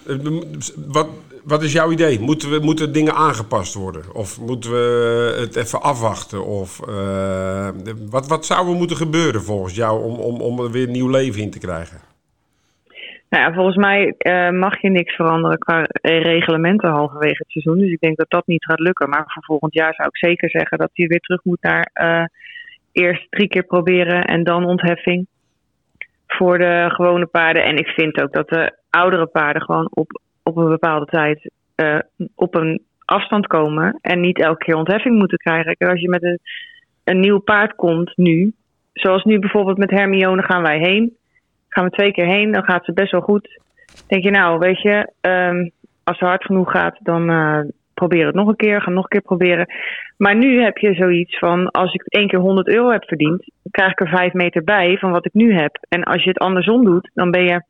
wat, 0.87 1.09
wat 1.47 1.63
is 1.63 1.73
jouw 1.73 1.91
idee? 1.91 2.19
Moeten, 2.19 2.49
we, 2.49 2.59
moeten 2.59 2.93
dingen 2.93 3.13
aangepast 3.13 3.73
worden? 3.73 4.03
Of 4.13 4.41
moeten 4.41 4.71
we 4.71 5.35
het 5.39 5.55
even 5.55 5.81
afwachten? 5.81 6.45
Of, 6.45 6.81
uh, 6.89 7.69
wat, 8.09 8.27
wat 8.27 8.45
zou 8.45 8.69
er 8.69 8.75
moeten 8.75 8.97
gebeuren 8.97 9.41
volgens 9.41 9.75
jou 9.75 10.03
om, 10.03 10.15
om, 10.15 10.41
om 10.41 10.59
er 10.59 10.71
weer 10.71 10.87
nieuw 10.87 11.09
leven 11.09 11.41
in 11.41 11.51
te 11.51 11.59
krijgen? 11.59 11.97
Nou 13.29 13.43
ja, 13.43 13.53
volgens 13.53 13.75
mij 13.75 14.13
uh, 14.17 14.49
mag 14.49 14.81
je 14.81 14.89
niks 14.89 15.15
veranderen 15.15 15.57
qua 15.57 15.85
reglementen 16.01 16.89
halverwege 16.89 17.37
het 17.37 17.51
seizoen. 17.51 17.79
Dus 17.79 17.91
ik 17.91 17.99
denk 17.99 18.17
dat 18.17 18.29
dat 18.29 18.47
niet 18.47 18.65
gaat 18.65 18.79
lukken. 18.79 19.09
Maar 19.09 19.23
voor 19.27 19.43
volgend 19.43 19.73
jaar 19.73 19.93
zou 19.93 20.07
ik 20.07 20.17
zeker 20.17 20.49
zeggen 20.49 20.77
dat 20.77 20.89
je 20.93 21.07
weer 21.07 21.19
terug 21.19 21.43
moet 21.43 21.61
naar 21.61 21.91
uh, 21.93 22.25
eerst 22.91 23.27
drie 23.29 23.47
keer 23.47 23.63
proberen 23.63 24.23
en 24.23 24.43
dan 24.43 24.65
ontheffing 24.65 25.27
voor 26.27 26.57
de 26.57 26.85
gewone 26.87 27.25
paarden. 27.25 27.63
En 27.63 27.77
ik 27.77 27.87
vind 27.87 28.21
ook 28.21 28.33
dat 28.33 28.49
de 28.49 28.77
oudere 28.89 29.25
paarden 29.25 29.61
gewoon 29.61 29.87
op 29.89 30.21
op 30.47 30.57
een 30.57 30.69
bepaalde 30.69 31.05
tijd 31.05 31.51
uh, 31.75 31.99
op 32.35 32.55
een 32.55 32.81
afstand 33.05 33.47
komen 33.47 33.97
en 34.01 34.19
niet 34.19 34.39
elke 34.39 34.65
keer 34.65 34.75
ontheffing 34.75 35.17
moeten 35.17 35.37
krijgen. 35.37 35.75
Als 35.77 36.01
je 36.01 36.09
met 36.09 36.23
een, 36.23 36.39
een 37.03 37.19
nieuw 37.19 37.39
paard 37.39 37.75
komt 37.75 38.17
nu, 38.17 38.53
zoals 38.93 39.23
nu 39.23 39.39
bijvoorbeeld 39.39 39.77
met 39.77 39.91
Hermione 39.91 40.43
gaan 40.43 40.61
wij 40.61 40.79
heen, 40.79 41.17
gaan 41.67 41.83
we 41.83 41.89
twee 41.89 42.11
keer 42.11 42.25
heen, 42.25 42.51
dan 42.51 42.63
gaat 42.63 42.85
ze 42.85 42.93
best 42.93 43.11
wel 43.11 43.21
goed. 43.21 43.59
Denk 44.07 44.23
je 44.23 44.31
nou, 44.31 44.59
weet 44.59 44.81
je, 44.81 45.11
um, 45.21 45.71
als 46.03 46.17
ze 46.17 46.25
hard 46.25 46.45
genoeg 46.45 46.71
gaat, 46.71 46.97
dan 46.99 47.29
uh, 47.29 47.59
probeer 47.93 48.25
het 48.25 48.35
nog 48.35 48.47
een 48.47 48.55
keer, 48.55 48.81
ga 48.81 48.89
nog 48.89 49.03
een 49.03 49.09
keer 49.09 49.21
proberen. 49.21 49.65
Maar 50.17 50.35
nu 50.35 50.61
heb 50.61 50.77
je 50.77 50.93
zoiets 50.93 51.39
van, 51.39 51.71
als 51.71 51.93
ik 51.93 52.03
één 52.05 52.27
keer 52.27 52.39
100 52.39 52.67
euro 52.67 52.89
heb 52.91 53.03
verdiend, 53.07 53.39
dan 53.39 53.71
krijg 53.71 53.91
ik 53.91 53.99
er 53.99 54.17
vijf 54.17 54.33
meter 54.33 54.63
bij 54.63 54.97
van 54.97 55.11
wat 55.11 55.25
ik 55.25 55.33
nu 55.33 55.53
heb. 55.53 55.77
En 55.89 56.03
als 56.03 56.23
je 56.23 56.29
het 56.29 56.39
andersom 56.39 56.85
doet, 56.85 57.09
dan 57.13 57.31
ben 57.31 57.43
je 57.43 57.61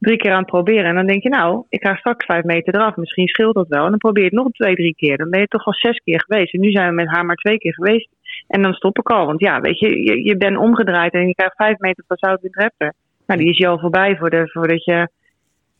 drie 0.00 0.16
keer 0.16 0.32
aan 0.32 0.38
het 0.38 0.46
proberen. 0.46 0.84
En 0.84 0.94
dan 0.94 1.06
denk 1.06 1.22
je, 1.22 1.28
nou, 1.28 1.64
ik 1.68 1.82
ga 1.82 1.94
straks 1.94 2.24
vijf 2.24 2.44
meter 2.44 2.74
eraf. 2.74 2.96
Misschien 2.96 3.28
scheelt 3.28 3.54
dat 3.54 3.68
wel. 3.68 3.84
En 3.84 3.90
dan 3.90 3.98
probeer 3.98 4.22
je 4.22 4.28
het 4.28 4.38
nog 4.38 4.52
twee, 4.52 4.74
drie 4.74 4.94
keer. 4.94 5.16
Dan 5.16 5.30
ben 5.30 5.40
je 5.40 5.46
toch 5.46 5.66
al 5.66 5.74
zes 5.74 5.98
keer 6.04 6.20
geweest. 6.20 6.54
En 6.54 6.60
nu 6.60 6.70
zijn 6.70 6.88
we 6.88 6.94
met 6.94 7.08
haar 7.08 7.24
maar 7.24 7.36
twee 7.36 7.58
keer 7.58 7.74
geweest. 7.74 8.08
En 8.46 8.62
dan 8.62 8.72
stop 8.72 8.98
ik 8.98 9.08
al. 9.08 9.26
Want 9.26 9.40
ja, 9.40 9.60
weet 9.60 9.78
je, 9.78 10.02
je, 10.02 10.24
je 10.24 10.36
bent 10.36 10.56
omgedraaid 10.56 11.12
en 11.12 11.26
je 11.26 11.34
krijgt 11.34 11.56
vijf 11.56 11.78
meter 11.78 12.04
van 12.06 12.16
Zoutwind 12.16 12.56
Raptor. 12.56 12.92
Nou, 13.26 13.40
die 13.40 13.50
is 13.50 13.58
je 13.58 13.66
al 13.66 13.78
voorbij 13.78 14.16
voor 14.16 14.30
de, 14.30 14.50
voordat 14.52 14.84
je... 14.84 15.08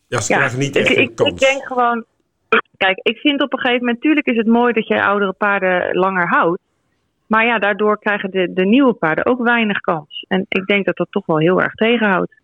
Ja, 0.08 0.20
ze 0.20 0.32
krijgen 0.32 0.58
niet 0.58 0.76
echt 0.76 0.90
ik, 0.90 1.20
ik, 1.20 1.38
denk 1.38 1.64
gewoon... 1.64 2.04
Kijk, 2.76 2.98
ik 3.02 3.18
vind 3.18 3.42
op 3.42 3.52
een 3.52 3.58
gegeven 3.58 3.84
moment... 3.84 3.96
Natuurlijk 3.96 4.26
is 4.26 4.36
het 4.36 4.46
mooi 4.46 4.72
dat 4.72 4.86
je 4.86 5.04
oudere 5.04 5.32
paarden 5.32 5.96
langer 5.96 6.28
houdt. 6.28 6.60
Maar 7.26 7.46
ja, 7.46 7.58
daardoor 7.58 7.98
krijgen 7.98 8.30
de, 8.30 8.52
de 8.52 8.64
nieuwe 8.64 8.92
paarden 8.92 9.26
ook 9.26 9.42
weinig 9.42 9.80
kans. 9.80 10.24
En 10.28 10.46
ik 10.48 10.66
denk 10.66 10.86
dat 10.86 10.96
dat 10.96 11.06
toch 11.10 11.26
wel 11.26 11.38
heel 11.38 11.62
erg 11.62 11.74
tegenhoudt. 11.74 12.39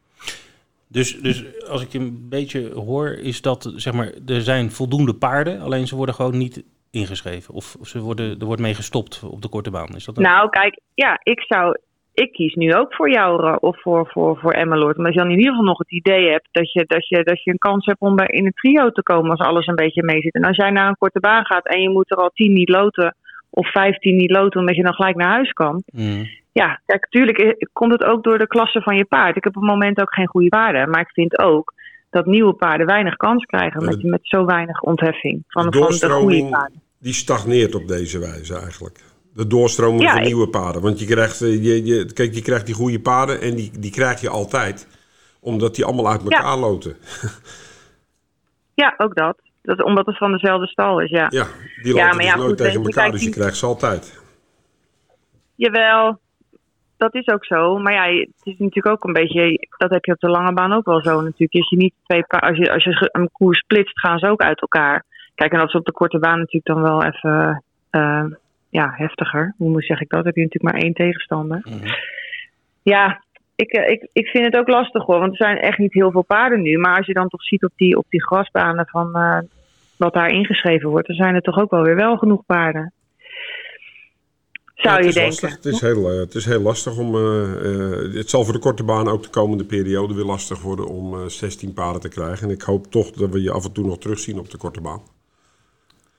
Dus, 0.89 1.21
dus 1.21 1.67
als 1.69 1.83
ik 1.83 1.93
je 1.93 1.99
een 1.99 2.27
beetje 2.29 2.73
hoor, 2.73 3.09
is 3.09 3.43
dat 3.43 3.73
zeg 3.77 3.93
maar, 3.93 4.13
er 4.27 4.41
zijn 4.41 4.71
voldoende 4.71 5.15
paarden, 5.15 5.61
alleen 5.61 5.87
ze 5.87 5.97
worden 5.97 6.15
gewoon 6.15 6.39
niet 6.39 6.65
ingeschreven. 6.91 7.55
Of, 7.55 7.77
of 7.81 7.89
ze 7.89 8.01
worden, 8.01 8.39
er 8.39 8.47
wordt 8.47 8.63
mee 8.63 8.75
gestopt 8.75 9.23
op 9.23 9.43
de 9.43 9.49
korte 9.49 9.71
baan. 9.71 9.95
Is 9.95 10.05
dat 10.05 10.17
nou, 10.17 10.49
kijk, 10.49 10.81
ja, 10.95 11.21
ik 11.23 11.41
zou. 11.41 11.79
Ik 12.13 12.33
kies 12.33 12.55
nu 12.55 12.75
ook 12.75 12.95
voor 12.95 13.11
jou 13.11 13.59
of 13.61 13.81
voor, 13.81 14.07
voor, 14.07 14.39
voor 14.39 14.53
Emmeloord. 14.53 14.97
Omdat 14.97 15.13
je 15.13 15.19
dan 15.19 15.31
in 15.31 15.39
ieder 15.39 15.51
geval 15.51 15.67
nog 15.67 15.79
het 15.79 15.93
idee 15.93 16.31
hebt 16.31 16.49
dat 16.53 16.73
je, 16.73 16.85
dat 16.87 17.09
je, 17.09 17.23
dat 17.23 17.43
je 17.43 17.51
een 17.51 17.59
kans 17.59 17.87
hebt 17.87 18.01
om 18.01 18.17
bij 18.17 18.27
in 18.27 18.45
het 18.45 18.57
trio 18.57 18.91
te 18.91 19.03
komen 19.03 19.31
als 19.31 19.41
alles 19.41 19.67
een 19.67 19.75
beetje 19.75 20.03
mee 20.03 20.21
zit. 20.21 20.35
En 20.35 20.45
als 20.45 20.57
jij 20.57 20.71
naar 20.71 20.89
een 20.89 20.97
korte 20.97 21.21
baan 21.21 21.45
gaat 21.45 21.67
en 21.67 21.81
je 21.81 21.91
moet 21.91 22.11
er 22.11 22.17
al 22.17 22.31
tien 22.35 22.53
niet 22.53 22.69
loten 22.69 23.17
of 23.51 23.71
vijftien 23.71 24.17
niet 24.17 24.31
loten 24.31 24.61
omdat 24.61 24.77
je 24.77 24.83
dan 24.83 24.95
gelijk 24.95 25.17
naar 25.17 25.33
huis 25.33 25.53
kan. 25.53 25.83
Mm 25.93 26.27
ja, 26.63 26.81
kijk, 26.87 27.03
natuurlijk 27.03 27.39
eh, 27.39 27.69
komt 27.73 27.93
het 27.93 28.05
ook 28.05 28.23
door 28.23 28.39
de 28.39 28.47
klasse 28.47 28.83
van 28.83 28.97
je 28.97 29.05
paard. 29.05 29.37
Ik 29.37 29.45
heb 29.45 29.57
op 29.57 29.63
het 29.63 29.71
moment 29.71 30.01
ook 30.01 30.15
geen 30.15 30.27
goede 30.27 30.49
paarden. 30.49 30.91
Maar 30.91 31.01
ik 31.01 31.11
vind 31.13 31.39
ook 31.39 31.75
dat 32.11 32.27
nieuwe 32.27 32.53
paarden 32.53 32.87
weinig 32.87 33.17
kans 33.17 33.45
krijgen 33.45 33.85
met, 33.85 34.03
met 34.03 34.21
zo 34.23 34.45
weinig 34.45 34.81
ontheffing 34.81 35.45
van, 35.49 35.71
de 35.71 35.79
van 35.79 35.89
de 35.91 36.11
goede 36.11 36.49
paarden. 36.49 36.83
Die 36.99 37.13
stagneert 37.13 37.75
op 37.75 37.89
deze 37.89 38.19
wijze 38.19 38.59
eigenlijk. 38.59 39.01
De 39.35 39.47
doorstroming 39.47 40.03
ja, 40.03 40.13
van 40.13 40.23
nieuwe 40.23 40.49
paarden. 40.49 40.83
Want 40.83 40.99
je 41.01 41.07
krijgt, 41.07 41.43
eh, 41.43 41.65
je, 41.65 41.85
je, 41.85 42.13
kijk, 42.13 42.35
je 42.35 42.43
krijgt 42.43 42.67
die 42.67 42.75
goede 42.75 43.01
paarden 43.01 43.41
en 43.41 43.55
die, 43.55 43.71
die 43.79 43.91
krijg 43.91 44.21
je 44.21 44.29
altijd. 44.29 44.89
Omdat 45.41 45.75
die 45.75 45.85
allemaal 45.85 46.11
uit 46.11 46.23
elkaar 46.23 46.43
ja. 46.43 46.57
loten. 46.57 46.97
ja, 48.83 48.95
ook 48.97 49.15
dat. 49.15 49.37
dat. 49.63 49.83
Omdat 49.83 50.07
het 50.07 50.19
van 50.19 50.33
dezelfde 50.33 50.67
stal 50.67 51.01
is, 51.01 51.11
ja. 51.11 51.27
Ja, 51.31 51.47
die 51.83 51.93
loten 51.93 52.07
ja, 52.07 52.11
dus 52.11 52.25
ja, 52.25 52.37
nooit 52.37 52.49
goed, 52.49 52.57
tegen 52.57 52.83
elkaar, 52.83 53.11
dus 53.11 53.23
je 53.23 53.31
krijgt 53.31 53.57
ze 53.57 53.67
altijd. 53.67 54.21
Jawel, 55.55 56.21
dat 56.97 57.15
is 57.15 57.29
ook 57.29 57.45
zo. 57.45 57.79
Maar 57.79 57.93
ja, 57.93 58.05
het 58.05 58.29
is 58.43 58.59
natuurlijk 58.59 58.87
ook 58.87 59.05
een 59.05 59.13
beetje. 59.13 59.67
Dat 59.77 59.91
heb 59.91 60.05
je 60.05 60.13
op 60.13 60.21
de 60.21 60.29
lange 60.29 60.53
baan 60.53 60.73
ook 60.73 60.85
wel 60.85 61.03
zo 61.03 61.21
natuurlijk. 61.21 61.55
Als 61.55 61.69
je 61.69 61.77
niet 61.77 61.95
twee 62.07 62.25
als 62.25 62.57
je, 62.57 62.73
als 62.73 62.85
je 62.85 63.09
een 63.13 63.31
koers 63.33 63.59
splitst, 63.59 64.01
gaan 64.01 64.19
ze 64.19 64.29
ook 64.29 64.43
uit 64.43 64.61
elkaar. 64.61 65.05
Kijk, 65.35 65.53
en 65.53 65.59
dat 65.59 65.69
is 65.69 65.75
op 65.75 65.85
de 65.85 65.93
korte 65.93 66.19
baan 66.19 66.39
natuurlijk 66.39 66.67
dan 66.67 66.83
wel 66.83 67.05
even 67.05 67.63
uh, 67.91 68.25
ja, 68.71 68.93
heftiger. 68.97 69.55
Hoe 69.57 69.83
zeg 69.83 70.01
ik 70.01 70.09
dat? 70.09 70.25
Heb 70.25 70.35
je 70.35 70.43
natuurlijk 70.43 70.75
maar 70.75 70.83
één 70.83 70.95
tegenstander. 70.95 71.61
Mm-hmm. 71.63 71.95
Ja, 72.83 73.23
ik, 73.55 73.73
ik, 73.73 74.09
ik 74.13 74.27
vind 74.27 74.45
het 74.45 74.57
ook 74.57 74.69
lastig 74.69 75.05
hoor. 75.05 75.19
Want 75.19 75.31
er 75.31 75.47
zijn 75.47 75.59
echt 75.59 75.79
niet 75.79 75.93
heel 75.93 76.11
veel 76.11 76.25
paarden 76.25 76.63
nu. 76.63 76.79
Maar 76.79 76.97
als 76.97 77.07
je 77.07 77.13
dan 77.13 77.29
toch 77.29 77.43
ziet 77.43 77.65
op 77.65 77.73
die, 77.77 77.97
op 77.97 78.07
die 78.09 78.25
grasbanen 78.25 78.87
van 78.87 79.11
uh, 79.15 79.39
wat 79.97 80.13
daar 80.13 80.31
ingeschreven 80.31 80.91
wordt, 80.91 81.07
dan 81.07 81.17
zijn 81.17 81.35
er 81.35 81.41
toch 81.41 81.59
ook 81.59 81.71
wel 81.71 81.83
weer 81.83 81.97
wel 81.97 82.17
genoeg 82.17 82.47
paarden. 82.47 82.93
Zou 84.77 85.05
je 85.05 85.13
denken. 85.13 85.51
Het 85.51 85.65
is, 85.65 85.81
heel, 85.81 86.13
uh, 86.13 86.19
het 86.19 86.35
is 86.35 86.45
heel 86.45 86.61
lastig 86.61 86.99
om. 86.99 87.15
Uh, 87.15 88.15
het 88.15 88.31
zal 88.31 88.45
voor 88.45 88.53
de 88.53 88.59
korte 88.59 88.85
baan 88.85 89.09
ook 89.09 89.23
de 89.23 89.29
komende 89.29 89.65
periode 89.65 90.15
weer 90.15 90.25
lastig 90.25 90.63
worden 90.63 90.87
om 90.87 91.29
16 91.29 91.73
paarden 91.73 92.01
te 92.01 92.09
krijgen. 92.09 92.49
En 92.49 92.55
ik 92.55 92.63
hoop 92.63 92.87
toch 92.87 93.11
dat 93.11 93.31
we 93.31 93.43
je 93.43 93.51
af 93.51 93.65
en 93.65 93.73
toe 93.73 93.87
nog 93.87 93.99
terugzien 93.99 94.39
op 94.39 94.51
de 94.51 94.59
korte 94.59 94.81
baan. 94.81 95.03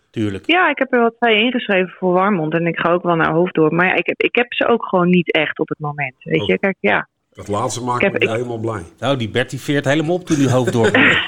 Tuurlijk. 0.10 0.46
Ja, 0.46 0.70
ik 0.70 0.78
heb 0.78 0.94
er 0.94 1.00
wel 1.00 1.16
twee 1.20 1.40
ingeschreven 1.40 1.96
voor 2.00 2.14
Warmond 2.14 2.54
en 2.54 2.68
ik 2.68 2.80
ga 2.80 2.92
ook 2.92 3.04
wel 3.04 3.16
naar 3.16 3.32
Hoofddorp. 3.32 3.72
Maar 3.72 3.86
ja, 3.86 3.94
ik, 3.94 4.08
heb, 4.08 4.22
ik 4.22 4.36
heb 4.36 4.54
ze 4.54 4.68
ook 4.68 4.86
gewoon 4.86 5.10
niet 5.10 5.32
echt 5.32 5.60
op 5.60 5.70
het 5.70 5.80
moment. 5.80 6.16
Weet 6.20 6.46
je, 6.46 6.54
oh. 6.54 6.60
kijk, 6.60 6.78
ja. 6.80 7.08
Dat 7.34 7.48
laatste 7.48 7.84
maakt 7.84 8.12
me 8.12 8.20
ik... 8.20 8.30
helemaal 8.30 8.58
blij. 8.58 8.84
Nou, 9.00 9.18
die 9.18 9.30
Bertie 9.30 9.60
veert 9.60 9.86
helemaal 9.86 10.16
op 10.16 10.26
toen 10.26 10.38
die 10.38 10.50
Hoofddorp 10.50 10.96
ja, 11.06 11.26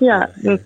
ja 0.00 0.30
dat, 0.42 0.60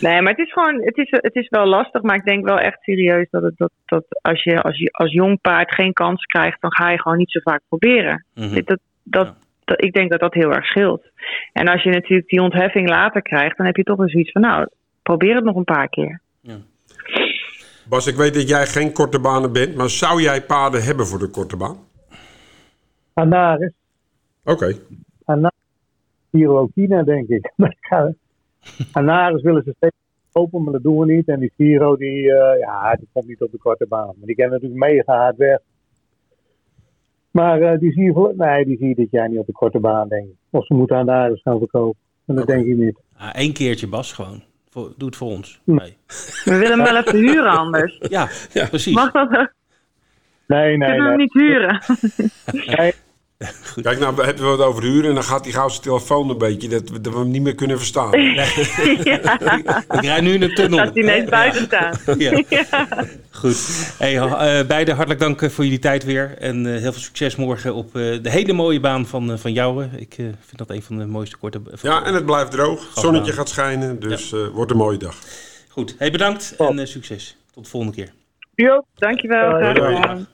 Nee, 0.00 0.22
maar 0.22 0.32
het 0.32 0.46
is 0.46 0.52
gewoon, 0.52 0.82
het 0.82 0.96
is, 0.96 1.10
het 1.10 1.34
is 1.34 1.48
wel 1.48 1.66
lastig, 1.66 2.02
maar 2.02 2.16
ik 2.16 2.24
denk 2.24 2.44
wel 2.44 2.58
echt 2.58 2.82
serieus 2.82 3.26
dat, 3.30 3.42
het, 3.42 3.56
dat, 3.56 3.72
dat 3.84 4.04
als 4.22 4.42
je 4.42 4.62
als, 4.62 4.78
je 4.78 4.90
als 4.92 5.12
jong 5.12 5.40
paard 5.40 5.74
geen 5.74 5.92
kans 5.92 6.24
krijgt, 6.24 6.60
dan 6.60 6.72
ga 6.72 6.90
je 6.90 7.00
gewoon 7.00 7.18
niet 7.18 7.30
zo 7.30 7.40
vaak 7.40 7.62
proberen. 7.68 8.24
Mhm. 8.34 8.62
dat, 8.64 8.78
dat, 9.02 9.34
dat, 9.64 9.84
ik 9.84 9.92
denk 9.92 10.10
dat 10.10 10.20
dat 10.20 10.34
heel 10.34 10.52
erg 10.52 10.64
scheelt. 10.64 11.10
En 11.52 11.68
als 11.68 11.82
je 11.82 11.90
natuurlijk 11.90 12.28
die 12.28 12.42
ontheffing 12.42 12.88
later 12.88 13.22
krijgt, 13.22 13.56
dan 13.56 13.66
heb 13.66 13.76
je 13.76 13.82
toch 13.82 13.98
eens 13.98 14.12
zoiets 14.12 14.32
van, 14.32 14.42
nou, 14.42 14.68
probeer 15.02 15.34
het 15.34 15.44
nog 15.44 15.56
een 15.56 15.64
paar 15.64 15.88
keer. 15.88 16.20
Ja. 16.40 16.56
Bas, 17.88 18.06
ik 18.06 18.16
weet 18.16 18.34
dat 18.34 18.48
jij 18.48 18.66
geen 18.66 18.92
korte 18.92 19.20
banen 19.20 19.52
bent, 19.52 19.74
maar 19.74 19.90
zou 19.90 20.22
jij 20.22 20.42
paarden 20.42 20.82
hebben 20.82 21.06
voor 21.06 21.18
de 21.18 21.30
korte 21.30 21.56
baan? 21.56 21.76
Anaris. 23.14 23.72
Oké. 24.44 24.52
Okay. 24.52 24.80
Anaris, 25.24 27.04
denk 27.04 27.28
ik. 27.28 27.52
Anaris 28.92 29.42
willen 29.42 29.62
ze 29.62 29.72
steeds 29.76 29.96
kopen, 30.32 30.62
maar 30.62 30.72
dat 30.72 30.82
doen 30.82 30.98
we 30.98 31.12
niet. 31.12 31.28
En 31.28 31.40
die 31.40 31.52
Giro, 31.56 31.96
die, 31.96 32.22
uh, 32.22 32.58
ja, 32.60 32.94
die 32.94 33.08
komt 33.12 33.26
niet 33.26 33.40
op 33.42 33.50
de 33.50 33.58
korte 33.58 33.86
baan. 33.88 34.14
Maar 34.16 34.26
die 34.26 34.34
kennen 34.34 34.60
natuurlijk 34.60 34.92
mega 34.92 35.16
hard 35.16 35.36
weg. 35.36 35.58
Maar 37.30 37.60
uh, 37.60 37.78
die, 37.78 37.92
zie 37.92 38.04
je, 38.04 38.32
nee, 38.36 38.64
die 38.64 38.76
zie 38.76 38.88
je 38.88 38.94
dit 38.94 39.10
jaar 39.10 39.28
niet 39.28 39.38
op 39.38 39.46
de 39.46 39.52
korte 39.52 39.80
baan, 39.80 40.08
denk 40.08 40.26
ik. 40.26 40.34
Of 40.50 40.66
ze 40.66 40.74
moeten 40.74 40.96
Anaris 40.96 41.42
gaan 41.42 41.58
verkopen. 41.58 42.00
En 42.26 42.34
dat 42.34 42.46
denk 42.46 42.66
ik 42.66 42.76
niet. 42.76 42.98
Ah, 43.16 43.30
Eén 43.32 43.52
keertje, 43.52 43.88
Bas, 43.88 44.12
gewoon. 44.12 44.42
Voor, 44.68 44.92
doe 44.96 45.08
het 45.08 45.16
voor 45.16 45.28
ons. 45.28 45.60
Nee. 45.64 45.96
We 46.44 46.58
willen 46.58 46.78
hem 46.78 46.92
wel 46.92 46.96
even 46.96 47.18
huren 47.18 47.58
anders. 47.58 47.96
Ja, 48.00 48.28
ja 48.52 48.66
precies. 48.66 48.94
Mag 48.94 49.12
dat? 49.12 49.52
Nee, 50.46 50.76
nee. 50.76 50.88
Kunnen 50.88 51.04
we 51.04 51.08
hem 51.08 51.16
niet 51.16 51.32
huren? 51.32 51.80
nee, 52.76 52.92
Kijk, 53.82 53.98
nou 53.98 54.24
hebben 54.24 54.44
we 54.44 54.50
het 54.50 54.60
over 54.60 54.82
huren 54.82 55.08
en 55.08 55.14
dan 55.14 55.24
gaat 55.24 55.44
die 55.44 55.52
gauw 55.52 55.68
zijn 55.68 55.82
telefoon 55.82 56.30
een 56.30 56.38
beetje, 56.38 56.68
dat, 56.68 56.88
dat 56.88 57.12
we 57.12 57.18
hem 57.18 57.30
niet 57.30 57.42
meer 57.42 57.54
kunnen 57.54 57.78
verstaan. 57.78 58.14
Ik 59.94 60.00
rijd 60.00 60.22
nu 60.22 60.32
in 60.32 60.40
de 60.40 60.52
tunnel. 60.52 60.84
Dat 60.84 60.94
hij 60.94 61.02
ineens 61.02 61.30
buiten 61.30 61.64
staan. 61.64 61.98
ja. 62.18 62.42
Goed. 63.30 63.94
Hey, 63.98 64.14
uh, 64.14 64.66
beiden 64.66 64.94
hartelijk 64.94 65.20
dank 65.20 65.42
eh, 65.42 65.50
voor 65.50 65.64
jullie 65.64 65.78
tijd 65.78 66.04
weer. 66.04 66.34
En 66.38 66.64
uh, 66.64 66.70
heel 66.70 66.92
veel 66.92 67.02
succes 67.02 67.36
morgen 67.36 67.74
op 67.74 67.86
uh, 67.86 68.22
de 68.22 68.30
hele 68.30 68.52
mooie 68.52 68.80
baan 68.80 69.06
van, 69.06 69.38
van 69.38 69.52
Jouwen. 69.52 69.90
Ik 69.96 70.14
vind 70.14 70.56
dat 70.56 70.70
een 70.70 70.82
van 70.82 70.98
de 70.98 71.06
mooiste 71.06 71.36
korte... 71.36 71.60
ja, 71.82 72.04
en 72.04 72.14
het 72.14 72.26
blijft 72.26 72.50
droog. 72.50 72.80
Het 72.80 72.98
zonnetje 72.98 73.32
gaat 73.32 73.48
schijnen, 73.48 74.00
dus 74.00 74.30
ja. 74.30 74.48
wordt 74.48 74.70
een 74.70 74.76
mooie 74.76 74.98
dag. 74.98 75.16
Goed. 75.68 75.94
Hey, 75.98 76.10
bedankt 76.10 76.56
en 76.56 76.88
succes. 76.88 77.36
Tot 77.54 77.64
de 77.64 77.70
volgende 77.70 77.96
keer. 77.96 78.12
Jo, 78.54 78.84
dankjewel. 78.94 79.50
Hoi, 79.50 80.26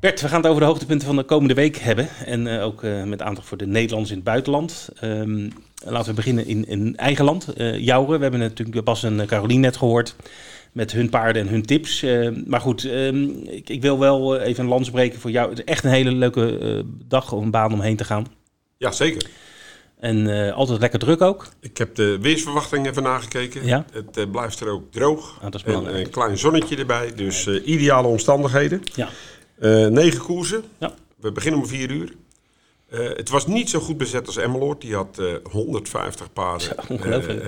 Bert, 0.00 0.20
we 0.20 0.28
gaan 0.28 0.40
het 0.40 0.46
over 0.46 0.60
de 0.60 0.66
hoogtepunten 0.66 1.06
van 1.06 1.16
de 1.16 1.22
komende 1.22 1.54
week 1.54 1.76
hebben. 1.76 2.08
En 2.24 2.46
uh, 2.46 2.64
ook 2.64 2.82
uh, 2.82 3.02
met 3.04 3.22
aandacht 3.22 3.46
voor 3.46 3.56
de 3.56 3.66
Nederlanders 3.66 4.10
in 4.10 4.16
het 4.16 4.24
buitenland. 4.24 4.88
Um, 5.04 5.52
laten 5.84 6.08
we 6.08 6.14
beginnen 6.14 6.46
in, 6.46 6.66
in 6.68 6.96
eigen 6.96 7.24
land. 7.24 7.48
Uh, 7.56 7.78
Jouren, 7.78 8.16
we 8.16 8.22
hebben 8.22 8.40
natuurlijk 8.40 8.84
Bas 8.84 9.02
en 9.02 9.26
Carolien 9.26 9.60
net 9.60 9.76
gehoord. 9.76 10.16
Met 10.72 10.92
hun 10.92 11.08
paarden 11.08 11.42
en 11.42 11.48
hun 11.48 11.62
tips. 11.62 12.04
maar 12.46 12.60
goed, 12.60 12.84
um, 12.84 13.42
ik, 13.46 13.68
ik, 13.68 13.82
wil 13.82 13.98
wel 13.98 14.38
even 14.38 14.64
een 14.64 14.70
lans 14.70 14.90
breken 14.90 15.20
voor 15.20 15.30
jou. 15.30 15.48
Het 15.48 15.58
is 15.58 15.64
echt 15.64 15.84
een 15.84 15.90
hele 15.90 16.12
leuke 16.12 16.84
dag 17.04 17.32
of 17.32 17.42
een 17.42 17.50
baan 17.50 17.72
omheen 17.72 17.96
te 17.96 18.04
gaan. 18.04 18.26
Ja, 18.76 18.90
zeker. 18.90 19.28
En 20.00 20.52
altijd 20.52 20.80
lekker 20.80 20.98
druk 20.98 21.20
ook. 21.20 21.48
Ik 21.60 21.78
heb 21.78 21.94
de 21.94 22.18
weersverwachting 22.20 22.86
even 22.86 23.02
nagekeken. 23.02 23.66
Ja? 23.66 23.84
Het 23.92 24.30
blijft 24.30 24.60
er 24.60 24.68
ook 24.68 24.92
droog. 24.92 25.36
Ah, 25.36 25.50
dat 25.50 25.54
is 25.54 25.62
en 25.62 25.94
een 25.94 26.10
klein 26.10 26.38
zonnetje 26.38 26.76
erbij. 26.76 27.12
Dus 27.14 27.46
ideale 27.46 28.08
omstandigheden. 28.08 28.82
Ja. 28.94 29.08
Uh, 29.60 29.86
negen 29.86 30.20
koersen. 30.20 30.64
Ja. 30.78 30.94
We 31.16 31.32
beginnen 31.32 31.60
om 31.60 31.66
vier 31.66 31.90
uur. 31.90 32.14
Uh, 32.90 33.08
het 33.16 33.28
was 33.28 33.46
niet 33.46 33.70
zo 33.70 33.80
goed 33.80 33.96
bezet 33.96 34.26
als 34.26 34.36
Emmeloord. 34.36 34.80
Die 34.80 34.94
had 34.94 35.16
uh, 35.20 35.34
150 35.42 36.32
paarden. 36.32 36.68
ongelooflijk. 36.88 37.40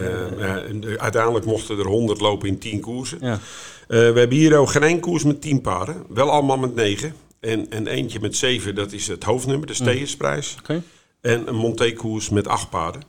en 0.69 0.99
uiteindelijk 0.99 1.45
mochten 1.45 1.79
er 1.79 1.87
100 1.87 2.21
lopen 2.21 2.49
in 2.49 2.59
10 2.59 2.81
koersen. 2.81 3.19
Ja. 3.21 3.39
we 3.87 3.97
hebben 3.97 4.37
hier 4.37 4.57
ook 4.57 4.71
geen 4.71 4.83
één 4.83 5.01
koers 5.01 5.25
met 5.25 5.41
10 5.41 5.61
paarden. 5.61 6.05
Wel 6.09 6.31
allemaal 6.31 6.59
met 6.59 6.75
9. 6.75 7.15
En, 7.41 7.71
en 7.71 7.87
eentje 7.87 8.21
met 8.21 8.37
7, 8.37 8.75
dat 8.75 8.93
is 8.93 9.07
het 9.07 9.25
hoofdnummer, 9.25 9.67
de 9.67 9.75
Stegensprijs. 9.75 10.57
Okay. 10.59 10.83
En 11.21 11.49
een 11.49 11.55
Monté-koers 11.55 12.29
met 12.29 12.49
8 12.49 12.71
paarden. 12.71 13.03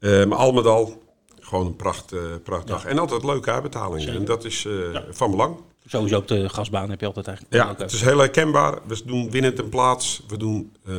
maar 0.00 0.34
al 0.34 0.52
met 0.52 0.66
al 0.66 1.02
gewoon 1.40 1.66
een 1.66 1.76
pracht, 1.76 2.12
prachtdag. 2.42 2.82
Ja. 2.82 2.88
En 2.88 2.98
altijd 2.98 3.24
leuke 3.24 3.50
uitbetalingen. 3.50 4.14
En 4.14 4.24
dat 4.24 4.44
is 4.44 4.62
ja. 4.62 5.04
van 5.10 5.30
belang. 5.30 5.56
Sowieso 5.86 6.16
op 6.16 6.28
de 6.28 6.48
gasbaan 6.48 6.90
heb 6.90 7.00
je 7.00 7.06
altijd 7.06 7.26
eigenlijk. 7.26 7.56
Ja, 7.56 7.74
het 7.78 7.92
is 7.92 8.00
heel 8.00 8.18
herkenbaar. 8.18 8.78
We 8.86 9.00
doen 9.04 9.30
winnend 9.30 9.58
een 9.58 9.68
plaats. 9.68 10.22
We 10.28 10.36
doen 10.36 10.72
uh, 10.88 10.96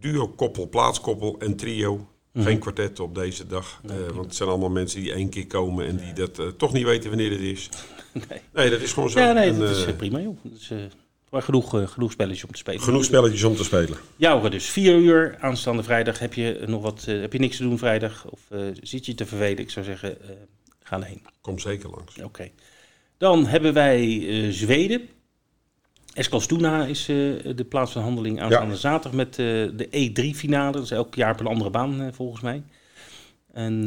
duo, 0.00 0.28
koppel, 0.28 0.68
plaatskoppel 0.68 1.36
en 1.38 1.56
trio. 1.56 2.06
Mm. 2.32 2.42
Geen 2.42 2.58
kwartet 2.58 3.00
op 3.00 3.14
deze 3.14 3.46
dag. 3.46 3.80
Nee, 3.82 3.98
uh, 3.98 4.06
want 4.06 4.26
het 4.26 4.34
zijn 4.34 4.48
allemaal 4.48 4.70
mensen 4.70 5.00
die 5.00 5.12
één 5.12 5.28
keer 5.28 5.46
komen 5.46 5.86
en 5.86 5.96
die 5.96 6.12
dat 6.12 6.38
uh, 6.38 6.46
toch 6.46 6.72
niet 6.72 6.84
weten 6.84 7.08
wanneer 7.08 7.30
het 7.30 7.40
is. 7.40 7.68
nee. 8.28 8.40
nee, 8.52 8.70
dat 8.70 8.80
is 8.80 8.92
gewoon 8.92 9.10
zo. 9.10 9.20
Ja, 9.20 9.32
nee, 9.32 9.50
en, 9.50 9.58
dat 9.58 9.76
is 9.76 9.94
prima 9.96 10.20
joh. 10.20 10.36
Dat 10.42 10.60
is, 10.60 10.72
maar 11.30 11.42
genoeg, 11.42 11.90
genoeg 11.92 12.12
spelletjes 12.12 12.44
om 12.44 12.52
te 12.52 12.58
spelen. 12.58 12.80
Genoeg 12.80 13.04
spelletjes 13.04 13.42
om 13.42 13.56
te 13.56 13.64
spelen. 13.64 13.98
Jouw 14.16 14.48
dus 14.48 14.66
vier 14.66 14.96
uur 14.96 15.36
aanstaande 15.40 15.82
vrijdag. 15.82 16.18
Heb 16.18 16.34
je 16.34 16.62
nog 16.66 16.82
wat? 16.82 17.04
heb 17.04 17.32
je 17.32 17.38
niks 17.38 17.56
te 17.56 17.62
doen 17.62 17.78
vrijdag? 17.78 18.26
Of 18.30 18.40
zit 18.82 19.06
je 19.06 19.14
te 19.14 19.26
vervelen? 19.26 19.58
Ik 19.58 19.70
zou 19.70 19.84
zeggen, 19.84 20.18
ga 20.82 20.96
erheen. 20.96 21.22
Kom 21.40 21.58
zeker 21.58 21.90
langs. 21.90 22.16
Oké. 22.16 22.24
Okay. 22.24 22.52
Dan 23.18 23.46
hebben 23.46 23.72
wij 23.72 24.06
uh, 24.06 24.52
Zweden. 24.52 25.08
Eskilstuna 26.14 26.86
is 26.86 27.08
uh, 27.08 27.16
de 27.56 27.64
plaats 27.68 27.92
van 27.92 28.02
handeling 28.02 28.40
aanstaande 28.40 28.72
ja. 28.72 28.78
zaterdag 28.78 29.12
met 29.12 29.38
uh, 29.38 29.46
de 29.76 29.86
E3-finale. 29.86 30.72
Dat 30.72 30.82
is 30.82 30.90
elk 30.90 31.14
jaar 31.14 31.32
op 31.32 31.40
een 31.40 31.46
andere 31.46 31.70
baan 31.70 32.14
volgens 32.14 32.42
mij. 32.42 32.62
En 33.52 33.84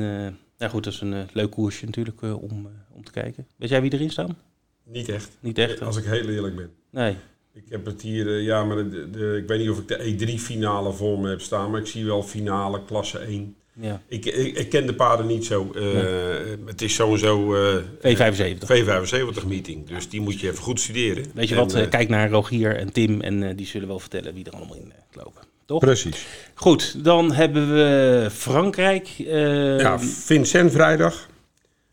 ja, 0.58 0.68
goed, 0.68 0.84
dat 0.84 0.94
is 0.94 1.02
een 1.02 1.28
leuk 1.34 1.52
koersje 1.52 1.86
natuurlijk 1.86 2.22
om, 2.22 2.70
om 2.92 3.04
te 3.04 3.12
kijken. 3.12 3.48
Weet 3.56 3.70
jij 3.70 3.82
wie 3.82 3.94
erin 3.94 4.10
staan? 4.10 4.38
Niet 4.84 5.10
echt. 5.10 5.38
Niet 5.40 5.58
echt. 5.58 5.82
Als 5.82 5.98
ik 5.98 6.04
heel 6.04 6.30
eerlijk 6.30 6.56
ben. 6.56 6.72
Nee. 6.90 7.16
Ik 7.54 7.64
heb 7.70 7.86
het 7.86 8.02
hier, 8.02 8.42
ja, 8.42 8.64
maar 8.64 8.76
de, 8.76 9.10
de, 9.10 9.38
ik 9.42 9.48
weet 9.48 9.60
niet 9.60 9.70
of 9.70 9.80
ik 9.80 9.88
de 9.88 10.38
E3-finale 10.38 10.94
voor 10.94 11.20
me 11.20 11.30
heb 11.30 11.42
staan, 11.42 11.72
maar 11.72 11.80
ik 11.80 11.88
zie 11.88 12.06
wel 12.06 12.24
finale 12.24 12.84
klasse 12.86 13.18
1. 13.18 13.56
Ja. 13.74 14.02
Ik, 14.08 14.26
ik, 14.26 14.58
ik, 14.58 14.70
ken 14.70 14.86
de 14.86 14.94
paarden 14.94 15.28
niet 15.28 15.46
zo. 15.46 15.72
Uh, 15.76 15.82
nee. 15.84 16.58
Het 16.66 16.82
is 16.82 16.96
sowieso 16.96 17.56
uh, 17.56 17.76
V75. 17.98 18.58
V75 18.68 19.48
meeting. 19.48 19.88
Dus 19.88 20.10
die 20.10 20.22
moet 20.22 20.40
je 20.40 20.50
even 20.50 20.64
goed 20.64 20.80
studeren. 20.80 21.26
Weet 21.34 21.50
je 21.50 21.56
en, 21.56 21.62
wat? 21.62 21.76
Uh, 21.76 21.90
kijk 21.90 22.10
naar 22.10 22.30
Rogier 22.30 22.76
en 22.76 22.92
Tim 22.92 23.22
en 23.22 23.56
die 23.56 23.66
zullen 23.66 23.88
wel 23.88 24.00
vertellen 24.00 24.34
wie 24.34 24.46
er 24.46 24.54
allemaal 24.54 24.76
in 24.76 24.94
lopen. 25.12 25.42
Toch? 25.66 25.80
Precies. 25.80 26.26
Goed, 26.54 27.04
dan 27.04 27.32
hebben 27.32 27.74
we 27.74 28.28
Frankrijk. 28.32 29.08
ja, 29.08 30.00
Vincent 30.00 30.72
vrijdag. 30.72 31.30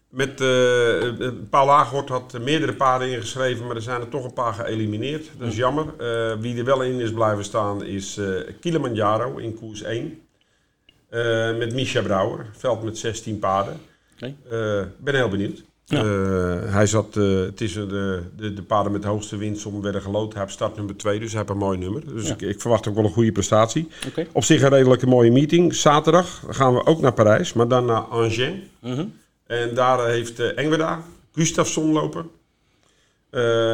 Met, 0.08 0.40
uh, 0.40 1.28
Paul 1.50 1.70
Agort 1.70 2.08
had 2.08 2.38
meerdere 2.40 2.74
paarden 2.74 3.10
ingeschreven, 3.10 3.66
maar 3.66 3.76
er 3.76 3.82
zijn 3.82 4.00
er 4.00 4.08
toch 4.08 4.24
een 4.24 4.32
paar 4.32 4.54
geëlimineerd. 4.54 5.30
Dat 5.38 5.48
is 5.48 5.56
jammer. 5.56 5.84
Uh, 5.84 6.40
wie 6.40 6.58
er 6.58 6.64
wel 6.64 6.82
in 6.82 7.00
is 7.00 7.12
blijven 7.12 7.44
staan 7.44 7.84
is 7.84 8.16
uh, 8.18 8.40
Kilimanjaro 8.60 9.36
in 9.36 9.54
koers 9.54 9.82
1. 9.82 10.20
Met 11.58 11.74
Misha 11.74 12.02
Brouwer, 12.02 12.46
veld 12.52 12.82
met 12.82 12.98
16 12.98 13.38
paarden. 13.38 13.80
Ik 14.18 14.34
ben 14.98 15.14
heel 15.14 15.28
benieuwd. 15.28 15.62
Ja. 15.84 16.04
hij 16.70 16.86
zat, 16.86 17.14
het 17.14 17.60
is 17.60 17.72
de, 17.72 18.22
de, 18.36 18.54
de 18.54 18.62
paarden 18.62 18.92
met 18.92 19.02
de 19.02 19.08
hoogste 19.08 19.36
winst 19.36 19.66
werden 19.80 20.02
gelood. 20.02 20.32
Hij 20.32 20.42
heeft 20.42 20.54
start 20.54 20.76
nummer 20.76 20.96
2, 20.96 21.18
dus 21.18 21.28
hij 21.28 21.38
heeft 21.38 21.50
een 21.50 21.58
mooi 21.58 21.78
nummer. 21.78 22.14
Dus 22.14 22.30
ik, 22.30 22.40
ik, 22.40 22.60
verwacht 22.60 22.88
ook 22.88 22.94
wel 22.94 23.04
een 23.04 23.10
goede 23.10 23.32
prestatie. 23.32 23.88
Okay. 24.06 24.28
Op 24.32 24.44
zich 24.44 24.62
een 24.62 24.68
redelijke 24.68 25.06
mooie 25.06 25.30
meeting. 25.30 25.74
Zaterdag 25.74 26.42
gaan 26.48 26.74
we 26.74 26.86
ook 26.86 27.00
naar 27.00 27.12
Parijs, 27.12 27.52
maar 27.52 27.68
dan 27.68 27.84
naar 27.84 28.00
Angers. 28.00 28.52
-hmm. 28.80 29.12
En 29.46 29.74
daar 29.74 30.08
heeft 30.08 30.54
Engweda, 30.54 31.02
Gustafsson 31.32 31.92
lopen. 31.92 32.30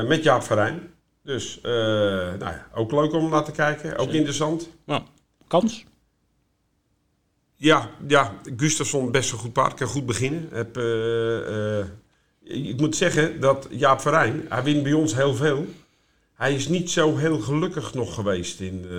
Met 0.08 0.22
Jaap 0.22 0.42
Verijn. 0.42 0.80
Dus 1.22 1.58
nou 1.62 2.38
ja, 2.38 2.66
ook 2.74 2.92
leuk 2.92 3.12
om 3.12 3.30
naar 3.30 3.44
te 3.44 3.52
kijken. 3.52 3.96
Ook 3.96 4.10
interessant. 4.10 4.68
Nou, 4.84 5.02
kans? 5.46 5.84
Ja, 7.64 7.90
ja 8.08 8.34
Gustafsson 8.56 9.10
best 9.10 9.32
een 9.32 9.38
goed 9.38 9.52
paard. 9.52 9.74
Kan 9.74 9.86
goed 9.86 10.06
beginnen. 10.06 10.48
Heb, 10.52 10.76
ik 12.42 12.80
moet 12.80 12.96
zeggen 12.96 13.40
dat 13.40 13.68
Jaap 13.70 14.00
Verijn, 14.00 14.46
hij 14.48 14.62
wint 14.62 14.82
bij 14.82 14.92
ons 14.92 15.14
heel 15.14 15.34
veel. 15.34 15.66
Hij 16.34 16.54
is 16.54 16.68
niet 16.68 16.90
zo 16.90 17.16
heel 17.16 17.38
gelukkig 17.38 17.94
nog 17.94 18.14
geweest 18.14 18.60
in, 18.60 18.90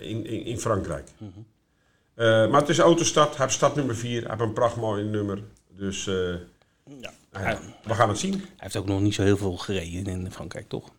in, 0.00 0.26
in, 0.26 0.44
in, 0.44 0.58
Frankrijk. 0.58 1.08
Mm 1.18 1.32
-hmm. 1.34 2.50
maar 2.50 2.60
het 2.60 2.68
is 2.68 2.78
autostart. 2.78 3.36
Hij 3.36 3.44
heeft 3.44 3.56
start 3.56 3.74
nummer 3.74 3.96
4. 3.96 4.20
Hij 4.20 4.30
heeft 4.30 4.40
een 4.40 4.52
prachtmooi 4.52 5.04
nummer. 5.04 5.42
Dus 5.68 6.06
uh, 6.06 6.34
ja. 7.00 7.12
hij, 7.30 7.58
we 7.84 7.94
gaan 7.94 8.08
het 8.08 8.18
zien. 8.18 8.32
Hij 8.32 8.48
heeft 8.56 8.76
ook 8.76 8.86
nog 8.86 9.00
niet 9.00 9.14
zo 9.14 9.22
heel 9.22 9.36
veel 9.36 9.56
gereden 9.56 10.06
in 10.06 10.32
Frankrijk, 10.32 10.68
toch? 10.68 10.90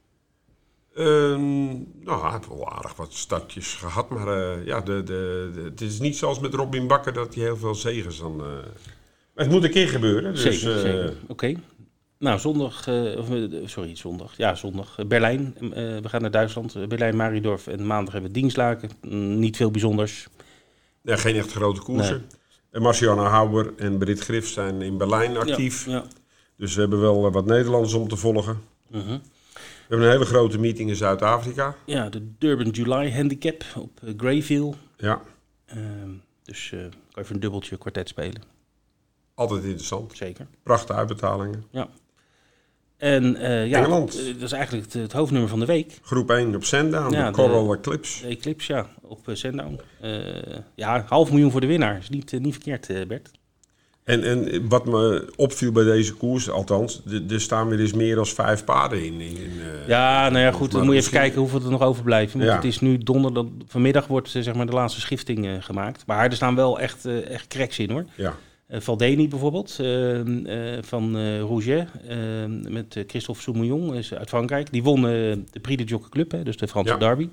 Um, 0.98 1.72
nou, 2.00 2.22
hij 2.22 2.32
heeft 2.32 2.48
wel 2.48 2.72
aardig 2.72 2.96
wat 2.96 3.14
startjes 3.14 3.74
gehad. 3.74 4.10
Maar 4.10 4.28
uh, 4.28 4.66
ja, 4.66 4.82
de, 4.82 5.04
de, 5.04 5.52
de, 5.54 5.62
het 5.62 5.82
is 5.82 6.00
niet 6.00 6.18
zoals 6.18 6.39
met 6.39 6.54
Robin 6.54 6.88
Bakker 6.88 7.14
dat 7.14 7.36
hij 7.36 7.44
heel 7.44 7.58
veel 7.58 7.76
zegens 7.76 8.20
dan... 8.20 8.41
Uh, 8.41 8.48
het 9.36 9.50
moet 9.50 9.64
een 9.64 9.72
keer 9.72 9.88
gebeuren. 9.88 10.34
Dus, 10.34 10.41
zeker, 10.41 10.80
zeker. 10.80 11.10
Oké. 11.22 11.32
Okay. 11.32 11.58
Nou, 12.20 12.39
zondag, 12.39 12.88
of, 13.18 13.28
sorry, 13.66 13.96
zondag. 13.96 14.38
Ja, 14.38 14.56
zondag. 14.56 14.98
Berlijn. 15.08 15.56
we 16.02 16.10
gaan 16.10 16.22
naar 16.22 16.32
Duitsland. 16.32 16.88
Berlijn, 16.88 17.16
Maridorf. 17.16 17.68
En 17.68 17.88
maandag 17.88 18.14
hebben 18.14 18.32
we 18.32 18.39
Dienstlaken. 18.39 18.89
Mm, 19.02 19.39
niet 19.39 19.58
veel 19.58 19.72
bijzonders. 19.72 20.28
Ja, 21.02 21.16
geen 21.16 21.36
echt 21.36 21.52
grote 21.52 21.82
koersen. 21.82 22.18
Nee. 22.18 22.39
En 22.72 22.82
Marciana 22.82 23.24
Hauber 23.24 23.74
en 23.78 23.98
Brit 23.98 24.20
Grif 24.20 24.48
zijn 24.48 24.82
in 24.82 24.98
Berlijn 24.98 25.38
actief. 25.38 25.86
Ja, 25.86 25.91
ja. 25.91 26.04
Dus 26.58 26.76
we 26.76 26.82
hebben 26.82 27.00
wel 27.00 27.32
wat 27.32 27.46
Nederlanders 27.46 27.94
om 27.94 28.08
te 28.08 28.18
volgen. 28.18 28.62
Uh 28.91 29.06
-huh. 29.06 29.20
We 29.88 29.95
hebben 29.95 30.07
een 30.07 30.14
hele 30.14 30.26
grote 30.26 30.59
meeting 30.59 30.89
in 30.89 30.95
Zuid-Afrika. 30.95 31.76
Ja, 31.86 32.09
de 32.09 32.32
Durban 32.38 32.70
July 32.70 33.11
Handicap 33.11 33.64
op 33.76 33.99
uh, 34.03 34.14
Greyville. 34.18 34.74
Ja. 34.97 35.22
Uh, 35.76 35.82
dus 36.43 36.72
uh, 36.72 36.80
kan 36.80 36.89
je 37.14 37.20
even 37.22 37.34
een 37.36 37.41
dubbeltje 37.41 37.78
kwartet 37.78 38.07
spelen. 38.09 38.41
Altijd 39.36 39.64
interessant. 39.64 40.18
Zeker. 40.18 40.47
Prachtige 40.64 40.97
uitbetalingen. 40.99 41.64
Ja. 41.72 41.89
En 42.97 43.24
uh, 43.36 43.68
ja, 43.68 43.78
Engeland. 43.78 44.14
dat 44.26 44.41
is 44.41 44.51
eigenlijk 44.51 44.86
het, 44.86 45.01
het, 45.01 45.11
hoofdnummer 45.11 45.49
van 45.49 45.59
de 45.59 45.66
week. 45.66 45.99
Groep 46.01 46.30
1 46.30 46.55
op 46.55 46.64
Sandown, 46.64 47.14
Ja, 47.14 47.28
de 47.28 47.34
Coral 47.34 47.68
de- 47.68 47.78
Eclipse. 47.78 48.28
Eclipse, 48.28 48.74
ja, 48.74 48.89
op 49.01 49.28
uh, 49.28 49.36
Sandown. 49.36 49.80
Eh, 50.01 50.57
ja, 50.76 51.05
half 51.07 51.30
miljoen 51.32 51.51
voor 51.51 51.61
de 51.61 51.68
winnaar. 51.68 51.97
Is 51.97 52.09
niet, 52.09 52.34
eh, 52.34 52.39
niet 52.39 52.53
verkeerd, 52.53 52.89
eh, 52.89 53.05
Bert. 53.05 53.32
En, 54.04 54.24
en 54.24 54.68
wat 54.70 54.86
me 54.86 55.32
opviel 55.36 55.72
bij 55.72 55.84
deze 55.84 56.14
koers, 56.14 56.49
althans, 56.49 57.01
er- 57.30 57.41
staan 57.41 57.68
weer 57.68 57.80
eens 57.80 57.93
meer 57.93 58.16
dan 58.16 58.26
vijf 58.26 58.64
paarden 58.64 59.06
in. 59.06 59.22
in 59.22 59.36
eh, 59.38 59.88
Ja, 59.88 60.30
nou 60.30 60.43
ja, 60.43 60.51
goed. 60.51 60.72
Dan 60.72 60.86
moet 60.86 60.93
je 60.93 60.99
even 60.99 61.12
kijken 61.12 61.39
hoeveel 61.39 61.62
er 61.64 61.70
nog 61.72 61.82
overblijven. 61.82 62.38
Want 62.39 62.49
Ja. 62.51 62.56
het 62.56 62.66
is 62.66 62.80
nu 62.80 62.97
donderdag. 62.97 63.45
Vanmiddag 63.68 64.08
wordt 64.08 64.36
eh, 64.36 64.41
zeg 64.41 64.54
maar 64.56 64.66
de 64.66 64.72
laatste 64.72 65.01
schifting 65.01 65.45
eh, 65.45 65.51
gemaakt. 65.60 66.04
Maar 66.08 66.26
er 66.26 66.36
staan 66.36 66.56
wel 66.56 66.80
echt, 66.80 67.06
echt 67.06 67.47
cracks 67.47 67.80
in 67.80 67.89
hoor. 67.91 68.06
Ja, 68.16 68.36
Valdeni 68.70 69.28
bijvoorbeeld, 69.28 69.76
eh, 69.80 70.20
eh, 70.78 70.84
van 70.84 71.18
Rouget, 71.39 71.88
eh, 72.08 72.18
met 72.70 73.04
Christophe 73.08 73.41
Soumillon 73.41 73.95
is 73.95 74.14
uit 74.14 74.30
Frankrijk. 74.30 74.72
Die 74.72 74.84
won 74.84 75.01
de 75.01 75.60
Prix 75.62 75.84
de 75.84 75.88
Jockey 75.89 76.10
Club, 76.10 76.32
hè, 76.32 76.43
dus 76.43 76.58
de 76.58 76.68
Franse 76.68 76.91
Ja. 76.93 76.97
derby. 76.97 77.30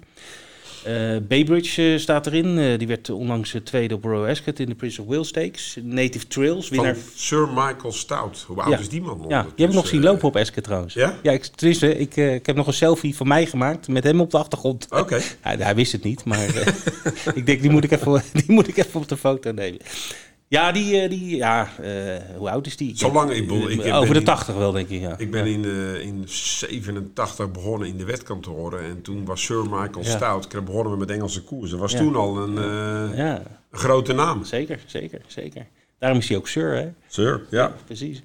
Eh 0.85 1.16
Baybridge 1.28 1.93
eh, 1.93 1.99
staat 1.99 2.26
erin. 2.26 2.59
Eh, 2.59 2.78
die 2.78 2.87
werd 2.87 3.11
onlangs 3.11 3.55
tweede 3.64 3.95
op 3.95 4.05
Royal 4.05 4.26
Ascot 4.26 4.59
in 4.59 4.66
de 4.66 4.74
Prince 4.74 5.01
of 5.03 5.07
Wales 5.09 5.28
Stakes. 5.28 5.78
Native 5.83 6.26
Trails, 6.26 6.68
winnaar. 6.68 6.95
van 6.97 7.12
Sir 7.14 7.49
Michael 7.49 7.93
Stout. 7.93 8.45
Hoe 8.47 8.62
oud 8.62 8.72
Ja. 8.72 8.78
is 8.78 8.89
die 8.89 9.01
man? 9.01 9.16
Ja, 9.18 9.26
die 9.26 9.26
heb 9.28 9.39
ik 9.39 9.45
ondertussen? 9.47 9.74
nog 9.74 9.87
zien 9.89 10.03
lopen 10.03 10.28
op 10.28 10.37
Ascot 10.37 10.64
trouwens. 10.64 10.95
Ja? 10.95 11.18
Ja, 11.22 11.33
ik, 11.33 11.45
tenminste, 11.45 11.99
ik, 11.99 12.16
ik 12.16 12.47
heb 12.47 12.57
nog 12.57 12.66
een 12.66 12.72
selfie 12.72 13.16
van 13.16 13.28
mij 13.28 13.47
gemaakt 13.47 13.89
met 13.89 14.05
hem 14.05 14.20
op 14.20 14.31
de 14.31 14.39
achtergrond. 14.39 14.87
Oké. 14.91 15.20
Hij, 15.41 15.57
hij 15.59 15.74
wist 15.74 15.93
het 15.93 16.05
niet, 16.05 16.24
maar 16.24 16.45
ik 17.35 17.47
denk, 17.47 17.61
die 17.61 17.70
moet 17.70 17.85
ik, 17.85 17.91
even, 17.91 18.22
die 18.45 18.45
moet 18.53 18.68
ik 18.68 18.76
even 18.76 19.01
op 19.01 19.09
de 19.09 19.16
foto 19.16 19.53
nemen. 19.53 19.81
Ja, 20.51 20.72
die, 20.72 21.01
eh, 21.01 21.11
die 21.11 21.36
ja, 21.36 21.68
eh, 21.82 22.36
hoe 22.36 22.51
oud 22.51 22.66
is 22.66 22.76
die? 22.76 22.96
Zo 22.96 23.12
lang, 23.12 23.30
ik 23.30 23.46
bedoel, 23.46 23.70
ik 23.70 23.92
Over 23.94 24.12
de 24.14 24.18
in- 24.20 24.24
80 24.26 24.55
wel, 24.55 24.72
denk 24.72 24.88
ik, 24.88 25.01
ja. 25.01 25.14
Ik 25.18 25.30
ben 25.30 25.46
in, 25.46 25.64
eh, 25.64 26.01
in 26.01 26.22
87 26.26 27.51
begonnen 27.51 27.88
in 27.88 27.96
de 27.96 28.05
wetkantoren. 28.05 28.84
En 28.84 29.03
toen 29.03 29.24
was 29.24 29.42
Sir 29.44 29.62
Michael 29.62 30.03
Ja. 30.05 30.11
Stout. 30.11 30.55
Ik 30.55 30.64
begonnen 30.64 30.92
we 30.92 30.98
met 30.98 31.11
Engelse 31.11 31.42
koers. 31.42 31.70
Dat 31.70 31.80
was 31.80 31.92
Ja. 31.92 31.98
toen 31.98 32.16
al 32.16 32.36
een 32.38 32.55
Ja, 33.16 33.36
een 33.70 33.78
grote 33.78 34.12
naam. 34.12 34.44
zeker, 34.44 34.80
zeker, 34.86 35.20
zeker. 35.26 35.66
Daarom 35.98 36.18
is 36.18 36.28
hij 36.28 36.36
ook 36.36 36.48
Sir, 36.48 36.74
hè? 36.76 36.88
Sir, 37.07 37.40
ja. 37.51 37.74
Precies. 37.84 38.22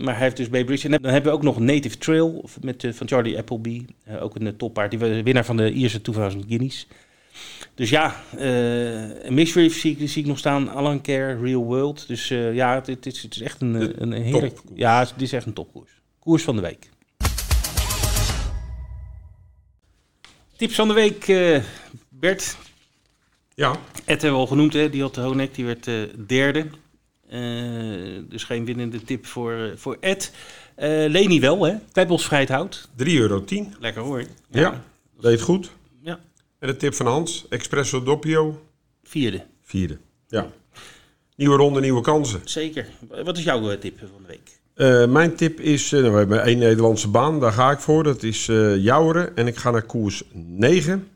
Maar 0.00 0.14
hij 0.14 0.22
heeft 0.22 0.36
dus 0.36 0.48
Bay 0.48 0.64
Bridge. 0.64 0.88
En 0.88 1.02
dan 1.02 1.12
hebben 1.12 1.30
we 1.30 1.36
ook 1.36 1.42
nog 1.44 1.58
Native 1.58 1.98
Trail 1.98 2.44
met, 2.60 2.86
van 2.92 3.08
Charlie 3.08 3.38
Appleby. 3.38 3.84
Eh, 4.04 4.22
ook 4.22 4.34
een 4.34 4.56
toppaard. 4.56 4.90
Die 4.90 4.98
was 4.98 5.08
winnaar 5.08 5.44
van 5.44 5.56
de 5.56 5.72
Ierse 5.72 6.00
2000 6.00 6.44
Guineas. 6.48 6.86
Dus 7.74 7.90
ja, 7.90 8.22
uh, 8.38 9.28
Mishreef 9.30 9.78
zie, 9.78 9.96
ik- 9.98 10.08
zie 10.08 10.22
ik 10.22 10.28
nog 10.28 10.38
staan. 10.38 10.68
Alan 10.68 11.00
Care, 11.02 11.40
Real 11.40 11.64
World. 11.64 12.08
Dus 12.08 12.30
eh, 12.30 12.54
ja, 12.54 12.74
het, 12.74 12.86
het, 12.86 13.06
is, 13.06 13.22
het 13.22 13.34
is 13.34 13.40
echt 13.40 13.60
een, 13.60 13.72
De 13.72 13.92
een, 13.96 14.12
heerlijk... 14.12 14.54
topkoers. 14.54 14.78
Ja, 14.80 14.98
het 15.00 15.12
is 15.22 15.32
echt 15.32 15.46
een 15.46 15.52
topkoers. 15.52 15.90
Koers 16.18 16.42
van 16.42 16.56
de 16.56 16.62
week. 16.62 16.90
Tips 20.56 20.74
van 20.74 20.88
de 20.88 20.94
week, 20.94 21.28
eh, 21.28 21.62
Bert. 22.08 22.56
Ja, 23.54 23.70
Ed 23.94 24.06
hebben 24.06 24.30
we 24.32 24.36
al 24.36 24.46
genoemd, 24.46 24.72
hè? 24.72 24.90
die 24.90 25.02
had 25.02 25.14
de 25.14 25.20
Honek, 25.20 25.54
die 25.54 25.64
werd 25.64 25.86
eh, 25.86 25.94
derde. 26.26 26.66
Eh, 27.28 27.40
dus 28.28 28.44
geen 28.44 28.64
winnende 28.64 29.02
tip 29.02 29.26
voor, 29.26 29.52
eh, 29.52 29.76
voor 29.76 29.96
Ed. 30.00 30.32
Eh 30.74 30.88
Leni 31.08 31.40
wel, 31.40 31.64
hè? 31.64 31.74
Pebbles 31.92 32.24
Vrijthout. 32.24 32.88
3,10 32.96 33.04
euro. 33.14 33.44
Lekker 33.80 34.02
hoor. 34.02 34.24
Ja. 34.50 34.82
Deed 35.20 35.40
goed. 35.40 35.70
En 36.62 36.68
de 36.68 36.76
tip 36.76 36.94
van 36.94 37.06
Hans. 37.06 37.46
Espresso 37.48 38.02
Doppio. 38.02 38.62
Vierde. 39.02 39.46
Vierde. 39.62 39.98
Ja. 40.28 40.50
Nieuwe 41.36 41.56
ronde, 41.56 41.80
nieuwe 41.80 42.00
kansen. 42.00 42.40
Zeker. 42.44 42.86
Wat 43.24 43.38
is 43.38 43.44
jouw 43.44 43.70
eh, 43.70 43.78
tip 43.78 43.98
van 43.98 44.08
de 44.22 44.26
week? 44.26 44.60
Eh, 44.74 45.12
mijn 45.12 45.36
tip 45.36 45.60
is, 45.60 45.92
eh, 45.92 46.00
nou, 46.00 46.12
we 46.12 46.18
hebben 46.18 46.42
één 46.42 46.58
Nederlandse 46.58 47.08
baan, 47.08 47.40
daar 47.40 47.52
ga 47.52 47.70
ik 47.70 47.78
voor. 47.78 48.02
Dat 48.02 48.22
is 48.22 48.48
eh 48.48 48.76
Jouweren 48.76 49.36
en 49.36 49.46
ik 49.46 49.56
ga 49.56 49.70
naar 49.70 49.82
koers 49.82 50.22
9. 50.32 51.08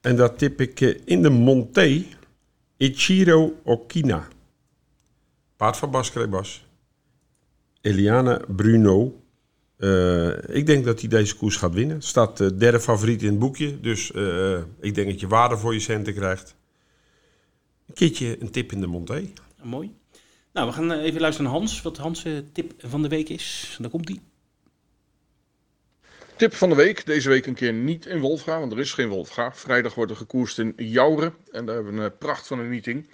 En 0.00 0.16
dat 0.16 0.38
tip 0.38 0.60
ik 0.60 0.80
in 1.04 1.22
de 1.22 1.30
Monté, 1.30 2.04
Ichiro 2.76 3.60
Okina. 3.64 4.28
Paard 5.56 5.76
van 5.76 5.90
Bas 5.90 6.10
Krebas. 6.10 6.64
Eliana 7.80 8.40
Bruno. 8.48 9.23
Eh, 9.76 10.56
ik 10.56 10.66
denk 10.66 10.84
dat 10.84 11.00
hij 11.00 11.08
deze 11.08 11.36
koers 11.36 11.56
gaat 11.56 11.74
winnen. 11.74 12.02
Staat 12.02 12.40
eh, 12.40 12.48
derde 12.58 12.80
favoriet 12.80 13.22
in 13.22 13.28
het 13.28 13.38
boekje. 13.38 13.80
Dus 13.80 14.12
eh, 14.12 14.58
ik 14.80 14.94
denk 14.94 15.08
dat 15.08 15.20
je 15.20 15.28
waarde 15.28 15.56
voor 15.56 15.72
je 15.72 15.80
centen 15.80 16.14
krijgt. 16.14 16.56
Een 17.86 17.94
keertje 17.94 18.40
een 18.40 18.50
tip 18.50 18.72
in 18.72 18.80
de 18.80 18.86
Monté. 18.86 19.30
Ah, 19.60 19.64
mooi. 19.64 19.94
Nou, 20.52 20.66
we 20.66 20.72
gaan 20.72 20.92
even 20.92 21.20
luisteren 21.20 21.50
naar 21.50 21.58
Hans. 21.58 21.82
Wat 21.82 21.96
Hans' 21.96 22.26
tip 22.52 22.72
van 22.78 23.02
de 23.02 23.08
week 23.08 23.28
is. 23.28 23.76
Daar 23.80 23.90
komt 23.90 24.08
hij. 24.08 24.20
Tip 26.36 26.54
van 26.54 26.68
de 26.68 26.74
week. 26.74 27.06
Deze 27.06 27.28
week 27.28 27.46
een 27.46 27.54
keer 27.54 27.72
niet 27.72 28.06
in 28.06 28.20
Wolfga, 28.20 28.58
want 28.58 28.72
er 28.72 28.78
is 28.78 28.92
geen 28.92 29.08
Wolfga. 29.08 29.52
Vrijdag 29.52 29.94
wordt 29.94 30.10
er 30.10 30.16
gekoerst 30.16 30.58
in 30.58 30.72
Jouren. 30.76 31.34
En 31.50 31.66
daar 31.66 31.74
hebben 31.74 31.94
we 31.94 32.00
een 32.00 32.18
pracht 32.18 32.46
van 32.46 32.58
een 32.58 32.68
meeting. 32.68 33.08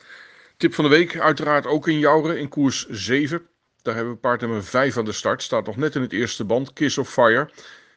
Tip 0.57 0.75
van 0.75 0.85
de 0.85 0.91
week 0.91 1.19
uiteraard 1.19 1.67
ook 1.67 1.89
in 1.89 1.99
Jouren 1.99 2.39
in 2.39 2.49
koers 2.49 2.89
7. 2.89 3.43
Daar 3.83 3.95
hebben 3.95 4.13
we 4.13 4.19
paard 4.19 4.41
nummer 4.41 4.65
5 4.65 4.97
aan 4.97 5.05
de 5.05 5.13
start. 5.13 5.43
Staat 5.43 5.67
nog 5.67 5.77
net 5.77 5.95
in 5.95 6.01
het 6.01 6.13
eerste 6.13 6.45
band. 6.45 6.73
Kiss 6.73 6.99
of 6.99 7.13
Fire. 7.13 7.51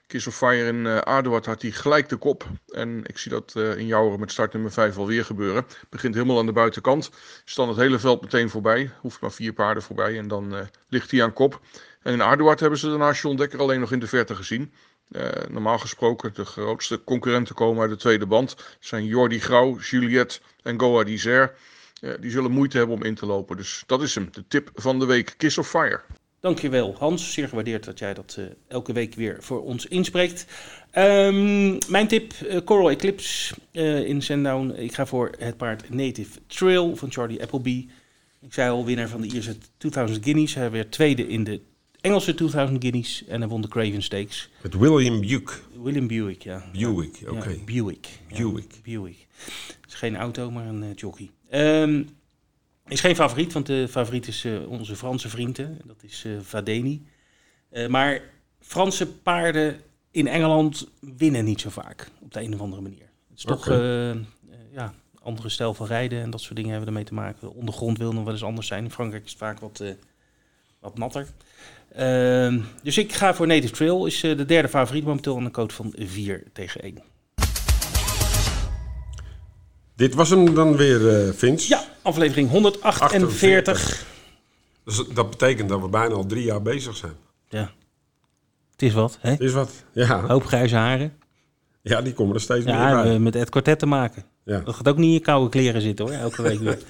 Kiss 0.08 0.28
of 0.28 0.36
Fire 0.36 0.68
in 0.68 0.86
uh, 0.86 0.98
Aardewaard 0.98 1.46
had 1.46 1.62
hij 1.62 1.72
gelijk 1.72 2.10
de 2.10 2.16
kop. 2.16 2.46
En 2.68 3.02
ik 3.06 3.18
zie 3.18 3.32
dat 3.32 3.54
uh, 3.58 3.78
in 3.78 3.86
Jouren 3.86 4.20
met 4.20 4.32
start 4.32 4.54
nummer 4.54 4.72
5 4.72 4.98
alweer 4.98 5.26
gebeuren. 5.26 5.66
Begint 5.90 6.14
helemaal 6.14 6.40
aan 6.40 6.46
de 6.46 6.52
buitenkant. 6.52 7.10
Is 7.46 7.56
het 7.56 7.76
hele 7.76 8.00
veld 8.00 8.22
meteen 8.22 8.50
voorbij. 8.50 8.92
Hoeft 9.00 9.22
maar 9.22 9.32
vier 9.32 9.54
paarden 9.54 9.84
voorbij 9.84 10.18
en 10.18 10.28
dan 10.28 10.54
uh, 10.56 10.60
ligt 10.90 11.12
hij 11.12 11.24
aan 11.24 11.34
kop. 11.34 11.62
En 12.02 12.14
in 12.14 12.22
Aardewaard 12.22 12.60
hebben 12.60 12.80
ze 12.80 12.90
daarna 12.90 13.12
John 13.12 13.36
Dekker 13.36 13.60
alleen 13.60 13.80
nog 13.80 13.92
in 13.92 14.00
de 14.00 14.08
verte 14.08 14.36
gezien. 14.36 14.74
Normaal 15.50 15.80
gesproken 15.80 16.34
de 16.34 16.46
grootste 16.46 17.04
concurrenten 17.04 17.56
komen 17.56 17.82
uit 17.82 17.90
de 17.90 17.98
tweede 17.98 18.26
band. 18.26 18.56
Dat 18.58 18.66
zijn 18.80 19.06
Jordi 19.06 19.40
Grauw, 19.40 19.78
Juliette 19.80 20.40
en 20.64 20.80
Goa 20.80 21.04
Dizer. 21.04 21.56
Ja, 22.04 22.18
die 22.18 22.32
zullen 22.32 22.52
moeite 22.52 22.78
hebben 22.78 22.96
om 22.96 23.04
in 23.04 23.16
te 23.16 23.26
lopen. 23.26 23.58
Dus 23.58 23.84
dat 23.86 24.02
is 24.02 24.16
hem, 24.16 24.28
de 24.32 24.44
tip 24.48 24.72
van 24.76 25.00
de 25.00 25.06
week. 25.06 25.34
Kiss 25.38 25.58
of 25.58 25.70
Fire. 25.70 26.02
Dankjewel 26.40 26.96
Hans, 26.98 27.34
zeer 27.34 27.48
gewaardeerd 27.48 27.84
dat 27.84 28.00
jij 28.00 28.14
dat 28.14 28.36
uh, 28.40 28.46
elke 28.68 28.94
week 28.94 29.16
weer 29.16 29.38
voor 29.40 29.64
ons 29.64 29.86
inspreekt. 29.86 30.46
Um, 30.98 31.78
mijn 31.90 32.08
tip, 32.08 32.34
uh, 32.44 32.58
Coral 32.58 32.90
Eclipse 32.90 33.56
uh, 33.72 34.08
in 34.08 34.22
Sandown. 34.22 34.70
Ik 34.70 34.94
ga 34.94 35.06
voor 35.06 35.32
het 35.38 35.58
paard 35.58 35.90
Native 35.90 36.40
Trail 36.48 36.96
van 36.96 37.12
Charlie 37.12 37.42
Appleby. 37.42 37.88
Ik 38.42 38.54
zei 38.54 38.72
al, 38.72 38.86
winnaar 38.86 39.10
van 39.10 39.22
de 39.22 39.28
Ierse 39.28 39.56
2000 39.78 40.24
Guineas. 40.24 40.54
Hij 40.54 40.72
werd 40.72 40.92
tweede 40.92 41.28
in 41.28 41.44
de 41.44 41.62
Engelse 42.02 42.34
2000 42.34 42.82
Guineas 42.82 43.24
en 43.28 43.40
hij 43.40 43.50
won 43.50 43.62
de 43.62 43.68
Craven 43.68 44.02
Stakes. 44.02 44.50
Met 44.62 44.78
William 44.78 45.22
Buick. 45.22 45.64
William 45.84 46.08
Buick, 46.08 46.44
ja. 46.44 46.66
Buick, 46.72 47.20
oké. 47.22 47.32
Okay. 47.32 47.62
Ja, 47.66 47.84
Buick. 47.84 48.08
Buick. 48.30 48.68
Ja, 48.84 49.00
Buick. 49.00 49.28
Het 49.82 49.88
is 49.88 49.94
geen 49.94 50.16
auto, 50.16 50.52
maar 50.52 50.66
een 50.66 50.84
uh, 50.84 50.90
jockey. 50.96 51.30
Um, 51.56 52.10
is 52.88 53.02
geen 53.02 53.16
favoriet, 53.16 53.54
want 53.54 53.66
de 53.66 53.88
favoriet 53.88 54.28
is 54.28 54.46
uh, 54.46 54.70
onze 54.70 54.96
Franse 54.96 55.30
vrienden. 55.30 55.80
Dat 55.86 56.04
is 56.04 56.24
uh, 56.26 56.40
Vadeni. 56.42 57.06
Uh, 57.72 57.88
maar 57.88 58.22
Franse 58.60 59.08
paarden 59.08 59.82
in 60.12 60.28
Engeland 60.28 60.88
winnen 61.00 61.46
niet 61.46 61.62
zo 61.62 61.70
vaak. 61.70 62.10
Op 62.22 62.34
de 62.34 62.42
een 62.42 62.54
of 62.54 62.60
andere 62.60 62.82
manier. 62.82 63.10
Het 63.30 63.38
is 63.38 63.44
toch 63.44 63.68
ja, 64.72 64.94
andere 65.22 65.50
stijl 65.50 65.74
van 65.74 65.88
rijden 65.88 66.22
en 66.22 66.30
dat 66.30 66.42
soort 66.42 66.56
dingen 66.56 66.70
hebben 66.70 66.88
ermee 66.88 67.04
te 67.04 67.14
maken. 67.14 67.54
Ondergrond 67.54 67.98
wil 67.98 68.14
nog 68.14 68.24
wel 68.24 68.34
eens 68.34 68.44
anders 68.44 68.68
zijn. 68.68 68.84
In 68.84 68.92
Frankrijk 68.92 69.24
is 69.24 69.30
het 69.30 69.40
vaak 69.40 69.60
wat, 69.60 69.84
wat 70.80 70.98
natter. 70.98 71.28
Ehm, 71.92 72.60
dus 72.84 72.98
ik 72.98 73.14
ga 73.14 73.34
voor 73.34 73.48
Native 73.48 73.74
Trail. 73.74 74.06
Is 74.06 74.20
de 74.20 74.46
derde 74.46 74.68
favoriet 74.68 75.04
momenteel 75.04 75.38
aan 75.38 75.46
een 75.46 75.52
code 75.52 75.74
van 75.74 75.94
4 75.98 76.44
tegen 76.54 76.82
1. 76.82 77.13
Dit 79.96 80.14
was 80.14 80.30
hem 80.30 80.54
dan 80.54 80.76
weer, 80.76 81.26
uh, 81.28 81.34
Vince? 81.34 81.70
Ja, 81.70 81.84
aflevering 82.02 82.50
148. 82.50 83.02
48. 83.02 84.06
Dus 84.86 85.04
dat 85.14 85.30
betekent 85.30 85.70
dat 85.70 85.82
we 85.82 85.88
bijna 85.88 86.14
al 86.16 86.26
drie 86.26 86.44
jaar 86.44 86.62
bezig 86.62 86.96
zijn. 86.96 87.14
Ja. 87.50 87.72
Het 88.72 88.82
is 88.82 88.94
wat, 88.94 89.18
hè? 89.22 89.32
Het 89.32 89.40
is 89.40 89.52
wat, 89.52 89.72
ja. 89.92 90.18
Een 90.18 90.30
hoop 90.30 90.46
grijze 90.46 90.76
haren. 90.76 91.14
Ja, 91.82 92.02
die 92.02 92.14
komen 92.14 92.36
er 92.36 92.42
steeds 92.42 92.66
ja, 92.66 92.86
meer 92.86 93.04
bij. 93.04 93.12
Ja, 93.12 93.20
met 93.20 93.36
Ed 93.36 93.50
Quartet 93.50 93.80
te 93.80 93.86
maken. 93.86 94.24
Ja. 94.46 94.60
Dat 94.60 94.76
gaat 94.76 94.88
ook 94.88 94.98
niet 94.98 95.06
in 95.06 95.14
je 95.14 95.20
koude 95.20 95.50
kleren 95.50 95.82
zitten, 95.82 96.06
hoor. 96.06 96.16
Elke 96.16 96.42
week 96.42 96.60
weer. 96.60 96.78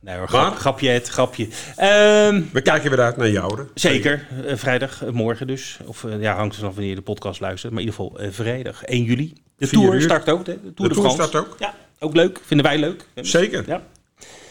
Nee 0.00 0.16
hoor, 0.16 0.28
grap, 0.28 0.56
grapje 0.56 0.88
het, 0.88 1.08
grapje. 1.08 1.44
Um, 1.44 2.48
we 2.52 2.60
kijken 2.62 2.90
weer 2.90 3.00
uit 3.00 3.16
naar 3.16 3.30
jou. 3.30 3.66
Zeker, 3.74 4.26
uh, 4.46 4.52
vrijdag, 4.56 5.04
uh, 5.04 5.10
morgen 5.10 5.46
dus. 5.46 5.78
Of 5.84 6.02
uh, 6.02 6.20
ja, 6.20 6.34
hangt 6.36 6.52
er 6.52 6.58
vanaf 6.58 6.74
wanneer 6.74 6.90
je 6.90 6.96
de 6.96 7.02
podcast 7.02 7.40
luistert. 7.40 7.72
Maar 7.72 7.82
in 7.82 7.88
ieder 7.88 8.04
geval 8.04 8.32
vrijdag, 8.32 8.84
1 8.84 9.02
juli. 9.02 9.32
De 9.56 9.68
Tour 9.68 9.94
uur. 9.94 10.02
start 10.02 10.30
ook, 10.30 10.46
hè? 10.46 10.52
De 10.52 10.74
Tour 10.74 10.88
de, 10.88 10.94
de, 10.94 11.00
Tour 11.00 11.10
start 11.10 11.34
ook. 11.34 11.56
Ja, 11.58 11.74
ook 11.98 12.14
leuk. 12.14 12.40
Vinden 12.44 12.66
wij 12.66 12.78
leuk. 12.78 13.06
Zeker. 13.14 13.64
Ja. 13.66 13.82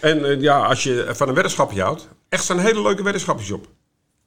En 0.02 0.42
ja, 0.42 0.66
als 0.66 0.84
je 0.84 1.06
van 1.10 1.28
een 1.28 1.34
weddenschapje 1.34 1.82
houdt, 1.82 2.08
echt 2.30 2.46
zijn 2.46 2.60
hele 2.60 2.82
leuke 2.82 3.04
weddenschapjes 3.04 3.52
op. 3.52 3.68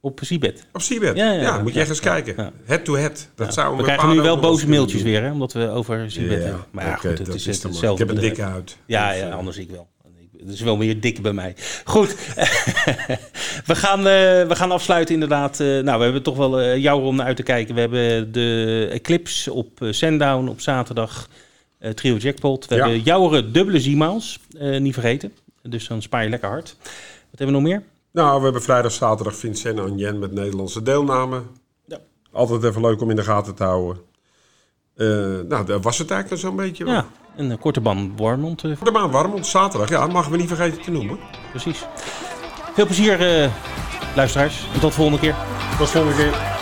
Op 0.01 0.20
Seabed. 0.23 0.66
Op 0.73 0.81
Seabed. 0.81 1.16
Ja, 1.16 1.33
ja, 1.33 1.41
ja, 1.41 1.62
moet 1.62 1.75
je 1.75 1.81
echt 1.81 1.89
eens 1.89 2.01
kijken. 2.01 2.53
Head 2.64 2.85
to 2.85 2.97
head. 2.97 3.29
Dat 3.35 3.55
zou 3.55 3.77
we 3.77 3.83
krijgen 3.83 4.09
nu 4.09 4.20
wel 4.20 4.39
boze 4.41 4.68
mailtjes 4.68 5.03
weer, 5.03 5.23
hè, 5.23 5.31
omdat 5.31 5.53
we 5.53 5.68
over 5.68 6.11
Seabed 6.11 6.43
hebben. 6.43 6.64
Maar 6.70 6.87
ja, 6.87 6.97
goed, 6.97 7.18
het 7.18 7.29
is, 7.29 7.47
is 7.47 7.62
hetzelfde. 7.62 8.03
Ik 8.03 8.09
heb 8.09 8.16
een 8.16 8.23
dikke 8.23 8.43
huid. 8.43 8.77
Ja, 8.87 9.11
ja, 9.11 9.31
anders 9.31 9.57
ik 9.57 9.70
wel. 9.70 9.89
Het 10.45 10.55
is 10.55 10.61
wel 10.61 10.76
meer 10.76 11.01
dik 11.01 11.22
bij 11.22 11.32
mij. 11.32 11.55
Goed, 11.84 12.09
we, 13.70 13.74
gaan, 13.74 13.99
uh, 13.99 14.05
we 14.49 14.53
gaan 14.55 14.70
afsluiten 14.70 15.14
inderdaad. 15.14 15.61
Uh, 15.61 15.82
nou, 15.82 15.99
we 15.99 16.05
hebben 16.05 16.22
toch 16.22 16.36
wel 16.36 16.61
uh, 16.61 16.76
jou 16.76 17.03
om 17.03 17.16
naar 17.16 17.26
uit 17.26 17.36
te 17.36 17.43
kijken. 17.43 17.74
We 17.74 17.80
hebben 17.80 18.32
de 18.32 18.88
Eclipse 18.93 19.53
op 19.53 19.68
Sandown 19.90 20.49
op 20.49 20.61
zaterdag. 20.61 21.28
trio 21.95 22.16
Jackpot. 22.16 22.66
We 22.66 22.74
ja. 22.74 22.82
hebben 22.82 23.03
Jouweren 23.03 23.53
dubbele 23.53 23.80
Z-miles. 23.80 24.38
niet 24.78 24.95
vergeten. 24.95 25.32
Dus 25.62 25.86
dan 25.88 26.03
spaar 26.03 26.22
je 26.22 26.30
lekker 26.30 26.49
hard. 26.49 26.76
Wat 27.30 27.38
hebben 27.38 27.47
we 27.47 27.62
nog 27.62 27.70
meer? 27.70 27.82
Nou, 28.11 28.38
we 28.38 28.45
hebben 28.45 28.62
vrijdag, 28.62 28.93
zaterdag 28.93 29.36
Vincent 29.36 29.78
en 29.78 29.99
Jen 29.99 30.18
met 30.18 30.32
Nederlandse 30.32 30.82
deelname. 30.82 31.43
Ja. 31.86 31.99
Altijd 32.32 32.64
even 32.64 32.80
leuk 32.80 33.01
om 33.01 33.11
in 33.11 33.16
de 33.16 33.22
gaten 33.22 33.55
te 33.55 33.62
houden. 33.64 34.03
Nou, 35.49 35.64
dat 35.64 35.82
was 35.82 35.99
het 35.99 36.11
eigenlijk 36.11 36.43
zo'n 36.43 36.57
beetje. 36.57 36.86
Ja. 36.86 37.05
Een 37.36 37.51
uh, 37.51 37.57
korte 37.61 37.80
baan 37.80 38.16
Warmond. 38.16 38.64
Uh, 38.64 38.76
korte 38.76 38.93
baan 38.93 39.11
Warmond, 39.11 39.47
zaterdag. 39.47 39.88
Ja, 39.88 40.01
dat 40.01 40.12
mogen 40.12 40.30
we 40.30 40.36
niet 40.36 40.49
vergeten 40.49 40.82
te 40.82 40.90
noemen. 40.90 41.18
Precies. 41.51 41.86
Veel 42.74 42.86
plezier, 42.86 43.43
uh, 43.43 43.51
luisteraars. 44.16 44.66
En 44.74 44.80
tot 44.80 44.90
de 44.90 44.97
volgende 44.97 45.20
keer. 45.20 45.34
Tot 45.78 45.93
de 45.93 45.99
volgende 45.99 46.16
keer. 46.16 46.62